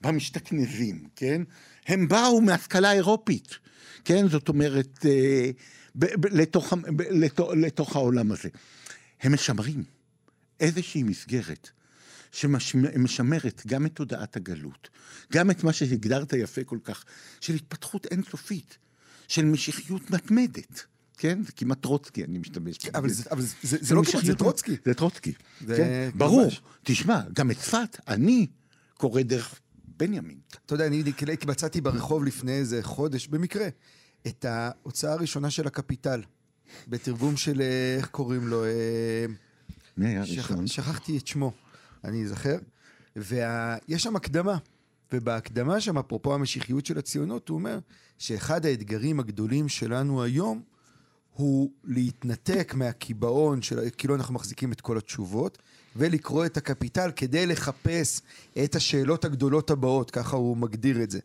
במשתכנזים, 0.00 1.08
כן? 1.16 1.42
הם 1.88 2.08
באו 2.08 2.40
מהשכלה 2.40 2.92
אירופית, 2.92 3.58
כן? 4.04 4.28
זאת 4.28 4.48
אומרת, 4.48 5.06
אה, 5.06 5.50
ב- 5.94 6.20
ב- 6.20 6.26
לתוך, 6.26 6.72
ב- 6.96 7.02
לתוך, 7.10 7.50
לתוך 7.56 7.96
העולם 7.96 8.32
הזה. 8.32 8.48
הם 9.20 9.32
משמרים 9.32 9.84
איזושהי 10.60 11.02
מסגרת 11.02 11.70
שמשמרת 12.32 13.62
גם 13.66 13.86
את 13.86 13.92
תודעת 13.92 14.36
הגלות, 14.36 14.88
גם 15.32 15.50
את 15.50 15.64
מה 15.64 15.72
שהגדרת 15.72 16.32
יפה 16.32 16.64
כל 16.64 16.78
כך, 16.84 17.04
של 17.40 17.54
התפתחות 17.54 18.06
אינסופית, 18.06 18.78
של 19.28 19.44
משיחיות 19.44 20.10
מתמדת. 20.10 20.82
כן? 21.18 21.42
זה 21.42 21.52
כמעט 21.52 21.80
טרוצקי, 21.80 22.24
אני 22.24 22.38
משתמש. 22.38 22.86
אבל 22.94 23.10
זה, 23.10 23.22
אבל 23.30 23.42
זה, 23.42 23.54
זה, 23.62 23.76
זה 23.80 23.94
לא 23.94 24.02
כמעט, 24.12 24.24
זה 24.24 24.34
טרוצקי. 24.34 24.76
זה 24.84 24.94
טרוצקי, 24.94 25.32
זה 25.66 25.76
כן? 25.76 26.10
ברור. 26.14 26.50
תשמע, 26.82 27.20
גם 27.32 27.50
את 27.50 27.58
צפת, 27.58 27.96
אני 28.08 28.46
קורא 28.96 29.22
דרך 29.22 29.60
בנימין. 29.98 30.38
אתה 30.66 30.74
יודע, 30.74 30.86
אני 30.86 31.02
מצאתי 31.46 31.80
ברחוב 31.80 32.24
לפני 32.24 32.52
איזה 32.52 32.82
חודש, 32.82 33.26
במקרה, 33.26 33.68
את 34.26 34.44
ההוצאה 34.44 35.12
הראשונה 35.12 35.50
של 35.50 35.66
הקפיטל, 35.66 36.22
בתרגום 36.88 37.36
של, 37.36 37.60
אה, 37.60 37.96
איך 37.96 38.06
קוראים 38.06 38.48
לו? 38.48 38.64
אה, 38.64 39.26
מי 39.96 40.06
היה 40.06 40.20
ראשון? 40.20 40.66
שכחתי 40.66 41.18
את 41.18 41.26
שמו. 41.26 41.52
אני 42.04 42.24
אזכר, 42.24 42.58
ויש 43.16 44.02
שם 44.02 44.16
הקדמה, 44.16 44.56
ובהקדמה 45.12 45.80
שם, 45.80 45.98
אפרופו 45.98 46.34
המשיחיות 46.34 46.86
של 46.86 46.98
הציונות, 46.98 47.48
הוא 47.48 47.58
אומר 47.58 47.78
שאחד 48.18 48.66
האתגרים 48.66 49.20
הגדולים 49.20 49.68
שלנו 49.68 50.22
היום 50.22 50.62
הוא 51.32 51.70
להתנתק 51.84 52.74
מהקיבעון 52.76 53.62
של 53.62 53.78
כאילו 53.98 54.14
אנחנו 54.14 54.34
מחזיקים 54.34 54.72
את 54.72 54.80
כל 54.80 54.98
התשובות, 54.98 55.58
ולקרוא 55.98 56.46
את 56.46 56.56
הקפיטל 56.56 57.10
כדי 57.16 57.46
לחפש 57.46 58.22
את 58.64 58.74
השאלות 58.74 59.24
הגדולות 59.24 59.70
הבאות, 59.70 60.10
ככה 60.10 60.36
הוא 60.36 60.56
מגדיר 60.56 61.02
את 61.02 61.10
זה. 61.10 61.18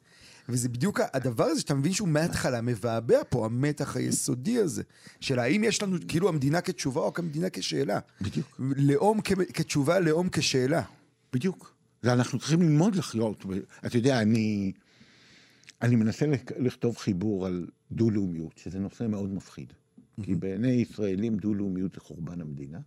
וזה 0.50 0.70
בדיוק 0.70 1.00
הדבר 1.14 1.44
הזה 1.44 1.62
שאתה 1.62 1.74
מבין 1.74 1.94
שהוא 1.94 2.08
מההתחלה 2.08 2.62
מבעבע 2.62 3.20
פה, 3.30 3.46
המתח 3.46 3.96
היסודי 3.96 4.58
הזה, 4.58 4.84
של 5.20 5.40
האם 5.40 5.64
יש 5.64 5.84
לנו 5.84 5.98
כאילו 6.08 6.30
המדינה 6.30 6.62
כתשובה 6.62 7.02
או 7.02 7.12
המדינה 7.18 7.50
כשאלה. 7.50 8.00
בדיוק. 8.22 8.60
לאום 8.60 9.20
כ- 9.24 9.52
כתשובה, 9.54 10.00
לאום 10.00 10.30
כשאלה. 10.30 10.82
בדיוק. 11.34 11.74
ואנחנו 12.04 12.40
צריכים 12.40 12.62
ללמוד 12.62 12.96
לחיות. 12.96 13.46
אתה 13.86 13.98
יודע, 13.98 14.22
אני, 14.22 14.72
אני 15.82 15.96
מנסה 15.96 16.26
לכתוב 16.60 16.98
חיבור 16.98 17.46
על 17.46 17.68
דו-לאומיות, 17.92 18.58
שזה 18.58 18.80
נושא 18.80 19.04
מאוד 19.04 19.34
מפחיד. 19.34 19.74
כי 20.24 20.36
בעיני 20.36 20.72
ישראלים 20.72 21.38
דו-לאומיות 21.38 21.94
זה 21.94 22.00
חורבן 22.00 22.42
המדינה, 22.42 22.80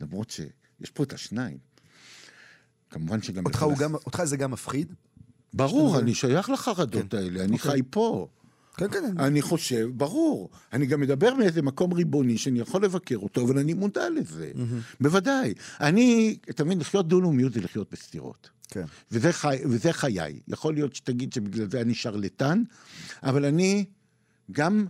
למרות 0.00 0.30
שיש 0.78 0.90
פה 0.90 1.02
את 1.02 1.12
השניים. 1.12 1.58
כמובן 2.90 3.22
שגם... 3.22 3.46
אותך, 3.46 3.66
גם, 3.78 3.94
אותך 3.94 4.24
זה 4.24 4.36
גם 4.36 4.50
מפחיד? 4.50 4.94
ברור, 5.54 5.98
אני 5.98 6.14
שייך 6.14 6.50
לחרדות 6.50 7.10
כן. 7.10 7.16
האלה, 7.16 7.44
אני 7.44 7.56
אוקיי. 7.56 7.70
חי 7.70 7.80
פה. 7.90 8.28
כן, 8.76 8.90
כן. 8.90 9.04
אני 9.18 9.42
חושב, 9.42 9.88
ברור. 9.94 10.50
אני 10.72 10.86
גם 10.86 11.00
מדבר 11.00 11.34
מאיזה 11.34 11.62
מקום 11.62 11.92
ריבוני 11.92 12.38
שאני 12.38 12.60
יכול 12.60 12.84
לבקר 12.84 13.16
אותו, 13.16 13.42
אבל 13.42 13.58
אני 13.58 13.74
מודע 13.74 14.10
לזה. 14.10 14.52
בוודאי. 15.00 15.54
אני, 15.80 16.36
תמיד 16.56 16.78
לחיות 16.78 17.08
דו-לאומיות 17.08 17.52
זה 17.52 17.60
לחיות 17.60 17.92
בסתירות. 17.92 18.50
כן. 18.68 18.84
וזה, 19.10 19.32
חי, 19.32 19.56
וזה 19.64 19.92
חיי. 19.92 20.40
יכול 20.48 20.74
להיות 20.74 20.94
שתגיד 20.94 21.32
שבגלל 21.32 21.70
זה 21.70 21.80
אני 21.80 21.94
שרלטן, 21.94 22.62
אבל 23.22 23.44
אני 23.44 23.84
גם... 24.52 24.86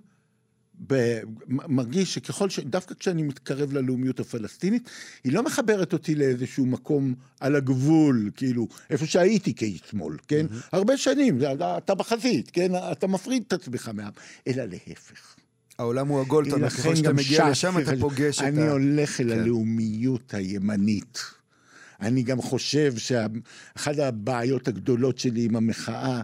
מרגיש 1.49 2.15
שככל 2.15 2.51
ש... 2.51 2.59
דווקא 2.59 2.95
כשאני 2.95 3.23
מתקרב 3.23 3.73
ללאומיות 3.73 4.21
הפלסטינית, 4.21 4.91
היא 5.25 5.33
לא 5.33 5.43
מחברת 5.43 5.93
אותי 5.93 6.15
לאיזשהו 6.15 6.67
מקום 6.67 7.15
על 7.41 7.57
הגבול, 7.57 8.31
כאילו, 8.37 8.69
איפה 8.91 9.07
שהייתי 9.07 9.55
כאיש 9.55 9.83
שמאל, 9.91 10.17
כן? 10.29 10.47
Mm-hmm. 10.51 10.69
הרבה 10.73 10.97
שנים, 10.97 11.39
אתה 11.61 11.95
בחזית, 11.95 12.51
כן? 12.51 12.73
אתה 12.93 13.07
מפריד 13.07 13.43
את 13.47 13.53
עצמך 13.53 13.91
מהעם, 13.95 14.13
אלא 14.47 14.65
להפך. 14.65 15.35
העולם 15.79 16.09
הוא 16.09 16.21
עגול, 16.21 16.49
אתה 16.49 16.71
ככל 16.71 16.97
שאתה 16.97 17.13
מגיע 17.13 17.51
לשם 17.51 17.79
אתה 17.79 17.93
פוגש 18.01 18.39
את 18.39 18.43
ה... 18.43 18.49
אני 18.49 18.69
הולך 18.69 19.21
אל 19.21 19.35
כן. 19.35 19.41
הלאומיות 19.41 20.35
הימנית. 20.35 21.19
אני 22.01 22.23
גם 22.23 22.43
חושב 22.43 22.95
שאחת 22.97 23.99
הבעיות 23.99 24.69
הגדולות 24.69 25.19
שלי 25.19 25.45
עם 25.45 25.57
המחאה 25.57 26.23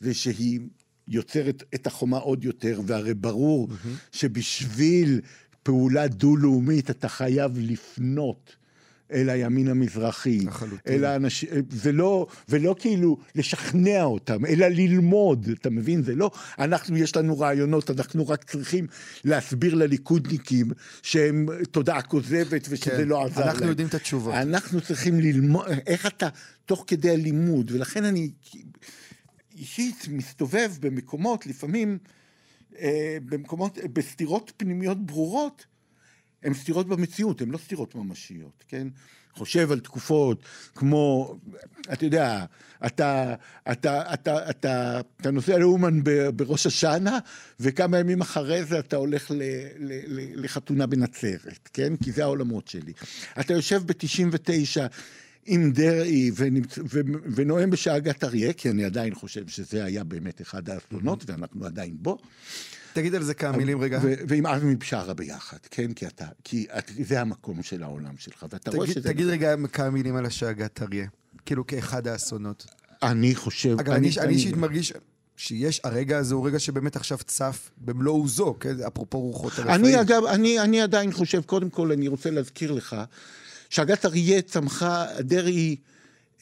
זה 0.00 0.14
שהיא 0.14 0.60
יוצרת 1.10 1.62
את 1.74 1.86
החומה 1.86 2.18
עוד 2.18 2.44
יותר, 2.44 2.80
והרי 2.86 3.14
ברור 3.14 3.68
mm-hmm. 3.68 3.88
שבשביל 4.12 5.20
פעולה 5.62 6.08
דו-לאומית 6.08 6.90
אתה 6.90 7.08
חייב 7.08 7.58
לפנות. 7.58 8.56
אל 9.12 9.30
הימין 9.30 9.68
המזרחי, 9.68 10.40
לחלוטין. 10.40 10.94
אל 10.94 11.04
האנשים, 11.04 11.48
ולא, 11.70 12.26
ולא 12.48 12.76
כאילו 12.78 13.18
לשכנע 13.34 14.02
אותם, 14.02 14.46
אלא 14.46 14.66
ללמוד, 14.66 15.48
אתה 15.60 15.70
מבין? 15.70 16.02
זה 16.02 16.14
לא, 16.14 16.30
אנחנו, 16.58 16.96
יש 16.96 17.16
לנו 17.16 17.38
רעיונות, 17.38 17.90
אנחנו 17.90 18.28
רק 18.28 18.44
צריכים 18.44 18.86
להסביר 19.24 19.74
לליכודניקים 19.74 20.70
שהם 21.02 21.46
תודעה 21.70 22.02
כוזבת 22.02 22.66
ושזה 22.70 22.90
כן, 22.90 23.08
לא 23.08 23.24
עזר 23.24 23.40
להם. 23.40 23.48
אנחנו 23.48 23.66
יודעים 23.66 23.88
את 23.88 23.94
התשובות. 23.94 24.34
אנחנו 24.34 24.80
צריכים 24.80 25.20
ללמוד, 25.20 25.66
איך 25.86 26.06
אתה, 26.06 26.28
תוך 26.66 26.84
כדי 26.86 27.10
הלימוד, 27.10 27.70
ולכן 27.74 28.04
אני 28.04 28.30
אישית 29.60 30.06
מסתובב 30.08 30.72
במקומות, 30.80 31.46
לפעמים 31.46 31.98
אה, 32.78 33.18
במקומות, 33.24 33.78
בסתירות 33.92 34.52
פנימיות 34.56 35.06
ברורות, 35.06 35.66
הן 36.42 36.54
סתירות 36.54 36.88
במציאות, 36.88 37.40
הן 37.40 37.50
לא 37.50 37.58
סתירות 37.58 37.94
ממשיות, 37.94 38.64
כן? 38.68 38.88
חושב 39.34 39.72
על 39.72 39.80
תקופות 39.80 40.42
כמו, 40.74 41.36
אתה 41.92 42.04
יודע, 42.04 42.44
אתה, 42.86 43.34
אתה, 43.72 44.14
אתה, 44.14 44.50
אתה, 44.50 45.00
אתה 45.20 45.30
נוסע 45.30 45.58
לאומן 45.58 46.00
בראש 46.36 46.66
השנה, 46.66 47.18
וכמה 47.60 47.98
ימים 47.98 48.20
אחרי 48.20 48.64
זה 48.64 48.78
אתה 48.78 48.96
הולך 48.96 49.30
ל, 49.30 49.34
ל, 49.34 49.92
ל, 50.06 50.44
לחתונה 50.44 50.86
בנצרת, 50.86 51.68
כן? 51.72 51.96
כי 51.96 52.12
זה 52.12 52.22
העולמות 52.22 52.68
שלי. 52.68 52.92
אתה 53.40 53.52
יושב 53.52 53.82
ב-99 53.86 54.80
עם 55.46 55.72
דרעי 55.72 56.30
ונמצ... 56.36 56.78
ו... 56.78 57.00
ונואם 57.34 57.70
בשאגת 57.70 58.24
אריה, 58.24 58.52
כי 58.52 58.70
אני 58.70 58.84
עדיין 58.84 59.14
חושב 59.14 59.48
שזה 59.48 59.84
היה 59.84 60.04
באמת 60.04 60.40
אחד 60.40 60.70
האסונות, 60.70 61.24
ואנחנו 61.30 61.66
עדיין 61.66 61.96
בו. 61.98 62.18
תגיד 62.92 63.14
על 63.14 63.22
זה 63.22 63.34
כמה 63.34 63.56
מילים 63.56 63.80
רגע. 63.80 63.98
ו- 64.02 64.14
ועם 64.28 64.46
עזמי 64.46 64.76
בשארה 64.76 65.14
ביחד, 65.14 65.58
כן? 65.70 65.92
כי 65.92 66.06
אתה, 66.06 66.26
כי 66.44 66.66
את, 66.78 66.90
זה 67.04 67.20
המקום 67.20 67.62
של 67.62 67.82
העולם 67.82 68.14
שלך, 68.18 68.46
ואתה 68.50 68.70
רואה 68.70 68.86
שזה... 68.86 69.08
תגיד 69.08 69.26
רגע 69.26 69.54
כמה 69.72 69.90
מילים 69.90 70.16
על 70.16 70.26
השאגת 70.26 70.82
אריה, 70.82 71.06
כאילו 71.46 71.66
כאחד 71.66 72.06
האסונות. 72.06 72.66
אני 73.02 73.34
חושב... 73.34 73.76
אגב, 73.80 73.92
אני 73.92 74.08
אישית 74.28 74.56
מרגיש... 74.56 74.92
שיש, 75.36 75.80
הרגע 75.84 76.18
הזה 76.18 76.34
הוא 76.34 76.46
רגע 76.46 76.58
שבאמת 76.58 76.96
עכשיו 76.96 77.18
צף 77.18 77.70
במלוא 77.78 78.14
עוזו, 78.14 78.56
כן? 78.60 78.74
אפרופו 78.86 79.18
רוחות 79.18 79.58
הרפאים. 79.58 79.74
אני 79.74 80.00
אגב, 80.00 80.24
אני, 80.24 80.60
אני 80.60 80.80
עדיין 80.80 81.12
חושב, 81.12 81.42
קודם 81.42 81.70
כל 81.70 81.92
אני 81.92 82.08
רוצה 82.08 82.30
להזכיר 82.30 82.72
לך, 82.72 82.96
שאגת 83.70 84.04
אריה 84.04 84.42
צמחה, 84.42 85.06
דרעי, 85.20 85.76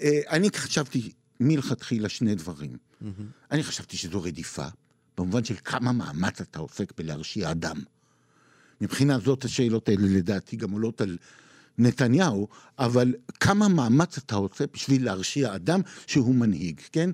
אה, 0.00 0.20
אני 0.30 0.50
חשבתי 0.50 1.12
מלכתחילה 1.40 2.08
שני 2.08 2.34
דברים. 2.34 2.72
Mm-hmm. 2.72 3.06
אני 3.50 3.62
חשבתי 3.62 3.96
שזו 3.96 4.22
רדיפה, 4.22 4.66
במובן 5.18 5.44
של 5.44 5.54
כמה 5.64 5.92
מאמץ 5.92 6.40
אתה 6.40 6.58
עוסק 6.58 6.92
בלהרשיע 6.96 7.50
אדם. 7.50 7.76
מבחינה 8.80 9.18
זאת 9.18 9.44
השאלות 9.44 9.88
האלה 9.88 10.08
לדעתי 10.08 10.56
גם 10.56 10.70
עולות 10.70 11.00
על 11.00 11.18
נתניהו, 11.78 12.48
אבל 12.78 13.14
כמה 13.40 13.68
מאמץ 13.68 14.18
אתה 14.18 14.34
עושה 14.34 14.64
בשביל 14.74 15.04
להרשיע 15.04 15.54
אדם 15.54 15.80
שהוא 16.06 16.34
מנהיג, 16.34 16.80
כן? 16.92 17.10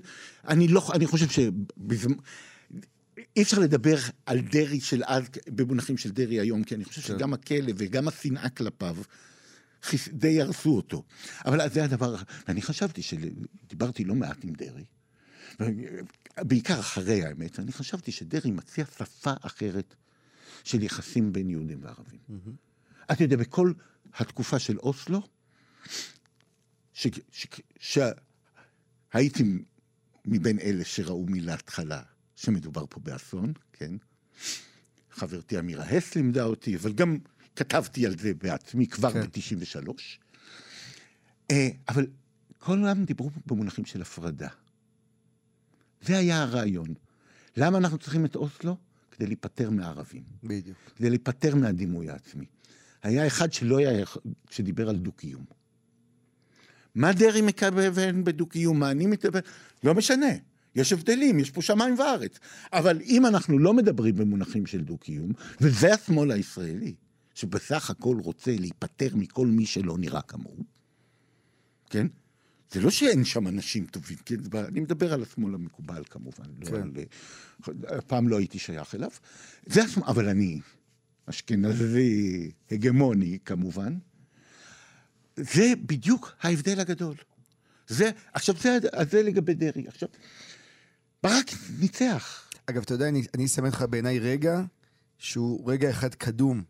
אני 0.47 0.67
לא, 0.67 0.81
אני 0.93 1.07
חושב 1.07 1.29
שבזמן... 1.29 2.15
אי 3.35 3.41
אפשר 3.41 3.59
לדבר 3.59 3.95
על 4.25 4.39
דרעי 4.39 4.81
של 4.81 5.01
אז 5.05 5.23
במונחים 5.47 5.97
של 5.97 6.11
דרעי 6.11 6.39
היום, 6.39 6.63
כי 6.63 6.75
אני 6.75 6.85
חושב 6.85 7.01
כן. 7.01 7.07
שגם 7.07 7.33
הכלא 7.33 7.73
וגם 7.77 8.07
השנאה 8.07 8.49
כלפיו 8.49 8.95
די 10.13 10.41
הרסו 10.41 10.75
אותו. 10.75 11.03
אבל 11.45 11.69
זה 11.69 11.83
הדבר, 11.83 12.15
ואני 12.47 12.61
חשבתי 12.61 13.01
שדיברתי 13.01 14.03
לא 14.03 14.15
מעט 14.15 14.43
עם 14.43 14.53
דרעי, 14.53 14.85
בעיקר 16.37 16.79
אחרי 16.79 17.25
האמת, 17.25 17.59
אני 17.59 17.71
חשבתי 17.71 18.11
שדרעי 18.11 18.51
מציע 18.51 18.85
שפה 18.85 19.33
אחרת 19.41 19.95
של 20.63 20.83
יחסים 20.83 21.33
בין 21.33 21.49
יהודים 21.49 21.79
וערבים. 21.81 22.19
Mm-hmm. 22.29 23.13
אתה 23.13 23.23
יודע, 23.23 23.37
בכל 23.37 23.73
התקופה 24.13 24.59
של 24.59 24.77
אוסלו, 24.77 25.21
שהייתי 27.79 29.43
מבין 30.25 30.59
אלה 30.59 30.85
שראו 30.85 31.25
מלהתחלה 31.29 32.01
שמדובר 32.35 32.85
פה 32.89 32.99
באסון, 32.99 33.53
כן? 33.73 33.95
חברתי 35.11 35.59
אמירה 35.59 35.83
הס 35.83 36.15
לימדה 36.15 36.43
אותי, 36.43 36.75
אבל 36.75 36.93
גם 36.93 37.17
כתבתי 37.55 38.05
על 38.05 38.17
זה 38.19 38.33
בעצמי 38.33 38.87
כבר 38.87 39.11
כן. 39.11 39.21
ב-93. 39.21 39.89
אה, 41.51 41.69
אבל 41.89 42.07
כולם 42.59 43.05
דיברו 43.05 43.29
במונחים 43.45 43.85
של 43.85 44.01
הפרדה. 44.01 44.47
זה 46.01 46.17
היה 46.17 46.41
הרעיון. 46.41 46.93
למה 47.57 47.77
אנחנו 47.77 47.97
צריכים 47.97 48.25
את 48.25 48.35
אוסלו? 48.35 48.77
כדי 49.11 49.27
להיפטר 49.27 49.69
מהערבים, 49.69 50.23
בדיוק. 50.43 50.77
כדי 50.97 51.09
להיפטר 51.09 51.55
מהדימוי 51.55 52.09
העצמי. 52.09 52.45
היה 53.03 53.27
אחד 53.27 53.53
שלא 53.53 53.77
היה, 53.77 54.05
שדיבר 54.49 54.89
על 54.89 54.95
דו-קיום. 54.95 55.45
מה 56.95 57.13
דרעי 57.13 57.41
מכוון 57.41 58.23
בדו-קיום? 58.23 58.79
מה 58.79 58.91
אני 58.91 59.05
מתכוון? 59.05 59.41
לא 59.83 59.95
משנה. 59.95 60.31
יש 60.75 60.93
הבדלים, 60.93 61.39
יש 61.39 61.51
פה 61.51 61.61
שמיים 61.61 61.99
וארץ. 61.99 62.39
אבל 62.73 63.01
אם 63.01 63.25
אנחנו 63.25 63.59
לא 63.59 63.73
מדברים 63.73 64.15
במונחים 64.15 64.65
של 64.65 64.81
דו-קיום, 64.81 65.31
וזה 65.61 65.93
השמאל 65.93 66.31
הישראלי, 66.31 66.95
שבסך 67.35 67.89
הכל 67.89 68.17
רוצה 68.23 68.55
להיפטר 68.59 69.15
מכל 69.15 69.47
מי 69.47 69.65
שלא 69.65 69.97
נראה 69.97 70.21
כמוהו, 70.21 70.63
כן? 71.89 72.07
זה 72.71 72.81
לא 72.81 72.89
שאין 72.89 73.25
שם 73.25 73.47
אנשים 73.47 73.85
טובים, 73.85 74.17
כן? 74.25 74.35
אני 74.67 74.79
מדבר 74.79 75.13
על 75.13 75.23
השמאל 75.23 75.53
המקובל 75.53 76.03
כמובן, 76.09 76.45
לא 76.59 76.65
כן. 76.65 76.81
על... 76.81 78.01
פעם 78.07 78.27
לא 78.27 78.39
הייתי 78.39 78.59
שייך 78.59 78.95
אליו. 78.95 79.09
זה 79.65 79.83
השמאל, 79.83 80.07
אבל 80.07 80.29
אני 80.29 80.59
אשכנזי 81.25 82.51
הגמוני 82.71 83.37
כמובן. 83.45 83.97
זה 85.35 85.73
בדיוק 85.85 86.35
ההבדל 86.41 86.79
הגדול. 86.79 87.15
זה, 87.87 88.11
עכשיו 88.33 88.55
זה, 88.61 88.77
זה 89.11 89.23
לגבי 89.23 89.53
דרעי. 89.53 89.87
עכשיו, 89.87 90.09
ברק 91.23 91.51
ניצח. 91.79 92.49
אגב, 92.65 92.81
אתה 92.81 92.93
יודע, 92.93 93.09
אני, 93.09 93.23
אני 93.33 93.45
אסמן 93.45 93.67
לך 93.67 93.81
בעיניי 93.81 94.19
רגע 94.19 94.61
שהוא 95.17 95.71
רגע 95.71 95.89
אחד 95.89 96.15
קדום 96.15 96.63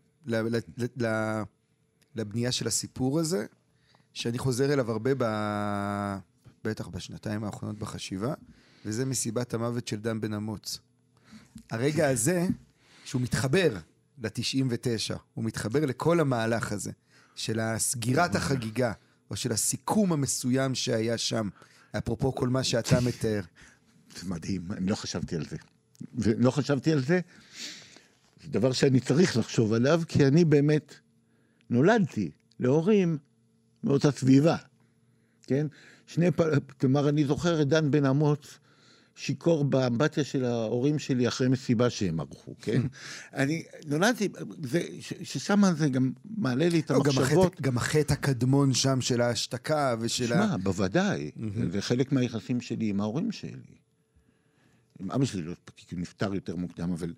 לבנייה 2.14 2.52
של 2.52 2.66
הסיפור 2.66 3.20
הזה, 3.20 3.46
שאני 4.12 4.38
חוזר 4.38 4.72
אליו 4.72 4.90
הרבה, 4.90 5.10
ב, 5.18 5.24
בטח 6.64 6.88
בשנתיים 6.88 7.44
האחרונות 7.44 7.78
בחשיבה, 7.78 8.34
וזה 8.84 9.04
מסיבת 9.04 9.54
המוות 9.54 9.88
של 9.88 9.96
דן 9.96 10.20
בן 10.20 10.34
אמוץ. 10.34 10.78
הרגע 11.70 12.08
הזה, 12.08 12.46
שהוא 13.04 13.22
מתחבר 13.22 13.76
ל-99, 14.18 15.14
הוא 15.34 15.44
מתחבר 15.44 15.86
לכל 15.86 16.20
המהלך 16.20 16.72
הזה, 16.72 16.90
של 17.34 17.60
סגירת 17.78 18.34
החגיגה, 18.34 18.92
או 19.30 19.36
של 19.36 19.52
הסיכום 19.52 20.12
המסוים 20.12 20.74
שהיה 20.74 21.18
שם, 21.18 21.48
אפרופו 21.98 22.34
כל 22.34 22.48
מה 22.48 22.64
שאתה 22.64 23.00
מתאר. 23.00 23.42
זה 24.16 24.28
מדהים, 24.32 24.72
אני 24.72 24.86
לא 24.86 24.94
חשבתי 24.94 25.36
על 25.36 25.44
זה. 25.44 25.56
ולא 26.14 26.50
חשבתי 26.50 26.92
על 26.92 27.04
זה 27.04 27.20
דבר 28.48 28.72
שאני 28.72 29.00
צריך 29.00 29.36
לחשוב 29.36 29.72
עליו, 29.72 30.02
כי 30.08 30.26
אני 30.26 30.44
באמת 30.44 30.94
נולדתי 31.70 32.30
להורים 32.60 33.18
מאותה 33.84 34.10
סביבה, 34.10 34.56
כן? 35.42 35.66
שני 36.06 36.30
פ... 36.30 36.40
כלומר, 36.80 37.08
אני 37.08 37.24
זוכר 37.24 37.62
את 37.62 37.68
דן 37.68 37.90
בן 37.90 38.04
אמוץ 38.06 38.58
שיכור 39.14 39.64
באמבטיה 39.64 40.24
של 40.24 40.44
ההורים 40.44 40.98
שלי 40.98 41.28
אחרי 41.28 41.48
מסיבה 41.48 41.90
שהם 41.90 42.20
ערכו, 42.20 42.54
כן? 42.60 42.82
אני 43.34 43.64
נולדתי, 43.86 44.28
זה, 44.62 44.82
ש- 45.00 45.14
ששם 45.22 45.62
זה 45.76 45.88
גם 45.88 46.12
מעלה 46.24 46.68
לי 46.68 46.80
את 46.80 46.90
לא, 46.90 46.96
המחשבות. 46.96 47.60
גם 47.60 47.76
החטא 47.76 48.12
הקדמון 48.12 48.72
שם 48.72 49.00
של 49.00 49.20
ההשתקה 49.20 49.94
ושל 50.00 50.32
ה... 50.32 50.46
שמע, 50.46 50.56
בוודאי. 50.56 51.30
זה 51.70 51.82
חלק 51.82 52.12
מהיחסים 52.12 52.60
שלי 52.60 52.88
עם 52.88 53.00
ההורים 53.00 53.32
שלי. 53.32 53.76
עם 54.98 55.10
אבא 55.10 55.24
שלי 55.24 55.42
לא 55.42 55.54
כי 55.76 55.94
הוא 55.94 56.00
נפטר 56.00 56.34
יותר 56.34 56.56
מוקדם, 56.56 56.92
אבל 56.92 57.14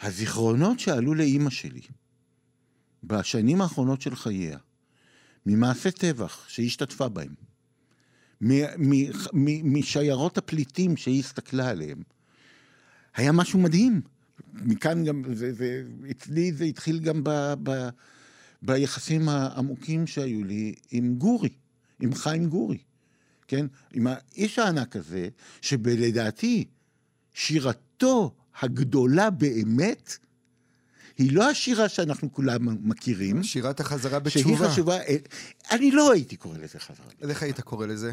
הזיכרונות 0.00 0.80
שעלו 0.80 1.14
לאימא 1.14 1.50
שלי 1.50 1.80
בשנים 3.04 3.60
האחרונות 3.60 4.00
של 4.00 4.16
חייה, 4.16 4.58
ממעשי 5.46 5.90
טבח 5.90 6.48
שהיא 6.48 6.66
השתתפה 6.66 7.08
בהם, 7.08 7.34
משיירות 9.64 10.38
הפליטים 10.38 10.96
שהיא 10.96 11.20
הסתכלה 11.20 11.68
עליהם, 11.68 12.02
היה 13.14 13.32
משהו 13.32 13.58
מדהים. 13.58 14.00
מכאן 14.54 15.04
גם, 15.04 15.22
זה, 15.34 15.52
זה, 15.52 15.82
אצלי 16.10 16.52
זה 16.52 16.64
התחיל 16.64 16.98
גם 16.98 17.24
ב, 17.24 17.30
ב, 17.62 17.88
ביחסים 18.62 19.28
העמוקים 19.28 20.06
שהיו 20.06 20.44
לי 20.44 20.74
עם 20.90 21.14
גורי, 21.14 21.48
עם 22.00 22.14
חיים 22.14 22.48
גורי, 22.48 22.78
כן? 23.48 23.66
עם 23.92 24.06
האיש 24.06 24.58
הענק 24.58 24.96
הזה, 24.96 25.28
שלדעתי 25.60 26.64
שירתו 27.34 28.34
הגדולה 28.60 29.30
באמת, 29.30 30.16
היא 31.18 31.32
לא 31.32 31.50
השירה 31.50 31.88
שאנחנו 31.88 32.32
כולם 32.32 32.88
מכירים, 32.88 33.42
שירת 33.42 33.80
החזרה 33.80 34.18
שהיא 34.28 34.44
בתשובה. 34.44 34.70
חשובה, 34.70 34.96
אה, 34.96 35.16
אני 35.70 35.90
לא 35.90 36.12
הייתי 36.12 36.36
קורא 36.36 36.58
לזה 36.58 36.78
חזרה. 36.78 37.06
אז 37.20 37.30
איך 37.30 37.42
היית 37.42 37.60
קורא 37.60 37.86
לזה? 37.86 38.12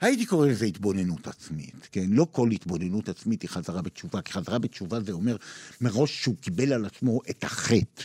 הייתי 0.00 0.26
קורא 0.26 0.46
לזה 0.46 0.64
התבוננות 0.66 1.26
עצמית, 1.26 1.88
כן? 1.92 2.06
לא 2.08 2.26
כל 2.32 2.50
התבוננות 2.50 3.08
עצמית 3.08 3.42
היא 3.42 3.50
חזרה 3.50 3.82
בתשובה, 3.82 4.22
כי 4.22 4.32
חזרה 4.32 4.58
בתשובה 4.58 5.00
זה 5.00 5.12
אומר 5.12 5.36
מראש 5.80 6.22
שהוא 6.22 6.36
קיבל 6.40 6.72
על 6.72 6.84
עצמו 6.84 7.20
את 7.30 7.44
החטא. 7.44 8.02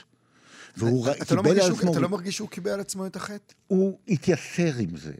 והוא 0.77 1.07
אתה 1.21 1.35
לא 1.35 1.43
מרגיש 1.43 1.63
על 1.63 1.71
עצמו, 1.71 1.91
אתה 1.91 1.99
לא 1.99 2.09
מרגיש 2.09 2.35
שהוא 2.35 2.49
קיבל 2.49 2.71
על 2.71 2.79
עצמו 2.79 3.05
את 3.05 3.15
החטא? 3.15 3.53
הוא 3.67 3.99
התייסר 4.07 4.77
עם 4.79 4.97
זה. 4.97 5.13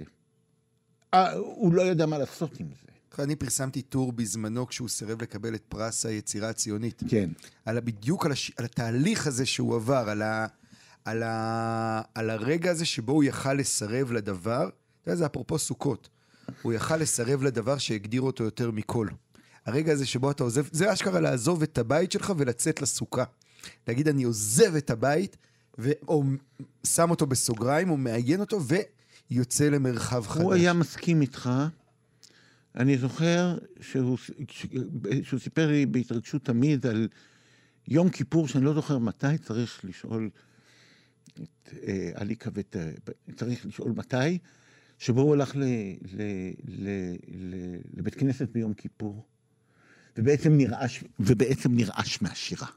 אה, 1.14 1.34
הוא 1.34 1.74
לא 1.74 1.82
ידע 1.82 2.06
מה 2.06 2.18
לעשות 2.18 2.60
עם 2.60 2.68
זה. 2.68 2.93
אני 3.20 3.36
פרסמתי 3.36 3.82
טור 3.82 4.14
בזמנו 4.14 4.68
כשהוא 4.68 4.90
סירב 4.90 5.22
לקבל 5.22 5.56
את 5.56 5.64
פרס 5.70 6.06
היצירה 6.06 6.50
הציונית. 6.50 7.04
כן. 7.08 7.30
על 7.66 7.80
בדיוק 7.80 8.26
על, 8.26 8.32
הש... 8.32 8.52
על 8.58 8.66
התהליך 8.66 9.28
הזה 9.28 9.46
שהוא 9.46 9.76
עבר, 9.76 10.10
על, 10.10 10.22
ה... 10.22 10.48
על, 11.06 11.24
ה... 11.24 12.02
על 12.16 12.30
הרגע 12.30 12.72
הזה 12.72 12.86
שבו 12.86 13.12
הוא 13.12 13.24
יכל 13.24 13.54
לסרב 13.54 14.12
לדבר, 14.12 14.70
אתה 15.02 15.12
יודע, 15.12 15.16
זה 15.16 15.26
אפרופו 15.26 15.60
סוכות, 15.60 16.10
הוא 16.62 16.74
יכל 16.74 16.98
לסרב 16.98 17.44
לדבר 17.44 17.78
שהגדיר 17.78 18.22
אותו 18.22 18.44
יותר 18.44 18.72
מכל. 18.72 19.08
הרגע 19.66 19.92
הזה 19.92 20.06
שבו 20.06 20.32
אתה 20.32 20.44
עוזב, 20.44 20.66
זה 20.72 20.94
אשכרה 20.94 21.20
לעזוב 21.20 21.62
את 21.62 21.78
הבית 21.78 22.12
שלך 22.12 22.34
ולצאת 22.38 22.82
לסוכה. 22.82 23.24
להגיד, 23.88 24.08
אני 24.08 24.24
עוזב 24.24 24.76
את 24.76 24.90
הבית, 24.90 25.38
ו... 25.80 25.92
או 26.08 26.24
שם 26.88 27.10
אותו 27.10 27.26
בסוגריים, 27.26 27.90
או 27.90 27.98
מעיין 27.98 28.40
אותו, 28.40 28.60
ויוצא 29.30 29.70
למרחב 29.70 30.28
חדש. 30.28 30.44
הוא 30.44 30.54
היה 30.54 30.74
מסכים 30.74 31.22
איתך. 31.22 31.50
אני 32.76 32.98
זוכר 32.98 33.58
שהוא, 33.82 34.18
שהוא 35.24 35.40
סיפר 35.40 35.68
לי 35.68 35.86
בהתרגשות 35.86 36.46
תמיד 36.46 36.86
על 36.86 37.08
יום 37.88 38.10
כיפור, 38.10 38.48
שאני 38.48 38.66
לא 38.66 38.74
זוכר 38.74 38.98
מתי, 38.98 39.38
צריך 39.38 39.86
לשאול 39.86 40.30
את 41.34 41.74
אה, 41.88 42.12
אליקה 42.22 42.50
ואת... 42.54 42.76
אה, 42.76 42.92
צריך 43.36 43.66
לשאול 43.66 43.92
מתי, 43.92 44.38
שבו 45.00 45.22
הוא 45.22 45.34
הלך 45.34 45.56
ל, 45.56 45.64
ל, 46.02 46.22
ל, 46.68 46.90
ל, 47.28 47.56
לבית 47.94 48.16
כנסת 48.16 48.50
ביום 48.50 48.74
כיפור, 48.74 49.26
ובעצם 50.18 50.58
נרעש, 50.58 51.04
ובעצם 51.20 51.76
נרעש 51.76 52.22
מהשירה. 52.22 52.68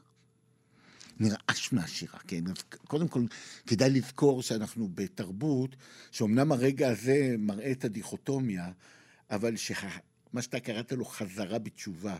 נרעש 1.19 1.71
מהשירה, 1.71 2.19
כן? 2.27 2.47
אז 2.47 2.63
קודם 2.87 3.07
כל, 3.07 3.21
כדאי 3.67 3.89
לזכור 3.89 4.41
שאנחנו 4.41 4.89
בתרבות, 4.95 5.75
שאומנם 6.11 6.51
הרגע 6.51 6.89
הזה 6.89 7.35
מראה 7.39 7.71
את 7.71 7.85
הדיכוטומיה, 7.85 8.71
אבל 9.31 9.55
שמה 9.55 9.89
שאתה 10.41 10.59
קראת 10.59 10.91
לו 10.91 11.05
חזרה 11.05 11.59
בתשובה, 11.59 12.15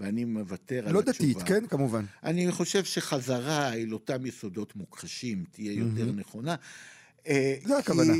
ואני 0.00 0.24
מוותר 0.24 0.86
על 0.88 0.92
לא 0.94 1.00
התשובה. 1.00 1.32
דתית, 1.32 1.42
כן? 1.48 1.66
כמובן. 1.66 2.04
אני 2.24 2.52
חושב 2.52 2.84
שחזרה 2.84 3.74
אל 3.74 3.92
אותם 3.94 4.26
יסודות 4.26 4.76
מוכחשים 4.76 5.44
תהיה 5.50 5.72
יותר 5.72 6.12
נכונה. 6.12 6.54
אה, 7.26 7.56
זו 7.62 7.74
כי- 7.74 7.80
הכוונה. 7.80 8.12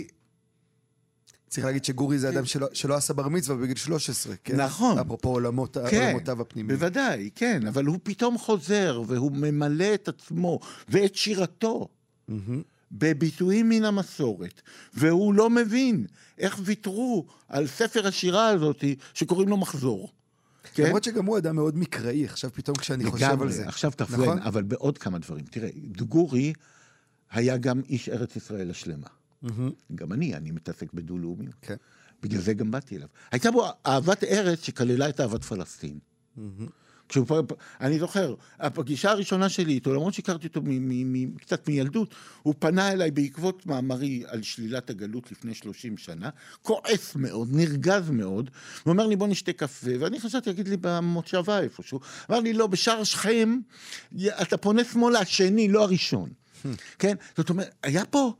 צריך 1.48 1.66
להגיד 1.66 1.84
שגורי 1.84 2.18
זה 2.18 2.28
אדם 2.28 2.44
שלא, 2.44 2.66
שלא 2.72 2.94
עשה 2.94 3.14
בר 3.14 3.28
מצווה 3.28 3.56
בגיל 3.56 3.76
13, 3.76 4.34
כן? 4.44 4.60
נכון. 4.60 4.98
אפרופו 4.98 5.28
עולמות, 5.28 5.76
כן, 5.90 6.02
עולמותיו 6.04 6.40
הפנימיים. 6.42 6.78
בוודאי, 6.78 7.30
כן, 7.34 7.66
אבל 7.66 7.84
הוא 7.84 7.98
פתאום 8.02 8.38
חוזר, 8.38 9.02
והוא 9.06 9.32
ממלא 9.32 9.94
את 9.94 10.08
עצמו 10.08 10.60
ואת 10.88 11.14
שירתו 11.14 11.88
מהמם. 12.28 12.62
בביטויים 12.98 13.68
מן 13.68 13.84
המסורת, 13.84 14.62
והוא 14.94 15.34
לא 15.34 15.50
מבין 15.50 16.06
איך 16.38 16.58
ויתרו 16.64 17.26
על 17.48 17.66
ספר 17.66 18.06
השירה 18.06 18.48
הזאת 18.48 18.84
שקוראים 19.14 19.48
לו 19.48 19.56
מחזור. 19.56 20.12
כן? 20.74 20.86
למרות 20.86 21.04
שגם 21.04 21.26
הוא 21.26 21.38
אדם 21.38 21.56
מאוד 21.56 21.78
מקראי, 21.78 22.24
עכשיו 22.24 22.50
פתאום 22.52 22.76
כשאני 22.76 23.04
חושב 23.10 23.24
על 23.24 23.32
לגמרי, 23.32 23.52
זה. 23.52 23.68
עכשיו 23.68 23.90
תפריע, 23.96 24.26
נכון? 24.26 24.38
אבל 24.38 24.62
בעוד 24.62 24.98
כמה 24.98 25.18
דברים. 25.18 25.44
תראה, 25.44 25.68
גורי 25.98 26.52
היה 27.30 27.56
גם 27.56 27.80
איש 27.88 28.08
ארץ 28.08 28.36
ישראל 28.36 28.70
השלמה. 28.70 29.06
מהמם. 29.42 29.70
גם 29.94 30.12
אני, 30.12 30.34
אני 30.34 30.50
מתעסק 30.50 30.92
בדו-לאומיות. 30.92 31.54
כן. 31.62 31.74
בגלל 32.22 32.40
זה 32.40 32.54
גם 32.54 32.70
באתי 32.70 32.96
אליו. 32.96 33.08
הייתה 33.30 33.50
בו 33.50 33.66
אהבת 33.86 34.24
ארץ 34.24 34.62
שכללה 34.62 35.08
את 35.08 35.20
אהבת 35.20 35.44
פלסטין. 35.44 35.98
מהמם. 36.36 36.66
כשהוא, 37.08 37.26
פ- 37.26 37.52
אני 37.80 37.98
זוכר, 37.98 38.34
הפגישה 38.60 39.10
הראשונה 39.10 39.48
שלי 39.48 39.72
איתו, 39.72 39.94
למרות 39.94 40.14
שהכרתי 40.14 40.46
אותו 40.46 40.60
מ- 40.62 40.88
מ- 40.88 41.12
מ- 41.12 41.36
קצת 41.36 41.68
מילדות, 41.68 42.14
הוא 42.42 42.54
פנה 42.58 42.92
אליי 42.92 43.10
בעקבות 43.10 43.66
מאמרי 43.66 44.22
על 44.26 44.42
שלילת 44.42 44.90
הגלות 44.90 45.32
לפני 45.32 45.54
30 45.54 45.96
שנה, 45.98 46.30
כועס 46.62 47.16
מאוד, 47.16 47.48
נרגז 47.52 48.10
מאוד, 48.10 48.50
הוא 48.84 48.92
אומר 48.92 49.06
לי 49.06 49.16
בוא 49.16 49.28
נשתה 49.28 49.52
קפה, 49.52 49.90
ואני 50.00 50.20
חשבתי, 50.20 50.50
יגיד 50.50 50.68
לי 50.68 50.76
במושבה 50.80 51.60
איפשהו, 51.60 52.00
אמר 52.30 52.40
לי 52.40 52.52
לא, 52.52 52.66
בשער 52.66 53.04
שכם, 53.04 53.58
אתה 54.42 54.56
פונה 54.56 54.84
שמאלה, 54.84 55.18
השני, 55.20 55.68
לא 55.68 55.82
הראשון. 55.82 56.30
כן? 56.98 57.16
זאת 57.36 57.50
אומרת, 57.50 57.74
היה 57.82 58.04
פה 58.04 58.32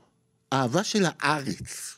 אהבה 0.53 0.85
של 0.85 1.05
הארץ. 1.19 1.97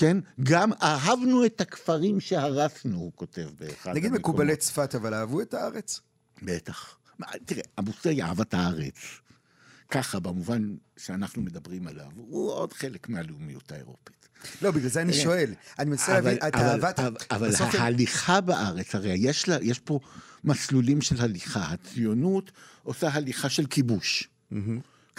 כן? 0.00 0.16
גם 0.42 0.72
אהבנו 0.82 1.44
את 1.46 1.60
הכפרים 1.60 2.20
שהרסנו, 2.20 2.98
הוא 2.98 3.12
כותב 3.14 3.48
באחד 3.58 3.90
נגיד 3.90 4.04
המקומות. 4.04 4.20
מקובלי 4.20 4.56
צפת, 4.56 4.94
אבל 4.94 5.14
אהבו 5.14 5.40
את 5.40 5.54
הארץ? 5.54 6.00
בטח. 6.42 6.98
מה, 7.18 7.26
תראה, 7.44 7.62
המושג 7.78 8.20
אהבת 8.20 8.54
הארץ, 8.54 8.94
ככה, 9.90 10.20
במובן 10.20 10.74
שאנחנו 10.96 11.42
מדברים 11.42 11.86
עליו, 11.86 12.10
הוא 12.16 12.52
עוד 12.52 12.72
חלק 12.72 13.08
מהלאומיות 13.08 13.72
האירופית. 13.72 14.28
לא, 14.62 14.70
בגלל 14.70 14.88
זה 14.88 15.02
אני 15.02 15.12
תראה, 15.12 15.22
שואל. 15.24 15.54
אני 15.78 15.90
מנסה 15.90 16.12
להבין, 16.12 16.38
את 16.48 16.54
אהבת... 16.54 17.00
אבל, 17.30 17.50
ההליכה 17.78 18.40
בארץ, 18.40 18.94
הרי 18.94 19.14
יש, 19.18 19.48
לה, 19.48 19.56
יש 19.62 19.78
פה 19.78 20.00
מסלולים 20.44 21.02
של 21.02 21.20
הליכה. 21.20 21.60
הציונות 21.60 22.52
עושה 22.82 23.08
הליכה 23.08 23.48
של 23.48 23.66
כיבוש. 23.66 24.28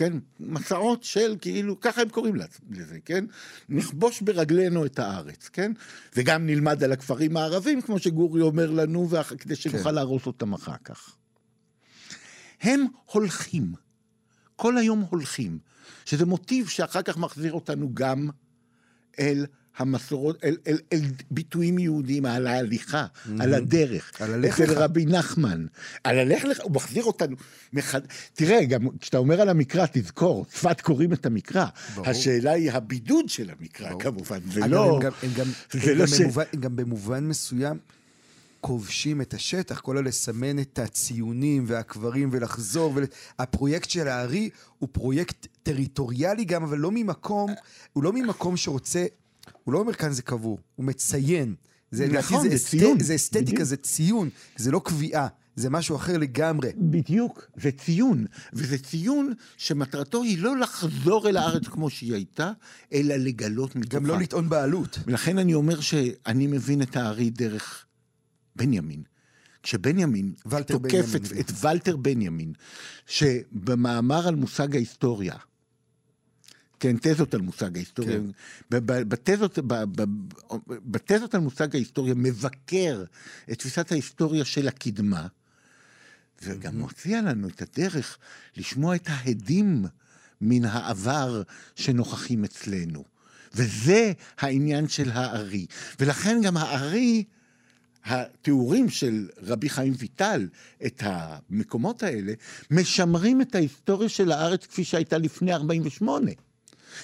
כן? 0.02 0.14
מסעות 0.39 1.04
של 1.04 1.36
כאילו, 1.41 1.80
ככה 1.80 2.02
הם 2.02 2.10
קוראים 2.10 2.36
לזה, 2.72 2.99
כן? 3.06 3.26
נכבוש 3.70 4.22
ברגלינו 4.22 4.86
את 4.86 4.99
הארץ, 4.99 5.49
כן? 5.54 5.72
וגם 6.16 6.45
נלמד 6.45 6.84
על 6.84 6.91
הכפרים 6.91 7.38
הערבים, 7.38 7.82
כמו 7.82 7.99
שגורי 7.99 8.41
אומר 8.41 8.72
לנו, 8.72 9.10
ואח- 9.10 9.34
כדי 9.39 9.56
שנוכל 9.56 9.84
כן. 9.84 9.95
להרוס 9.95 10.26
אותם 10.26 10.54
אחר 10.54 10.76
כך. 10.84 11.16
הם 12.62 12.86
הולכים, 13.06 13.74
כל 14.56 14.78
היום 14.78 14.99
הולכים, 15.10 15.60
שזה 16.06 16.26
מוטיב 16.26 16.68
שאחר 16.68 17.02
כך 17.02 17.18
מחזיר 17.18 17.54
אותנו 17.54 17.93
גם 17.93 18.30
אל 19.20 19.45
המסורות, 19.78 20.43
אל, 20.43 20.57
אל, 20.67 20.78
אל 20.93 20.99
ביטויים 21.32 21.80
יהודיים, 21.80 22.26
על 22.26 22.47
ההליכה, 22.47 23.05
על 23.39 23.53
הדרך. 23.53 24.22
על 24.22 24.34
הלך 24.34 24.61
אצל 24.61 24.72
לך. 24.72 24.78
רבי 24.78 25.05
נחמן. 25.05 25.65
על 26.03 26.19
הלך 26.19 26.43
לך, 26.43 26.59
הוא 26.63 26.72
מחזיר 26.72 27.03
אותנו. 27.03 27.36
מחד... 27.74 28.01
תראה, 28.34 28.65
גם 28.65 28.82
כשאתה 28.99 29.17
אומר 29.17 29.41
על 29.41 29.49
המקרא, 29.49 29.86
תזכור, 29.91 30.45
צפת 30.45 30.82
קוראים 30.82 31.13
את 31.13 31.26
המקרא. 31.26 31.65
ברור. 31.95 32.07
השאלה 32.09 32.51
היא 32.51 32.72
הבידוד 32.72 33.30
של 33.30 33.49
המקרא, 33.59 33.89
כמובן. 33.99 34.39
זה 34.53 34.59
אגב, 34.65 34.72
לא... 34.74 34.95
הם 34.95 35.01
גם- 35.01 35.11
הם 35.24 35.30
גם- 35.38 35.47
הם 35.74 35.97
גם 35.99 36.07
ש... 36.07 36.22
במובן- 36.22 36.43
הם 36.53 36.59
גם 36.59 36.76
במובן 36.76 37.28
מסוים 37.28 37.78
כובשים 38.61 39.22
את 39.22 39.34
השטח, 39.34 39.80
כל 39.80 39.97
הלסמן 39.97 40.59
את 40.59 40.80
הציונים 40.80 41.63
והקברים 41.67 42.30
ולחזור. 42.32 42.91
ול... 42.95 43.03
הפרויקט 43.39 43.89
של 43.89 44.07
הארי 44.07 44.49
הוא 44.80 44.89
פרויקט 44.91 45.47
טריטוריאלי 45.63 46.45
גם, 46.45 46.63
אבל 46.63 46.78
לא 46.78 46.91
ממקום, 46.93 47.53
הוא 47.93 48.03
לא 48.03 48.13
ממקום 48.13 48.57
שרוצה, 48.57 49.05
הוא 49.64 49.74
לא 49.74 49.80
אומר 49.80 49.93
כאן 49.93 50.12
זה 50.12 50.22
קבור, 50.22 50.60
הוא 50.76 50.86
מציין. 50.86 51.56
זה, 51.91 52.08
נכון, 52.08 52.49
זה 52.49 52.56
אסת- 52.56 52.68
ציון, 52.70 52.99
זה 52.99 53.16
אסתטיקה, 53.16 53.41
בדיוק. 53.52 53.64
זה 53.64 53.78
ציון, 53.78 54.30
זה 54.56 54.72
לא 54.72 54.82
קביעה, 54.86 55.28
זה 55.56 55.70
משהו 55.70 55.95
אחר 55.95 56.18
לגמרי. 56.18 56.70
בדיוק, 56.78 57.45
זה 57.56 57.72
ציון, 57.72 58.26
וזה 58.54 58.78
ציון 58.78 59.34
שמטרתו 59.58 60.24
היא 60.24 60.39
לא 60.39 60.58
לחזור 60.58 61.30
אל 61.30 61.38
הארץ 61.38 61.68
כמו 61.68 61.89
שהיא 61.89 62.14
הייתה, 62.14 62.52
אלא 62.93 63.16
לגלות 63.16 63.76
מתוכה. 63.76 63.95
גם 63.97 64.06
לא 64.06 64.20
לטעון 64.20 64.49
בעלות. 64.49 64.99
ולכן 65.06 65.38
אני 65.38 65.54
אומר 65.54 65.80
שאני 65.80 66.47
מבין 66.47 66.82
את 66.82 66.95
הארי 66.95 67.30
דרך 67.30 67.86
בנימין. 68.56 69.04
כשבנימין 69.64 70.34
תוקף 70.68 71.06
בנימין. 71.06 71.41
את, 71.41 71.49
את 71.49 71.66
ולטר 71.66 71.95
בנימין, 71.97 72.54
שבמאמר 73.08 74.28
על 74.28 74.36
מושג 74.36 74.76
ההיסטוריה, 74.76 75.36
כן, 76.82 76.96
תזות 77.02 77.34
על 77.34 77.42
מושג 77.42 77.76
ההיסטוריה, 77.78 78.18
כן. 78.18 78.86
בתזות, 78.86 79.60
בתזות 80.68 81.36
על 81.36 81.42
מושג 81.42 81.76
ההיסטוריה 81.76 82.14
מבקר 82.14 83.04
את 83.52 83.60
תפיסת 83.60 83.92
ההיסטוריה 83.92 84.46
של 84.46 84.68
הקדמה, 84.68 85.28
וגם 86.44 86.82
מציע 86.82 87.22
לנו 87.22 87.48
את 87.48 87.62
הדרך 87.62 88.18
לשמוע 88.58 88.96
את 88.96 89.08
ההדים 89.08 89.86
מן 90.42 90.66
העבר 90.66 91.42
שנוכחים 91.76 92.44
אצלנו. 92.44 93.04
וזה 93.54 94.12
העניין 94.38 94.88
של 94.88 95.12
הארי. 95.12 95.66
ולכן 96.00 96.40
גם 96.44 96.58
הארי, 96.58 97.24
התיאורים 98.06 98.90
של 98.90 99.30
רבי 99.38 99.70
חיים 99.70 99.94
ויטל, 99.98 100.48
את 100.86 101.04
המקומות 101.06 102.04
האלה, 102.04 102.34
משמרים 102.72 103.42
את 103.42 103.56
ההיסטוריה 103.56 104.10
של 104.10 104.32
הארץ 104.32 104.66
כפי 104.66 104.84
שהייתה 104.84 105.18
לפני 105.18 105.54
48. 105.54 106.32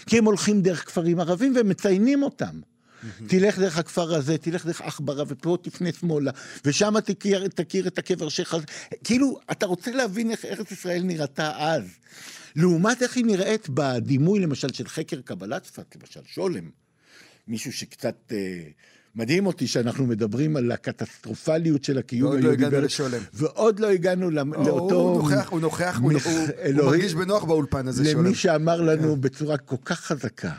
כי 0.05 0.17
הם 0.17 0.25
הולכים 0.25 0.61
דרך 0.61 0.85
כפרים 0.85 1.19
ערבים 1.19 1.55
והם 1.55 1.69
מציינים 1.69 2.23
אותם. 2.23 2.59
תלך 3.27 3.59
דרך 3.59 3.77
הכפר 3.77 4.15
הזה, 4.15 4.37
תלך 4.37 4.65
דרך 4.65 4.81
עכברה, 4.81 5.23
ופה 5.27 5.57
תפנה 5.61 5.89
שמאלה, 5.99 6.31
ושם 6.65 6.99
תכיר, 6.99 7.47
תכיר 7.47 7.87
את 7.87 7.97
הקבר 7.97 8.29
שלך. 8.29 8.57
כאילו, 9.03 9.39
אתה 9.51 9.65
רוצה 9.65 9.91
להבין 9.91 10.31
איך 10.31 10.45
ארץ 10.45 10.71
ישראל 10.71 11.03
נראתה 11.03 11.51
אז. 11.57 11.83
לעומת 12.55 13.01
איך 13.01 13.17
היא 13.17 13.25
נראית 13.25 13.69
בדימוי, 13.69 14.39
למשל, 14.39 14.73
של 14.73 14.87
חקר 14.87 15.21
קבלת 15.21 15.63
צפת, 15.63 15.95
למשל, 15.95 16.19
שולם. 16.25 16.69
מישהו 17.47 17.73
שקצת... 17.73 18.31
אה, 18.31 18.37
מדהים 19.17 19.45
אותי 19.45 19.67
שאנחנו 19.67 20.05
מדברים 20.07 20.57
על 20.57 20.71
הקטסטרופליות 20.71 21.83
של 21.83 21.97
הקיום 21.97 22.29
ועוד 22.31 22.43
לא 22.43 22.49
היהודי. 22.49 22.65
הגענו 22.65 22.85
לשולם. 22.85 23.21
ועוד 23.33 23.79
לא 23.79 23.89
הגענו 23.89 24.31
לאותו... 24.31 24.95
הוא 24.95 25.21
נוכח, 25.21 25.49
הוא 25.49 25.59
נוכח, 25.59 25.99
הוא, 26.01 26.13
מרגיש 26.75 27.13
בנוח 27.13 27.43
באולפן 27.43 27.87
הזה 27.87 28.05
שולם. 28.11 28.25
למי 28.25 28.35
שאמר 28.35 28.81
לנו 28.81 29.13
כן. 29.15 29.21
בצורה 29.21 29.57
כל 29.57 29.75
כך 29.85 29.99
חזקה, 29.99 30.53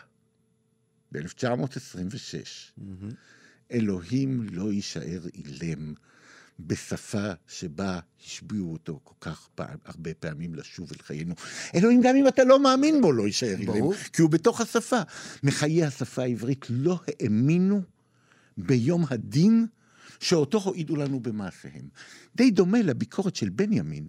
ב-1926, 1.13 2.83
אלוהים 3.73 4.47
לא 4.53 4.73
יישאר 4.73 5.21
אילם 5.35 5.95
בשפה 6.61 7.31
שבה 7.47 7.99
השביעו 8.25 8.73
אותו 8.73 9.01
כל 9.05 9.15
כך 9.21 9.49
פעם, 9.55 9.77
הרבה 9.85 10.15
פעמים 10.15 10.55
לשוב 10.55 10.91
אל 10.93 11.03
חיינו. 11.03 11.35
אלוהים, 11.75 12.01
גם 12.03 12.17
אם 12.17 12.29
אתה 12.29 12.45
לא 12.45 12.61
מאמין 12.63 13.01
בו, 13.01 13.13
לא 13.13 13.27
יישאר 13.27 13.57
אילם. 13.59 13.93
כי 14.13 14.23
הוא 14.23 14.31
בתוך 14.31 14.61
השפה. 14.61 15.01
מחיי 15.43 15.85
השפה 15.85 16.23
העברית 16.23 16.67
לא 16.71 17.01
האמינו 17.09 17.83
ביום 18.59 19.05
הדין 19.11 19.67
שאותו 20.21 20.59
הועידו 20.59 20.97
לנו 20.97 21.21
במעשיהם. 21.21 21.89
די 22.37 22.51
דומה 22.51 22.83
לביקורת 22.83 23.37
של 23.37 23.49
בנימין, 23.49 24.09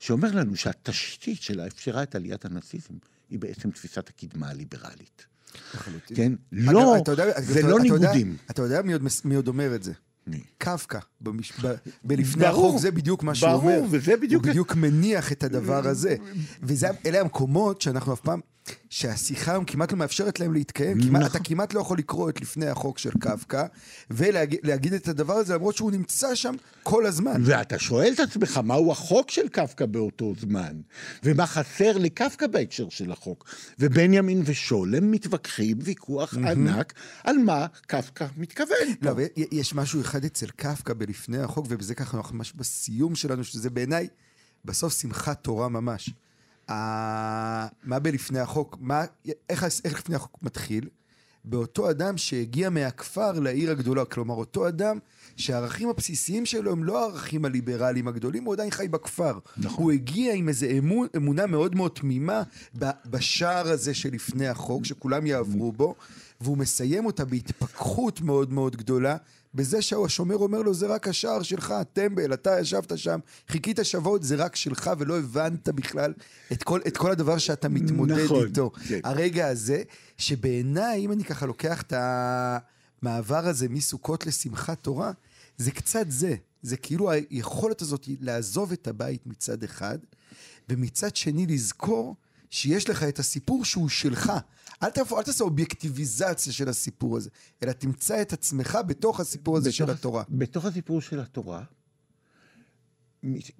שאומר 0.00 0.30
לנו 0.34 0.56
שהתשתית 0.56 1.42
של 1.42 1.60
האפשרה 1.60 2.02
את 2.02 2.14
עליית 2.14 2.44
הנאציזם 2.44 2.94
היא 3.30 3.38
בעצם 3.38 3.70
תפיסת 3.70 4.08
הקדמה 4.08 4.48
הליברלית. 4.50 5.26
לחלוטין. 5.74 6.16
כן? 6.16 6.32
לא, 6.52 6.96
זה 7.38 7.62
לא 7.62 7.80
ניגודים. 7.80 8.36
אתה 8.50 8.62
יודע 8.62 8.80
מי 9.24 9.34
עוד 9.34 9.48
אומר 9.48 9.74
את 9.74 9.82
זה? 9.82 9.92
קפקא. 10.58 10.98
בלפני 12.04 12.42
ברור. 12.44 12.68
החוק, 12.68 12.80
זה 12.80 12.90
בדיוק 12.90 13.22
מה 13.22 13.34
שהוא 13.34 13.50
ברור, 13.50 13.76
אומר. 13.76 13.88
וזה 13.90 14.16
בדיוק- 14.16 14.44
הוא 14.44 14.50
בדיוק 14.50 14.74
מניח 14.74 15.32
את 15.32 15.42
הדבר 15.44 15.88
הזה. 15.88 16.16
ואלה 16.62 17.20
המקומות 17.20 17.80
שאנחנו 17.80 18.12
אף 18.12 18.20
פעם, 18.20 18.40
שהשיחה 18.90 19.52
היום 19.52 19.64
כמעט 19.64 19.92
לא 19.92 19.98
מאפשרת 19.98 20.40
להם 20.40 20.52
להתקיים. 20.52 21.00
כמעט, 21.00 21.22
נכון. 21.22 21.36
אתה 21.36 21.38
כמעט 21.44 21.74
לא 21.74 21.80
יכול 21.80 21.98
לקרוא 21.98 22.30
את 22.30 22.40
לפני 22.40 22.66
החוק 22.66 22.98
של 22.98 23.10
קפקא, 23.20 23.64
ולהגיד 24.10 24.60
להגיד 24.62 24.92
את 24.92 25.08
הדבר 25.08 25.34
הזה 25.34 25.54
למרות 25.54 25.76
שהוא 25.76 25.90
נמצא 25.90 26.34
שם 26.34 26.54
כל 26.82 27.06
הזמן. 27.06 27.42
ואתה 27.44 27.78
שואל 27.78 28.12
את 28.12 28.20
עצמך, 28.20 28.60
מהו 28.64 28.92
החוק 28.92 29.30
של 29.30 29.48
קפקא 29.48 29.86
באותו 29.86 30.32
זמן? 30.40 30.80
ומה 31.22 31.46
חסר 31.46 31.98
לקפקא 31.98 32.46
בהקשר 32.46 32.88
של 32.88 33.12
החוק? 33.12 33.44
ובנימין 33.78 34.42
ושולם 34.44 35.10
מתווכחים 35.10 35.78
ויכוח 35.80 36.34
ענק 36.34 36.92
על 37.24 37.38
מה 37.38 37.66
קפקא 37.86 38.26
מתכוון. 38.36 38.76
לא, 39.02 39.12
יש 39.52 39.74
משהו 39.74 40.00
אחד 40.00 40.24
אצל 40.24 40.46
קפקא 40.56 40.94
בלפני 40.94 41.38
החוק, 41.38 41.66
ובזה 41.68 41.94
ככה 41.94 42.16
אנחנו 42.16 42.36
ממש 42.36 42.52
בסיום 42.52 43.14
שלנו, 43.14 43.44
שזה 43.44 43.70
בעיניי 43.70 44.08
בסוף 44.64 45.00
שמחת 45.00 45.42
תורה 45.42 45.68
ממש. 45.68 46.10
ה- 46.70 47.66
מה 47.84 47.98
בלפני 47.98 48.38
החוק, 48.38 48.76
מה, 48.80 49.04
איך, 49.50 49.64
איך 49.84 49.98
לפני 49.98 50.16
החוק 50.16 50.38
מתחיל? 50.42 50.88
באותו 51.44 51.90
אדם 51.90 52.16
שהגיע 52.16 52.70
מהכפר 52.70 53.32
לעיר 53.40 53.70
הגדולה, 53.70 54.04
כלומר 54.04 54.34
אותו 54.34 54.68
אדם 54.68 54.98
שהערכים 55.36 55.88
הבסיסיים 55.88 56.46
שלו 56.46 56.72
הם 56.72 56.84
לא 56.84 57.00
הערכים 57.02 57.44
הליברליים 57.44 58.08
הגדולים, 58.08 58.44
הוא 58.44 58.54
עדיין 58.54 58.70
חי 58.70 58.88
בכפר. 58.88 59.38
נכון. 59.56 59.84
הוא 59.84 59.92
הגיע 59.92 60.34
עם 60.34 60.48
איזו 60.48 60.66
אמון, 60.78 61.06
אמונה 61.16 61.46
מאוד 61.46 61.74
מאוד 61.74 61.90
תמימה 61.94 62.42
בשער 63.06 63.68
הזה 63.68 63.94
שלפני 63.94 64.48
החוק, 64.48 64.84
שכולם 64.84 65.26
יעברו 65.26 65.72
בו, 65.72 65.94
והוא 66.40 66.58
מסיים 66.58 67.06
אותה 67.06 67.24
בהתפכחות 67.24 68.20
מאוד 68.20 68.52
מאוד 68.52 68.76
גדולה, 68.76 69.16
בזה 69.54 69.82
שהשומר 69.82 70.36
אומר 70.36 70.62
לו, 70.62 70.74
זה 70.74 70.86
רק 70.86 71.08
השער 71.08 71.42
שלך, 71.42 71.74
טמבל, 71.92 72.34
אתה 72.34 72.60
ישבת 72.60 72.98
שם, 72.98 73.18
חיכית 73.48 73.78
שבועות, 73.82 74.22
זה 74.22 74.36
רק 74.36 74.56
שלך, 74.56 74.90
ולא 74.98 75.18
הבנת 75.18 75.68
בכלל 75.68 76.12
את 76.52 76.62
כל, 76.62 76.80
את 76.86 76.96
כל 76.96 77.10
הדבר 77.10 77.38
שאתה 77.38 77.68
מתמודד 77.68 78.24
נכון, 78.24 78.46
איתו. 78.46 78.70
כן. 78.88 79.00
הרגע 79.04 79.48
הזה, 79.48 79.82
שבעיניי, 80.18 81.04
אם 81.04 81.12
אני 81.12 81.24
ככה 81.24 81.46
לוקח 81.46 81.82
את 81.82 81.92
המעבר 81.96 83.46
הזה 83.46 83.68
מסוכות 83.68 84.26
לשמחת 84.26 84.82
תורה, 84.82 85.12
זה 85.56 85.70
קצת 85.70 86.06
זה. 86.08 86.34
זה 86.62 86.76
כאילו 86.76 87.10
היכולת 87.10 87.82
הזאת 87.82 88.08
לעזוב 88.20 88.72
את 88.72 88.88
הבית 88.88 89.26
מצד 89.26 89.62
אחד, 89.62 89.98
ומצד 90.68 91.16
שני 91.16 91.46
לזכור 91.46 92.16
שיש 92.54 92.90
לך 92.90 93.02
את 93.02 93.18
הסיפור 93.18 93.64
שהוא 93.64 93.88
שלך. 93.88 94.32
אל, 94.82 94.90
תפ... 94.90 95.12
אל 95.12 95.22
תעשה 95.22 95.44
אובייקטיביזציה 95.44 96.52
של 96.52 96.68
הסיפור 96.68 97.16
הזה, 97.16 97.30
אלא 97.62 97.72
תמצא 97.72 98.22
את 98.22 98.32
עצמך 98.32 98.78
בתוך 98.86 99.20
הסיפור 99.20 99.56
הזה 99.56 99.68
בתוך, 99.68 99.76
של 99.76 99.90
התורה. 99.90 100.24
בתוך 100.28 100.64
הסיפור 100.64 101.00
של 101.00 101.20
התורה, 101.20 101.64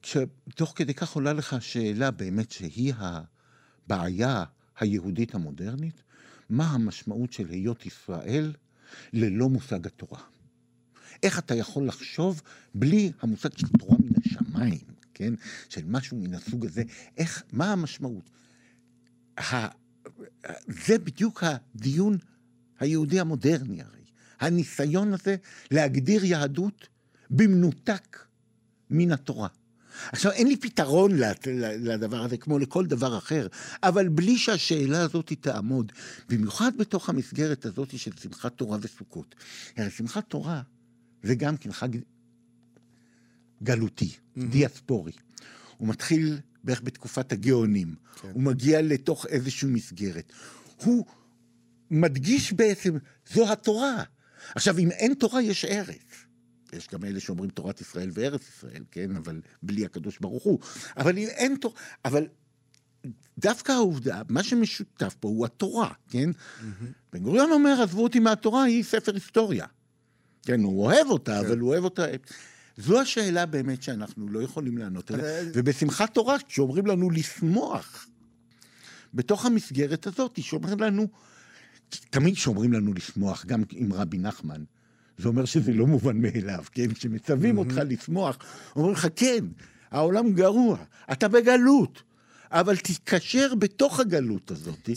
כשתוך 0.03 0.73
כדי 0.77 0.95
כך 0.95 1.13
עולה 1.13 1.33
לך 1.33 1.57
שאלה 1.61 2.11
באמת 2.11 2.51
שהיא 2.51 2.95
הבעיה 2.99 4.45
היהודית 4.79 5.35
המודרנית, 5.35 6.03
מה 6.51 6.71
המשמעות 6.71 7.33
של 7.33 7.49
היות 7.49 7.87
ישראל 7.87 8.55
ללא 9.13 9.49
מושג 9.49 9.87
התורה. 9.87 10.21
איך 11.23 11.39
אתה 11.39 11.55
יכול 11.55 11.87
לחשוב 11.87 12.43
בלי 12.75 13.13
המושג 13.21 13.59
של 13.59 13.69
תורה 13.79 13.97
מן 13.99 14.13
השמיים, 14.25 14.85
כן? 15.15 15.35
של 15.69 15.85
משהו 15.87 16.17
מן 16.17 16.35
הסוג 16.35 16.67
הזה, 16.67 16.83
איך, 17.17 17.43
מה 17.53 17.73
המשמעות? 17.73 18.31
זה 20.67 20.99
בדיוק 20.99 21.43
הדיון 21.43 22.19
היהודי 22.81 23.21
המודרני 23.21 23.83
הרי. 23.83 24.05
הניסיון 24.41 25.13
הזה 25.13 25.37
להגדיר 25.71 26.25
יהדות 26.25 26.89
במנותק 27.31 28.19
מן 28.91 29.13
התורה. 29.13 29.49
עכשיו, 30.13 30.33
אין 30.33 30.47
לי 30.49 30.57
פתרון 30.57 31.11
לדבר 31.81 32.23
הזה, 32.23 32.37
כמו 32.37 32.59
לכל 32.59 32.87
דבר 32.87 33.19
אחר, 33.19 33.47
אבל 33.83 34.09
בלי 34.09 34.39
שהשאלה 34.39 35.03
הזאת 35.03 35.33
תעמוד, 35.41 35.93
במיוחד 36.29 36.73
בתוך 36.79 37.09
המסגרת 37.09 37.67
הזאת 37.67 37.99
של 37.99 38.11
שמחת 38.23 38.57
תורה 38.57 38.79
וסוכות. 38.81 39.35
הרי 39.77 39.91
שמחת 39.91 40.29
תורה 40.29 40.63
זה 41.23 41.35
גם 41.35 41.57
כן 41.57 41.73
חג 41.73 41.89
גלותי, 43.63 44.13
mm-hmm. 44.13 44.41
דיאספורי. 44.51 45.13
הוא 45.77 45.89
מתחיל 45.89 46.39
בערך 46.65 46.81
בתקופת 46.85 47.33
הגאונים, 47.33 47.95
כן. 48.21 48.29
הוא 48.33 48.43
מגיע 48.43 48.83
לתוך 48.83 49.27
איזושהי 49.27 49.69
מסגרת. 49.69 50.33
הוא 50.77 51.07
מדגיש 51.91 52.53
בעצם, 52.53 52.97
זו 53.33 53.53
התורה. 53.53 54.03
עכשיו, 54.55 54.79
אם 54.79 54.91
אין 54.91 55.15
תורה, 55.15 55.43
יש 55.43 55.65
ארץ. 55.65 56.25
יש 56.73 56.89
גם 56.93 57.05
אלה 57.05 57.21
שאומרים 57.21 57.51
תורת 57.51 57.81
ישראל 57.81 58.11
וארץ 58.13 58.49
ישראל, 58.49 58.85
כן? 58.91 59.17
אבל 59.17 59.41
בלי 59.63 59.85
הקדוש 59.85 60.19
ברוך 60.19 60.43
הוא. 60.43 60.59
אבל 60.97 61.19
אם 61.19 61.29
אין 61.29 61.57
תורה, 61.61 61.75
אבל 62.05 62.27
דווקא 63.39 63.73
העובדה, 63.73 64.23
מה 64.29 64.43
שמשותף 64.43 65.17
פה 65.21 65.29
הוא 65.29 65.45
התורה, 65.45 65.93
כן? 66.11 66.31
Mm-hmm. 66.31 66.65
בן 67.13 67.19
גוריון 67.19 67.53
אומר, 67.53 67.83
עזבו 67.83 68.03
אותי 68.03 68.21
מהתורה, 68.21 68.63
היא 68.63 68.85
ספר 68.85 69.15
היסטוריה. 69.15 69.67
כן, 70.43 70.61
הוא 70.61 70.85
אוהב 70.85 71.07
אותה, 71.07 71.41
כן. 71.41 71.47
אבל 71.47 71.59
הוא 71.59 71.69
אוהב 71.69 71.85
אותה... 71.85 72.05
זו 72.77 73.01
השאלה 73.01 73.47
באמת 73.47 73.83
שאנחנו 73.83 74.29
לא 74.29 74.43
יכולים 74.43 74.79
לענות 74.79 75.11
עליה. 75.11 75.43
ובשמחת 75.55 76.15
תורה, 76.15 76.37
כשאומרים 76.49 76.87
לנו 76.87 77.11
לשמוח, 77.11 78.07
בתוך 79.15 79.47
המסגרת 79.47 80.07
הזאת, 80.07 80.43
שאומרים 80.43 80.81
לנו, 80.81 81.09
תמיד 82.11 82.35
כשאומרים 82.35 82.73
לנו 82.73 82.95
לשמוח, 82.95 83.45
גם 83.47 83.63
עם 83.71 83.93
רבי 83.93 84.19
נחמן, 84.19 84.65
זה 85.19 85.29
אומר 85.29 85.45
שזה 85.45 85.73
לא 85.73 85.87
מובן 85.87 86.21
מאליו, 86.21 86.65
כן? 86.73 86.95
כשמצווים 86.95 87.59
אותך 87.59 87.81
לשמוח, 87.87 88.39
אומרים 88.77 88.93
לך, 88.93 89.07
כן, 89.17 89.45
העולם 89.91 90.33
גרוע, 90.33 90.77
אתה 91.13 91.29
בגלות, 91.29 92.03
אבל 92.51 92.77
תתקשר 92.77 93.55
בתוך 93.55 94.01
הגלות 94.01 94.51
הזאת 94.51 94.89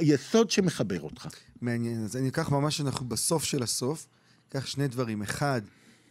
ליסוד 0.00 0.50
שמחבר 0.50 1.00
אותך. 1.00 1.28
מעניין, 1.60 2.04
אז 2.04 2.16
אני 2.16 2.28
אקח 2.28 2.50
ממש, 2.50 2.80
אנחנו 2.80 3.08
בסוף 3.08 3.44
של 3.44 3.62
הסוף, 3.62 4.06
אקח 4.48 4.66
שני 4.66 4.88
דברים. 4.88 5.22
אחד, 5.22 5.60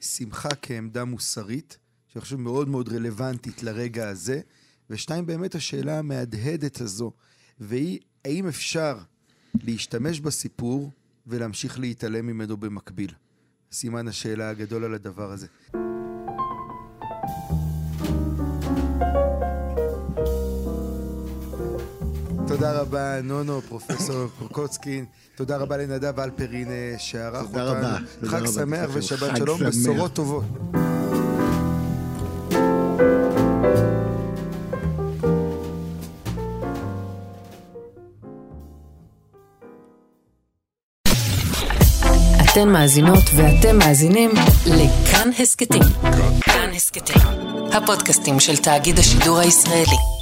שמחה 0.02 0.50
כעמדה 0.62 1.06
מוסרית, 1.06 1.78
שאני 2.08 2.22
חושב 2.22 2.36
מאוד 2.36 2.70
מאוד 2.70 2.90
רלוונטית 2.90 3.64
לרגע 3.64 4.10
הזה, 4.10 4.42
ושתיים, 4.90 5.26
באמת 5.26 5.56
השאלה 5.56 6.00
המהדהדת 6.00 6.82
הזו, 6.82 7.12
והיא, 7.60 8.00
האם 8.26 8.48
אפשר 8.48 8.98
להשתמש 9.64 10.20
בסיפור 10.20 10.92
ולהמשיך 11.28 11.80
להתעלם 11.80 12.28
ממנו 12.28 12.58
במקביל? 12.58 13.12
סימן 13.72 14.08
השאלה 14.08 14.50
הגדול 14.50 14.84
על 14.84 14.94
הדבר 14.94 15.32
הזה. 15.32 15.48
תודה 22.58 22.82
רבה, 22.82 23.22
נונו, 23.24 23.62
פרופסור 23.62 24.28
קורקוצקין. 24.40 25.06
תודה 25.36 25.58
רבה 25.58 25.78
לנדב 25.78 26.20
אלפרין 26.20 26.68
שערך 26.98 27.42
אותנו. 27.42 27.48
תודה 27.48 27.64
רבה. 27.64 27.98
חג 28.26 28.46
שמח 28.46 28.90
ושבת 28.94 29.38
שלום, 29.38 29.60
בשורות 29.60 30.14
טובות. 30.14 30.44
אתן 42.52 42.70
מאזינות 42.70 43.24
ואתם 43.36 43.78
מאזינים 43.78 44.32
לכאן 44.66 45.30
הסכתים. 45.40 45.84
כאן 46.42 46.70
הסכתים, 46.76 47.22
הפודקאסטים 47.74 48.40
של 48.40 48.58
תאגיד 48.58 49.00
השידור 49.00 49.40
הישראלי. 49.40 50.15